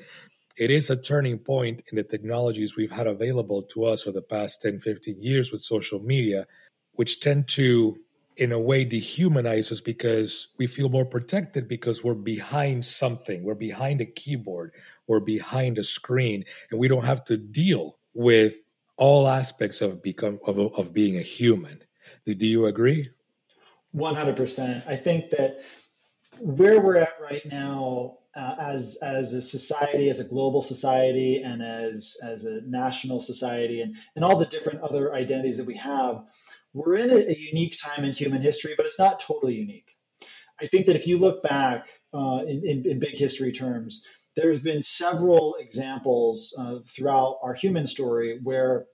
it 0.57 0.71
is 0.71 0.91
a 0.91 0.97
turning 0.97 1.39
point 1.39 1.83
in 1.91 1.97
the 1.97 2.05
technologies 2.05 2.77
we've 2.77 2.93
had 2.93 3.07
available 3.09 3.63
to 3.63 3.85
us 3.85 4.05
for 4.05 4.13
the 4.13 4.23
past 4.23 4.63
10, 4.63 4.81
15 4.81 5.23
years 5.23 5.51
with 5.51 5.63
social 5.63 6.01
media, 6.01 6.47
which 6.93 7.21
tend 7.21 7.49
to 7.49 7.97
in 8.39 8.53
a 8.53 8.59
way 8.59 8.87
dehumanize 8.87 9.73
us 9.73 9.81
because 9.81 10.49
we 10.59 10.67
feel 10.67 10.89
more 10.89 11.05
protected 11.05 11.69
because 11.69 12.05
we're 12.05 12.15
behind 12.15 12.85
something. 12.85 13.43
We're 13.43 13.55
behind 13.55 14.01
a 14.01 14.07
keyboard. 14.07 14.73
We're 15.09 15.21
behind 15.21 15.77
a 15.77 15.85
screen, 15.85 16.45
and 16.71 16.79
we 16.79 16.87
don't 16.87 17.05
have 17.05 17.25
to 17.25 17.37
deal 17.37 17.99
with 18.15 18.57
all 18.97 19.27
aspects 19.27 19.81
of 19.81 20.03
become 20.03 20.39
of, 20.47 20.59
of 20.59 20.95
being 20.95 21.17
a 21.17 21.23
human. 21.23 21.83
Do, 22.25 22.35
do 22.35 22.47
you 22.47 22.67
agree? 22.67 23.09
One 23.93 24.15
hundred 24.15 24.37
percent. 24.37 24.85
I 24.87 24.97
think 24.97 25.31
that 25.31 25.61
where 26.39 26.81
we're 26.81 26.99
at 26.99 27.15
right 27.21 27.45
now, 27.47 28.19
uh, 28.37 28.55
as 28.61 28.99
as 29.03 29.33
a 29.33 29.43
society, 29.43 30.11
as 30.11 30.21
a 30.21 30.25
global 30.25 30.63
society, 30.63 31.43
and 31.43 31.63
as 31.63 32.17
as 32.23 32.45
a 32.45 32.61
national 32.67 33.21
society, 33.21 33.81
and 33.81 33.97
and 34.15 34.25
all 34.25 34.37
the 34.37 34.47
different 34.47 34.81
other 34.83 35.15
identities 35.15 35.57
that 35.57 35.67
we 35.67 35.77
have, 35.77 36.23
we're 36.75 36.97
in 36.97 37.11
a, 37.11 37.17
a 37.17 37.37
unique 37.37 37.77
time 37.83 38.05
in 38.05 38.13
human 38.13 38.43
history, 38.43 38.75
but 38.77 38.87
it's 38.87 38.99
not 38.99 39.21
totally 39.21 39.55
unique. 39.55 39.91
I 40.61 40.67
think 40.67 40.87
that 40.87 40.97
if 40.97 41.07
you 41.07 41.19
look 41.19 41.43
back 41.43 41.89
uh, 42.13 42.43
in, 42.47 42.63
in, 42.65 42.87
in, 42.87 42.99
big 42.99 43.15
history 43.15 43.53
terms, 43.53 44.05
there's 44.37 44.61
been 44.61 44.83
several 44.83 45.57
examples 45.59 46.55
uh, 46.59 46.79
throughout 46.89 47.39
our 47.43 47.55
human 47.55 47.87
story 47.87 48.41
where 48.43 48.87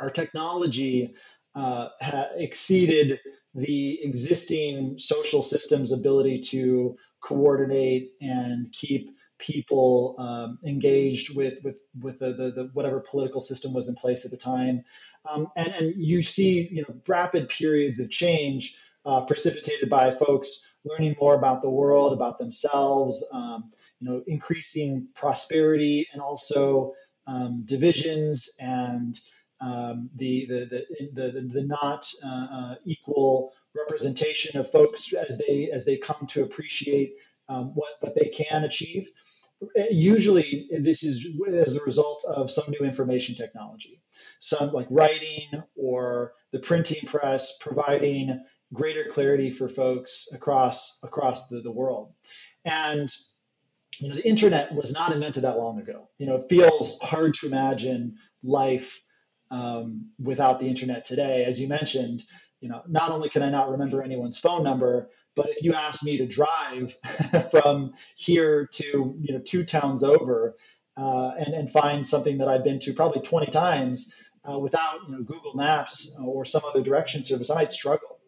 our 0.00 0.10
technology 0.10 1.14
uh, 1.54 1.88
ha- 2.00 2.30
exceeded 2.36 3.20
the 3.54 4.02
existing 4.02 4.98
social 4.98 5.42
system's 5.42 5.92
ability 5.92 6.40
to 6.40 6.96
coordinate 7.22 8.12
and 8.20 8.72
keep 8.72 9.10
people 9.38 10.14
um, 10.18 10.58
engaged 10.64 11.36
with 11.36 11.58
with 11.62 11.76
with 12.00 12.18
the, 12.18 12.32
the, 12.32 12.50
the, 12.52 12.70
whatever 12.72 13.00
political 13.00 13.40
system 13.40 13.72
was 13.72 13.88
in 13.88 13.94
place 13.94 14.24
at 14.24 14.30
the 14.30 14.36
time, 14.36 14.84
um, 15.28 15.48
and 15.56 15.68
and 15.74 15.94
you 15.96 16.22
see 16.22 16.68
you 16.70 16.82
know 16.82 16.94
rapid 17.06 17.48
periods 17.48 18.00
of 18.00 18.10
change 18.10 18.76
uh, 19.04 19.24
precipitated 19.24 19.90
by 19.90 20.14
folks 20.14 20.66
learning 20.84 21.16
more 21.20 21.34
about 21.34 21.62
the 21.62 21.70
world, 21.70 22.12
about 22.12 22.38
themselves, 22.38 23.24
um, 23.32 23.70
you 24.00 24.08
know, 24.08 24.22
increasing 24.26 25.08
prosperity 25.14 26.08
and 26.12 26.20
also 26.20 26.94
um, 27.26 27.62
divisions 27.64 28.50
and 28.58 29.18
um, 29.60 30.10
the, 30.16 30.46
the, 30.46 30.86
the, 31.14 31.30
the, 31.30 31.40
the 31.52 31.62
not 31.62 32.08
uh, 32.24 32.46
uh, 32.50 32.74
equal 32.84 33.52
representation 33.76 34.58
of 34.58 34.70
folks 34.70 35.12
as 35.12 35.38
they 35.38 35.70
as 35.72 35.84
they 35.84 35.96
come 35.96 36.26
to 36.26 36.42
appreciate 36.42 37.14
um, 37.48 37.66
what 37.74 37.92
what 38.00 38.14
they 38.14 38.28
can 38.28 38.64
achieve. 38.64 39.08
Usually, 39.90 40.68
this 40.70 41.02
is 41.02 41.26
as 41.48 41.76
a 41.76 41.82
result 41.84 42.24
of 42.28 42.50
some 42.50 42.64
new 42.68 42.84
information 42.86 43.34
technology, 43.34 44.02
some 44.38 44.72
like 44.72 44.86
writing 44.90 45.48
or 45.76 46.32
the 46.50 46.58
printing 46.58 47.06
press 47.06 47.56
providing 47.60 48.44
greater 48.72 49.04
clarity 49.04 49.50
for 49.50 49.68
folks 49.68 50.28
across 50.32 51.00
across 51.02 51.48
the, 51.48 51.60
the 51.60 51.70
world. 51.70 52.12
And 52.64 53.08
you 53.98 54.08
know, 54.08 54.14
the 54.14 54.26
internet 54.26 54.74
was 54.74 54.92
not 54.92 55.12
invented 55.12 55.44
that 55.44 55.58
long 55.58 55.78
ago. 55.78 56.08
You 56.18 56.26
know, 56.26 56.36
it 56.36 56.48
feels 56.48 56.98
hard 57.00 57.34
to 57.34 57.46
imagine 57.46 58.16
life 58.42 59.02
um, 59.50 60.10
without 60.18 60.60
the 60.60 60.66
internet 60.66 61.04
today. 61.04 61.44
As 61.44 61.60
you 61.60 61.68
mentioned, 61.68 62.24
you 62.60 62.68
know, 62.68 62.82
not 62.88 63.10
only 63.10 63.28
can 63.28 63.42
I 63.42 63.50
not 63.50 63.70
remember 63.70 64.02
anyone's 64.02 64.38
phone 64.38 64.64
number, 64.64 65.10
but 65.34 65.48
if 65.48 65.62
you 65.62 65.74
ask 65.74 66.02
me 66.02 66.18
to 66.18 66.26
drive 66.26 66.94
from 67.50 67.94
here 68.16 68.68
to 68.72 69.16
you 69.20 69.34
know 69.34 69.40
two 69.40 69.64
towns 69.64 70.04
over 70.04 70.56
uh, 70.96 71.32
and 71.38 71.54
and 71.54 71.70
find 71.70 72.06
something 72.06 72.38
that 72.38 72.48
I've 72.48 72.64
been 72.64 72.80
to 72.80 72.92
probably 72.92 73.22
20 73.22 73.50
times 73.50 74.12
uh, 74.48 74.58
without 74.58 75.00
you 75.08 75.16
know 75.16 75.22
Google 75.22 75.54
Maps 75.54 76.16
or 76.22 76.44
some 76.44 76.62
other 76.64 76.82
direction 76.82 77.24
service, 77.24 77.50
I 77.50 77.54
might 77.56 77.72
struggle. 77.72 78.18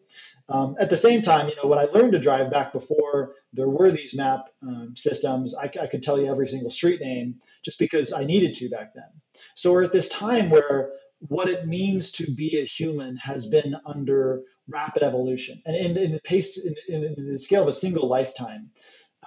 Um, 0.47 0.75
at 0.79 0.91
the 0.91 0.97
same 0.97 1.23
time, 1.23 1.49
you 1.49 1.55
know, 1.55 1.67
when 1.67 1.79
I 1.79 1.85
learned 1.85 2.11
to 2.11 2.19
drive 2.19 2.51
back 2.51 2.71
before 2.71 3.33
there 3.53 3.67
were 3.67 3.89
these 3.89 4.13
map 4.13 4.49
um, 4.61 4.93
systems, 4.95 5.55
I, 5.55 5.71
I, 5.81 5.87
could 5.87 6.03
tell 6.03 6.19
you 6.19 6.27
every 6.27 6.47
single 6.47 6.69
street 6.69 7.01
name 7.01 7.41
just 7.63 7.79
because 7.79 8.13
I 8.13 8.25
needed 8.25 8.53
to 8.55 8.69
back 8.69 8.93
then. 8.93 9.09
So 9.55 9.71
we're 9.71 9.85
at 9.85 9.91
this 9.91 10.07
time 10.07 10.51
where 10.51 10.91
what 11.19 11.49
it 11.49 11.67
means 11.67 12.11
to 12.13 12.31
be 12.31 12.59
a 12.59 12.65
human 12.65 13.17
has 13.17 13.47
been 13.47 13.75
under 13.87 14.43
rapid 14.67 15.03
evolution. 15.03 15.61
And 15.65 15.75
in, 15.75 15.97
in 15.97 16.11
the 16.11 16.21
pace, 16.21 16.63
in, 16.63 16.75
in, 16.87 17.03
in, 17.03 17.31
the 17.31 17.39
scale 17.39 17.63
of 17.63 17.67
a 17.67 17.73
single 17.73 18.07
lifetime, 18.07 18.71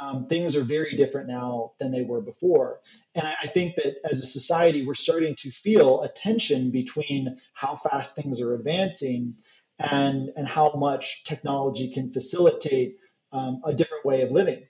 um, 0.01 0.27
things 0.27 0.57
are 0.57 0.63
very 0.63 0.97
different 0.97 1.29
now 1.29 1.73
than 1.79 1.93
they 1.93 2.03
were 2.03 2.21
before. 2.21 2.81
And 3.15 3.27
I, 3.27 3.35
I 3.43 3.47
think 3.47 3.77
that 3.77 3.97
as 4.05 4.23
a 4.23 4.27
society, 4.27 4.87
we're 4.87 4.95
starting 4.95 5.35
to 5.37 5.51
feel 5.51 6.03
a 6.03 6.09
tension 6.09 6.71
between 6.71 7.39
how 7.55 7.77
fast 7.77 8.15
things 8.15 8.41
are 8.41 8.55
advancing 8.55 9.35
and, 9.79 10.31
and 10.37 10.47
how 10.47 10.73
much 10.75 11.25
technology 11.25 11.93
can 11.93 12.13
facilitate 12.13 12.97
um, 13.33 13.61
a 13.65 13.75
different 13.75 14.05
way 14.05 14.23
of 14.23 14.31
living. 14.31 14.67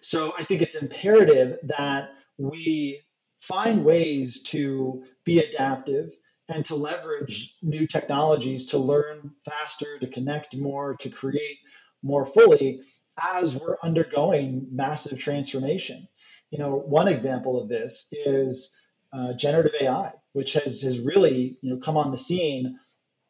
So 0.00 0.32
I 0.38 0.44
think 0.44 0.62
it's 0.62 0.76
imperative 0.76 1.58
that 1.64 2.10
we 2.38 3.00
find 3.40 3.84
ways 3.84 4.42
to 4.42 5.04
be 5.24 5.38
adaptive 5.40 6.10
and 6.52 6.64
to 6.66 6.76
leverage 6.76 7.56
new 7.62 7.86
technologies 7.86 8.66
to 8.66 8.78
learn 8.78 9.32
faster, 9.44 9.98
to 9.98 10.06
connect 10.06 10.56
more, 10.56 10.94
to 10.96 11.08
create 11.08 11.58
more 12.02 12.26
fully 12.26 12.82
as 13.34 13.56
we're 13.56 13.76
undergoing 13.82 14.68
massive 14.70 15.18
transformation. 15.18 16.08
You 16.50 16.58
know, 16.58 16.76
one 16.76 17.08
example 17.08 17.60
of 17.60 17.68
this 17.68 18.08
is 18.12 18.74
uh, 19.12 19.32
generative 19.34 19.72
AI, 19.80 20.12
which 20.32 20.54
has, 20.54 20.82
has 20.82 20.98
really 21.00 21.58
you 21.62 21.70
know 21.70 21.80
come 21.80 21.96
on 21.96 22.10
the 22.10 22.18
scene 22.18 22.78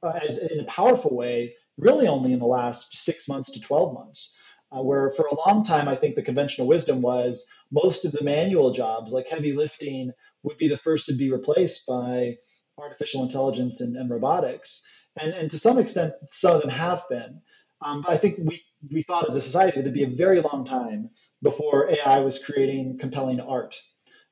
uh, 0.02 0.18
as 0.22 0.38
in 0.38 0.60
a 0.60 0.64
powerful 0.64 1.14
way, 1.14 1.54
really 1.76 2.08
only 2.08 2.32
in 2.32 2.40
the 2.40 2.46
last 2.46 2.96
six 2.96 3.28
months 3.28 3.52
to 3.52 3.60
12 3.60 3.94
months. 3.94 4.34
Uh, 4.74 4.82
where 4.82 5.10
for 5.10 5.26
a 5.26 5.48
long 5.48 5.62
time, 5.62 5.86
I 5.86 5.96
think 5.96 6.14
the 6.14 6.22
conventional 6.22 6.66
wisdom 6.66 7.02
was 7.02 7.46
most 7.70 8.04
of 8.06 8.12
the 8.12 8.24
manual 8.24 8.72
jobs, 8.72 9.12
like 9.12 9.28
heavy 9.28 9.52
lifting, 9.52 10.12
would 10.42 10.56
be 10.56 10.68
the 10.68 10.78
first 10.78 11.06
to 11.06 11.14
be 11.14 11.30
replaced 11.30 11.86
by 11.86 12.38
artificial 12.78 13.22
intelligence 13.22 13.80
and, 13.80 13.96
and 13.96 14.10
robotics. 14.10 14.82
And, 15.20 15.32
and 15.32 15.50
to 15.50 15.58
some 15.58 15.78
extent, 15.78 16.14
some 16.28 16.56
of 16.56 16.62
them 16.62 16.70
have 16.70 17.02
been. 17.08 17.40
Um, 17.82 18.02
but 18.02 18.12
I 18.12 18.16
think 18.16 18.38
we, 18.38 18.62
we 18.90 19.02
thought 19.02 19.28
as 19.28 19.36
a 19.36 19.42
society 19.42 19.76
that 19.76 19.80
it'd 19.80 19.94
be 19.94 20.04
a 20.04 20.16
very 20.16 20.40
long 20.40 20.64
time 20.64 21.10
before 21.42 21.90
AI 21.90 22.20
was 22.20 22.42
creating 22.42 22.98
compelling 22.98 23.40
art 23.40 23.76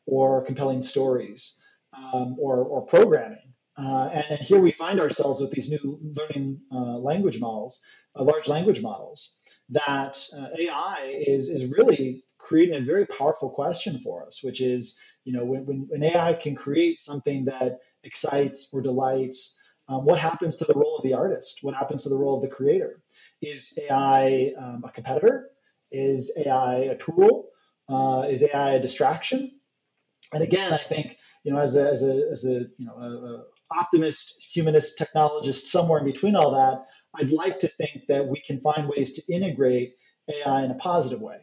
or 0.06 0.44
compelling 0.44 0.82
stories 0.82 1.60
um, 1.92 2.36
or, 2.38 2.64
or 2.64 2.86
programming. 2.86 3.38
Uh, 3.76 4.10
and, 4.12 4.24
and, 4.30 4.40
here 4.40 4.60
we 4.60 4.72
find 4.72 5.00
ourselves 5.00 5.40
with 5.40 5.50
these 5.52 5.70
new 5.70 5.98
learning 6.02 6.58
uh, 6.70 6.98
language 6.98 7.40
models, 7.40 7.80
uh, 8.16 8.22
large 8.22 8.46
language 8.46 8.82
models, 8.82 9.38
that 9.70 10.22
uh, 10.36 10.48
AI 10.58 11.22
is, 11.26 11.48
is 11.48 11.66
really 11.66 12.24
creating 12.38 12.74
a 12.74 12.84
very 12.84 13.06
powerful 13.06 13.48
question 13.48 13.98
for 14.00 14.26
us, 14.26 14.42
which 14.42 14.60
is, 14.60 14.98
you 15.24 15.32
know, 15.32 15.44
when, 15.44 15.64
when, 15.66 15.86
when 15.88 16.02
AI 16.02 16.34
can 16.34 16.54
create 16.54 17.00
something 17.00 17.44
that 17.44 17.78
excites 18.04 18.68
or 18.72 18.82
delights, 18.82 19.56
um, 19.88 20.04
what 20.04 20.18
happens 20.18 20.56
to 20.56 20.64
the 20.64 20.74
role 20.74 20.96
of 20.98 21.04
the 21.04 21.14
artist? 21.14 21.60
What 21.62 21.74
happens 21.74 22.04
to 22.04 22.08
the 22.10 22.16
role 22.16 22.36
of 22.36 22.42
the 22.42 22.54
creator? 22.54 23.02
Is 23.42 23.78
AI 23.90 24.52
um, 24.58 24.84
a 24.86 24.90
competitor? 24.92 25.50
Is 25.92 26.32
AI 26.36 26.76
a 26.76 26.96
tool? 26.96 27.48
Uh, 27.88 28.26
is 28.30 28.42
AI 28.42 28.72
a 28.72 28.82
distraction? 28.82 29.52
And 30.32 30.42
again, 30.42 30.72
I 30.72 30.78
think 30.78 31.18
you 31.44 31.52
know, 31.52 31.60
as 31.60 31.76
a 31.76 31.90
as 31.90 32.02
a 32.04 32.28
as 32.30 32.46
a 32.46 32.66
you 32.78 32.86
know, 32.86 32.94
a, 32.94 33.08
a 33.08 33.44
optimist, 33.78 34.34
humanist, 34.52 34.98
technologist, 34.98 35.66
somewhere 35.66 36.00
in 36.00 36.06
between 36.06 36.36
all 36.36 36.52
that, 36.52 36.86
I'd 37.16 37.32
like 37.32 37.60
to 37.60 37.68
think 37.68 38.06
that 38.08 38.28
we 38.28 38.42
can 38.46 38.60
find 38.60 38.88
ways 38.88 39.14
to 39.14 39.34
integrate 39.34 39.94
AI 40.28 40.64
in 40.64 40.70
a 40.72 40.76
positive 40.76 41.20
way 41.22 41.38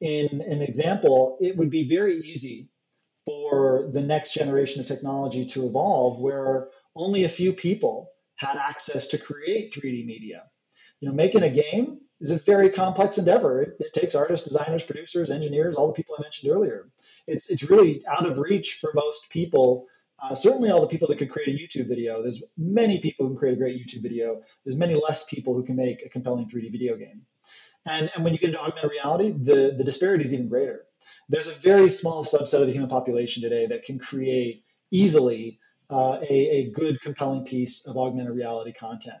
in 0.00 0.42
an 0.42 0.62
example, 0.62 1.38
it 1.42 1.58
would 1.58 1.70
be 1.70 1.88
very 1.90 2.18
easy 2.18 2.70
for 3.24 3.88
the 3.92 4.00
next 4.00 4.34
generation 4.34 4.80
of 4.80 4.86
technology 4.86 5.46
to 5.46 5.66
evolve 5.66 6.20
where 6.20 6.68
only 6.96 7.24
a 7.24 7.28
few 7.28 7.52
people 7.52 8.10
had 8.36 8.56
access 8.56 9.08
to 9.08 9.18
create 9.18 9.72
3D 9.72 10.04
media. 10.04 10.44
You 11.00 11.08
know, 11.08 11.14
making 11.14 11.42
a 11.42 11.50
game 11.50 12.00
is 12.20 12.30
a 12.30 12.38
very 12.38 12.70
complex 12.70 13.18
endeavor. 13.18 13.62
It, 13.62 13.76
it 13.80 13.92
takes 13.92 14.14
artists, 14.14 14.46
designers, 14.46 14.84
producers, 14.84 15.30
engineers, 15.30 15.76
all 15.76 15.86
the 15.86 15.92
people 15.92 16.16
I 16.18 16.22
mentioned 16.22 16.52
earlier. 16.52 16.88
It's, 17.26 17.50
it's 17.50 17.70
really 17.70 18.02
out 18.06 18.26
of 18.26 18.38
reach 18.38 18.78
for 18.80 18.90
most 18.94 19.30
people 19.30 19.86
uh, 20.22 20.36
certainly 20.36 20.70
all 20.70 20.80
the 20.80 20.86
people 20.86 21.08
that 21.08 21.18
could 21.18 21.30
create 21.30 21.48
a 21.48 21.50
YouTube 21.50 21.88
video. 21.88 22.22
There's 22.22 22.42
many 22.56 23.00
people 23.00 23.26
who 23.26 23.32
can 23.32 23.38
create 23.38 23.54
a 23.54 23.56
great 23.56 23.76
YouTube 23.76 24.02
video. 24.02 24.40
There's 24.64 24.76
many 24.76 24.94
less 24.94 25.24
people 25.24 25.54
who 25.54 25.64
can 25.64 25.74
make 25.74 26.04
a 26.06 26.08
compelling 26.08 26.48
3D 26.48 26.70
video 26.70 26.96
game. 26.96 27.22
And, 27.86 28.08
and 28.14 28.22
when 28.22 28.32
you 28.32 28.38
get 28.38 28.50
into 28.50 28.60
augmented 28.60 28.92
reality, 28.92 29.32
the, 29.32 29.74
the 29.76 29.82
disparity 29.82 30.24
is 30.24 30.32
even 30.32 30.48
greater. 30.48 30.84
There's 31.28 31.48
a 31.48 31.54
very 31.54 31.88
small 31.88 32.24
subset 32.24 32.60
of 32.60 32.66
the 32.66 32.72
human 32.72 32.90
population 32.90 33.42
today 33.42 33.66
that 33.66 33.84
can 33.84 33.98
create 33.98 34.64
easily 34.90 35.58
uh, 35.90 36.18
a, 36.22 36.34
a 36.34 36.70
good, 36.70 37.00
compelling 37.00 37.44
piece 37.44 37.86
of 37.86 37.96
augmented 37.96 38.34
reality 38.34 38.72
content. 38.72 39.18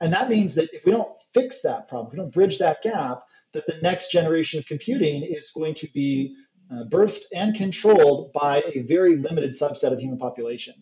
And 0.00 0.12
that 0.12 0.28
means 0.28 0.54
that 0.56 0.72
if 0.72 0.84
we 0.84 0.92
don't 0.92 1.10
fix 1.32 1.62
that 1.62 1.88
problem, 1.88 2.08
if 2.08 2.12
we 2.12 2.18
don't 2.18 2.32
bridge 2.32 2.58
that 2.58 2.82
gap, 2.82 3.22
that 3.52 3.66
the 3.66 3.78
next 3.82 4.10
generation 4.10 4.58
of 4.58 4.66
computing 4.66 5.22
is 5.22 5.50
going 5.50 5.74
to 5.74 5.88
be 5.92 6.36
uh, 6.70 6.84
birthed 6.84 7.22
and 7.34 7.54
controlled 7.54 8.32
by 8.32 8.62
a 8.74 8.82
very 8.82 9.16
limited 9.16 9.50
subset 9.50 9.92
of 9.92 9.98
human 9.98 10.18
population. 10.18 10.74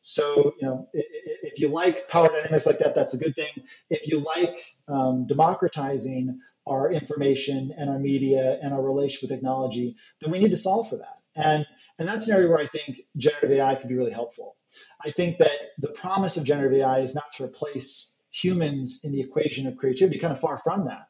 So, 0.00 0.54
you 0.60 0.66
know, 0.66 0.88
if 0.92 1.58
you 1.58 1.68
like 1.68 2.08
power 2.08 2.28
dynamics 2.28 2.66
like 2.66 2.78
that, 2.78 2.94
that's 2.94 3.14
a 3.14 3.18
good 3.18 3.34
thing. 3.34 3.52
If 3.90 4.08
you 4.08 4.20
like 4.20 4.58
um, 4.88 5.26
democratizing 5.26 6.40
our 6.66 6.90
information 6.92 7.72
and 7.76 7.90
our 7.90 7.98
media 7.98 8.58
and 8.62 8.72
our 8.72 8.82
relationship 8.82 9.22
with 9.30 9.38
technology, 9.38 9.96
then 10.20 10.30
we 10.30 10.38
need 10.38 10.50
to 10.52 10.56
solve 10.56 10.88
for 10.88 10.96
that. 10.96 11.18
And 11.36 11.66
and 11.98 12.08
that's 12.08 12.28
an 12.28 12.34
area 12.34 12.48
where 12.48 12.58
I 12.58 12.66
think 12.66 13.02
generative 13.16 13.52
AI 13.52 13.76
could 13.76 13.88
be 13.88 13.96
really 13.96 14.12
helpful. 14.12 14.56
I 15.04 15.10
think 15.10 15.38
that 15.38 15.52
the 15.78 15.88
promise 15.88 16.36
of 16.36 16.44
generative 16.44 16.78
AI 16.78 17.00
is 17.00 17.14
not 17.14 17.32
to 17.36 17.44
replace 17.44 18.12
humans 18.30 19.02
in 19.04 19.12
the 19.12 19.20
equation 19.20 19.66
of 19.66 19.76
creativity, 19.76 20.18
kind 20.18 20.32
of 20.32 20.40
far 20.40 20.58
from 20.58 20.86
that. 20.86 21.06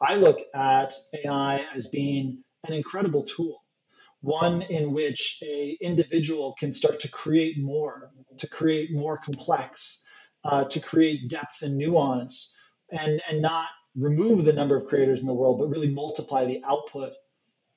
I 0.00 0.16
look 0.16 0.38
at 0.54 0.94
AI 1.24 1.66
as 1.74 1.88
being 1.88 2.44
an 2.66 2.74
incredible 2.74 3.24
tool, 3.24 3.62
one 4.20 4.62
in 4.62 4.92
which 4.92 5.38
a 5.42 5.76
individual 5.80 6.54
can 6.58 6.72
start 6.72 7.00
to 7.00 7.08
create 7.10 7.58
more, 7.58 8.10
to 8.38 8.48
create 8.48 8.92
more 8.92 9.18
complex, 9.18 10.04
uh, 10.44 10.64
to 10.64 10.80
create 10.80 11.28
depth 11.30 11.62
and 11.62 11.76
nuance, 11.76 12.54
and 12.92 13.20
and 13.28 13.42
not 13.42 13.68
remove 13.98 14.44
the 14.44 14.52
number 14.52 14.76
of 14.76 14.86
creators 14.86 15.20
in 15.20 15.26
the 15.26 15.34
world, 15.34 15.58
but 15.58 15.68
really 15.68 15.90
multiply 15.90 16.46
the 16.46 16.62
output 16.64 17.12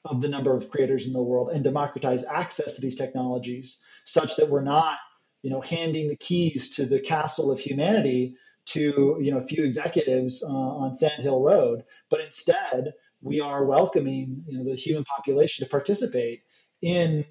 of 0.06 0.22
the 0.22 0.30
number 0.30 0.56
of 0.56 0.70
creators 0.70 1.08
in 1.08 1.14
the 1.14 1.22
world 1.22 1.50
and 1.52 1.64
democratize 1.64 2.24
access 2.26 2.76
to 2.76 2.82
these 2.82 2.96
technologies 2.96 3.82
such 4.06 4.36
that 4.36 4.50
we're 4.50 4.64
not 4.64 4.98
you 5.42 5.50
know 5.50 5.62
handing 5.62 6.10
the 6.10 6.16
keys 6.16 6.76
to 6.76 6.86
the 6.86 7.00
castle 7.00 7.52
of 7.52 7.60
humanity 7.60 8.36
to 8.66 9.18
you 9.20 9.32
know 9.32 9.38
a 9.38 9.44
few 9.44 9.64
executives 9.64 10.44
uh, 10.44 10.48
on 10.48 10.96
Sand 10.96 11.22
Hill 11.22 11.42
Road, 11.42 11.84
but 12.10 12.22
instead 12.22 12.94
we 13.22 13.42
are 13.42 13.66
welcoming 13.66 14.44
you 14.48 14.58
know 14.58 14.64
the 14.64 14.76
human 14.76 15.04
population 15.04 15.66
to 15.66 15.70
participate 15.70 16.42
in 16.82 17.26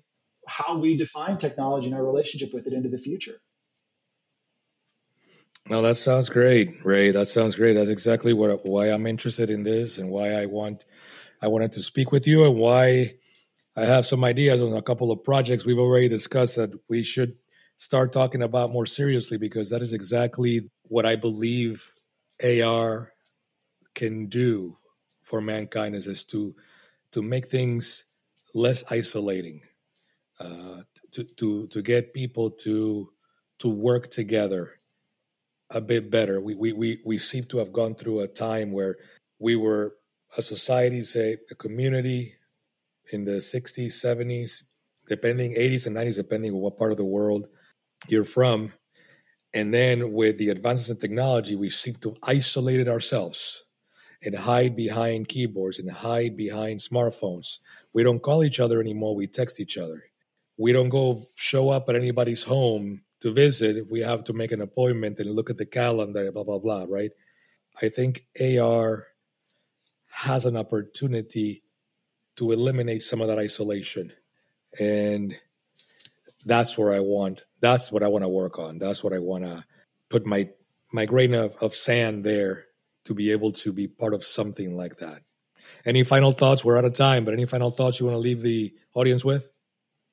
how 0.46 0.78
we 0.78 0.96
define 0.96 1.38
technology 1.38 1.86
and 1.86 1.94
our 1.94 2.04
relationship 2.04 2.52
with 2.52 2.66
it 2.66 2.72
into 2.72 2.88
the 2.88 2.98
future. 2.98 3.40
No, 5.68 5.82
that 5.82 5.96
sounds 5.96 6.28
great, 6.30 6.84
Ray. 6.84 7.10
That 7.10 7.26
sounds 7.26 7.56
great. 7.56 7.74
That's 7.74 7.90
exactly 7.90 8.32
what 8.32 8.66
why 8.66 8.88
I'm 8.88 9.06
interested 9.06 9.50
in 9.50 9.62
this 9.62 9.98
and 9.98 10.10
why 10.10 10.32
I 10.32 10.46
want 10.46 10.84
I 11.42 11.48
wanted 11.48 11.72
to 11.72 11.82
speak 11.82 12.12
with 12.12 12.26
you 12.26 12.44
and 12.44 12.56
why 12.56 13.14
I 13.76 13.82
have 13.82 14.06
some 14.06 14.24
ideas 14.24 14.62
on 14.62 14.74
a 14.74 14.82
couple 14.82 15.12
of 15.12 15.22
projects 15.24 15.64
we've 15.64 15.78
already 15.78 16.08
discussed 16.08 16.56
that 16.56 16.72
we 16.88 17.02
should 17.02 17.36
start 17.76 18.12
talking 18.12 18.42
about 18.42 18.72
more 18.72 18.86
seriously 18.86 19.38
because 19.38 19.70
that 19.70 19.82
is 19.82 19.92
exactly 19.92 20.70
what 20.82 21.06
I 21.06 21.16
believe 21.16 21.92
AR 22.42 23.12
can 23.94 24.26
do 24.26 24.76
for 25.22 25.40
mankind 25.40 25.94
is, 25.94 26.06
is 26.06 26.24
to 26.24 26.54
to 27.12 27.22
make 27.22 27.48
things 27.48 28.06
less 28.54 28.90
isolating, 28.90 29.62
uh, 30.40 30.82
to 31.12 31.24
to 31.36 31.66
to 31.68 31.82
get 31.82 32.14
people 32.14 32.50
to 32.50 33.12
to 33.60 33.68
work 33.68 34.10
together 34.10 34.79
a 35.70 35.80
bit 35.80 36.10
better. 36.10 36.40
We 36.40 36.54
we 36.54 36.72
we 36.72 37.00
we 37.04 37.18
seem 37.18 37.44
to 37.44 37.58
have 37.58 37.72
gone 37.72 37.94
through 37.94 38.20
a 38.20 38.28
time 38.28 38.72
where 38.72 38.96
we 39.38 39.56
were 39.56 39.96
a 40.36 40.42
society, 40.42 41.02
say 41.02 41.38
a 41.50 41.54
community 41.54 42.34
in 43.12 43.24
the 43.24 43.38
60s, 43.38 43.92
70s, 43.92 44.62
depending 45.08 45.54
80s 45.54 45.86
and 45.86 45.96
90s, 45.96 46.16
depending 46.16 46.52
on 46.52 46.60
what 46.60 46.78
part 46.78 46.92
of 46.92 46.98
the 46.98 47.04
world 47.04 47.46
you're 48.08 48.24
from. 48.24 48.72
And 49.52 49.74
then 49.74 50.12
with 50.12 50.38
the 50.38 50.50
advances 50.50 50.90
in 50.90 50.98
technology, 50.98 51.56
we 51.56 51.70
seem 51.70 51.94
to 51.96 52.14
isolate 52.22 52.86
ourselves 52.86 53.64
and 54.22 54.36
hide 54.36 54.76
behind 54.76 55.28
keyboards 55.28 55.78
and 55.78 55.90
hide 55.90 56.36
behind 56.36 56.80
smartphones. 56.80 57.58
We 57.92 58.04
don't 58.04 58.22
call 58.22 58.44
each 58.44 58.60
other 58.60 58.80
anymore, 58.80 59.16
we 59.16 59.26
text 59.26 59.58
each 59.58 59.76
other. 59.76 60.04
We 60.56 60.72
don't 60.72 60.90
go 60.90 61.20
show 61.34 61.70
up 61.70 61.88
at 61.88 61.96
anybody's 61.96 62.44
home 62.44 63.02
to 63.20 63.32
visit. 63.32 63.90
We 63.90 64.00
have 64.00 64.24
to 64.24 64.32
make 64.32 64.52
an 64.52 64.60
appointment 64.60 65.18
and 65.18 65.30
look 65.30 65.50
at 65.50 65.58
the 65.58 65.66
calendar, 65.66 66.30
blah, 66.32 66.44
blah, 66.44 66.58
blah, 66.58 66.86
right? 66.88 67.10
I 67.80 67.88
think 67.88 68.26
AR 68.40 69.06
has 70.10 70.44
an 70.44 70.56
opportunity 70.56 71.62
to 72.36 72.52
eliminate 72.52 73.02
some 73.02 73.20
of 73.20 73.28
that 73.28 73.38
isolation. 73.38 74.12
And 74.78 75.38
that's 76.44 76.78
where 76.78 76.92
I 76.92 77.00
want 77.00 77.42
that's 77.60 77.92
what 77.92 78.02
I 78.02 78.08
want 78.08 78.24
to 78.24 78.28
work 78.28 78.58
on. 78.58 78.78
That's 78.78 79.04
what 79.04 79.12
I 79.12 79.18
want 79.18 79.44
to 79.44 79.64
put 80.08 80.26
my 80.26 80.48
my 80.92 81.06
grain 81.06 81.34
of, 81.34 81.54
of 81.60 81.74
sand 81.74 82.24
there 82.24 82.66
to 83.04 83.14
be 83.14 83.30
able 83.30 83.52
to 83.52 83.72
be 83.72 83.86
part 83.86 84.14
of 84.14 84.24
something 84.24 84.74
like 84.74 84.96
that. 84.98 85.22
Any 85.84 86.02
final 86.02 86.32
thoughts? 86.32 86.64
We're 86.64 86.78
out 86.78 86.84
of 86.84 86.94
time, 86.94 87.24
but 87.24 87.34
any 87.34 87.46
final 87.46 87.70
thoughts 87.70 88.00
you 88.00 88.06
want 88.06 88.16
to 88.16 88.20
leave 88.20 88.42
the 88.42 88.74
audience 88.94 89.24
with? 89.24 89.50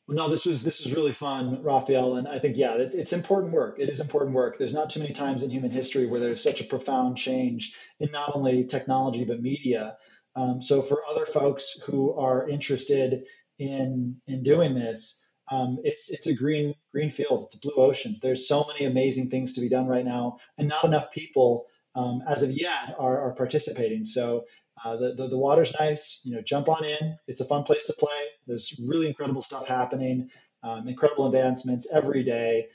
No, 0.10 0.30
this 0.30 0.46
was 0.46 0.64
this 0.64 0.84
was 0.84 0.94
really 0.94 1.12
fun, 1.12 1.64
Raphael, 1.64 2.16
and 2.16 2.28
I 2.28 2.40
think 2.40 2.56
yeah, 2.58 2.76
it, 2.76 2.94
it's 2.96 3.12
important 3.12 3.54
work. 3.54 3.78
It 3.80 3.90
is 3.90 4.00
important 4.00 4.36
work. 4.36 4.58
There's 4.58 4.74
not 4.74 4.90
too 4.90 5.02
many 5.02 5.14
times 5.14 5.44
in 5.44 5.50
human 5.50 5.72
history 5.72 6.06
where 6.06 6.20
there's 6.22 6.42
such 6.42 6.62
a 6.62 6.66
profound 6.66 7.18
change 7.18 7.74
in 8.00 8.12
not 8.12 8.32
only 8.34 8.66
technology 8.66 9.26
but 9.26 9.42
media. 9.42 9.98
Um, 10.36 10.62
so 10.62 10.82
for 10.82 11.02
other 11.10 11.26
folks 11.26 11.78
who 11.86 12.14
are 12.14 12.48
interested 12.48 13.24
in 13.60 14.22
in 14.28 14.44
doing 14.44 14.76
this, 14.76 15.20
um, 15.52 15.80
it's 15.84 16.10
it's 16.10 16.28
a 16.28 16.34
green 16.36 16.76
green 16.94 17.10
field. 17.10 17.46
It's 17.48 17.56
a 17.56 17.60
blue 17.60 17.76
ocean. 17.76 18.18
There's 18.22 18.48
so 18.48 18.66
many 18.66 18.86
amazing 18.86 19.30
things 19.30 19.56
to 19.56 19.62
be 19.62 19.70
done 19.70 19.88
right 19.88 20.06
now, 20.06 20.38
and 20.58 20.70
not 20.70 20.86
enough 20.86 21.12
people 21.12 21.66
um, 21.96 22.24
as 22.26 22.44
of 22.44 22.52
yet 22.52 22.96
are, 22.98 23.22
are 23.24 23.34
participating. 23.36 24.06
So 24.06 24.46
uh, 24.86 24.96
the, 24.96 25.16
the, 25.16 25.28
the 25.30 25.38
water's 25.38 25.74
nice. 25.78 26.22
You 26.24 26.36
know, 26.36 26.42
jump 26.42 26.70
on 26.70 26.86
in. 26.86 27.18
It's 27.28 27.42
a 27.42 27.46
fun 27.46 27.64
place 27.64 27.88
to 27.88 27.94
play. 27.94 28.37
There's 28.48 28.80
really 28.88 29.08
incredible 29.08 29.42
stuff 29.42 29.68
happening, 29.68 30.30
um, 30.64 30.88
incredible 30.88 31.28
advancements 31.28 31.88
every 31.92 32.24
day, 32.24 32.68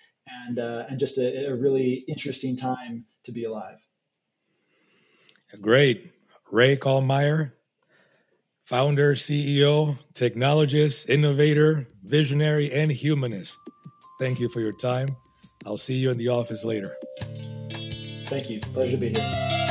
and 0.46 0.58
uh, 0.58 0.84
and 0.88 0.98
just 0.98 1.18
a, 1.18 1.46
a 1.48 1.54
really 1.54 2.04
interesting 2.08 2.56
time 2.56 3.04
to 3.24 3.32
be 3.32 3.44
alive. 3.44 3.78
Great, 5.60 6.12
Ray 6.50 6.76
Kallmeyer, 6.76 7.52
founder, 8.64 9.14
CEO, 9.14 9.98
technologist, 10.14 11.08
innovator, 11.08 11.88
visionary, 12.02 12.72
and 12.72 12.90
humanist. 12.90 13.58
Thank 14.18 14.40
you 14.40 14.48
for 14.48 14.60
your 14.60 14.72
time. 14.72 15.16
I'll 15.66 15.76
see 15.76 15.96
you 15.96 16.10
in 16.10 16.16
the 16.16 16.28
office 16.28 16.64
later. 16.64 16.96
Thank 18.26 18.48
you. 18.48 18.60
Pleasure 18.60 18.92
to 18.92 18.96
be 18.96 19.08
here. 19.10 19.61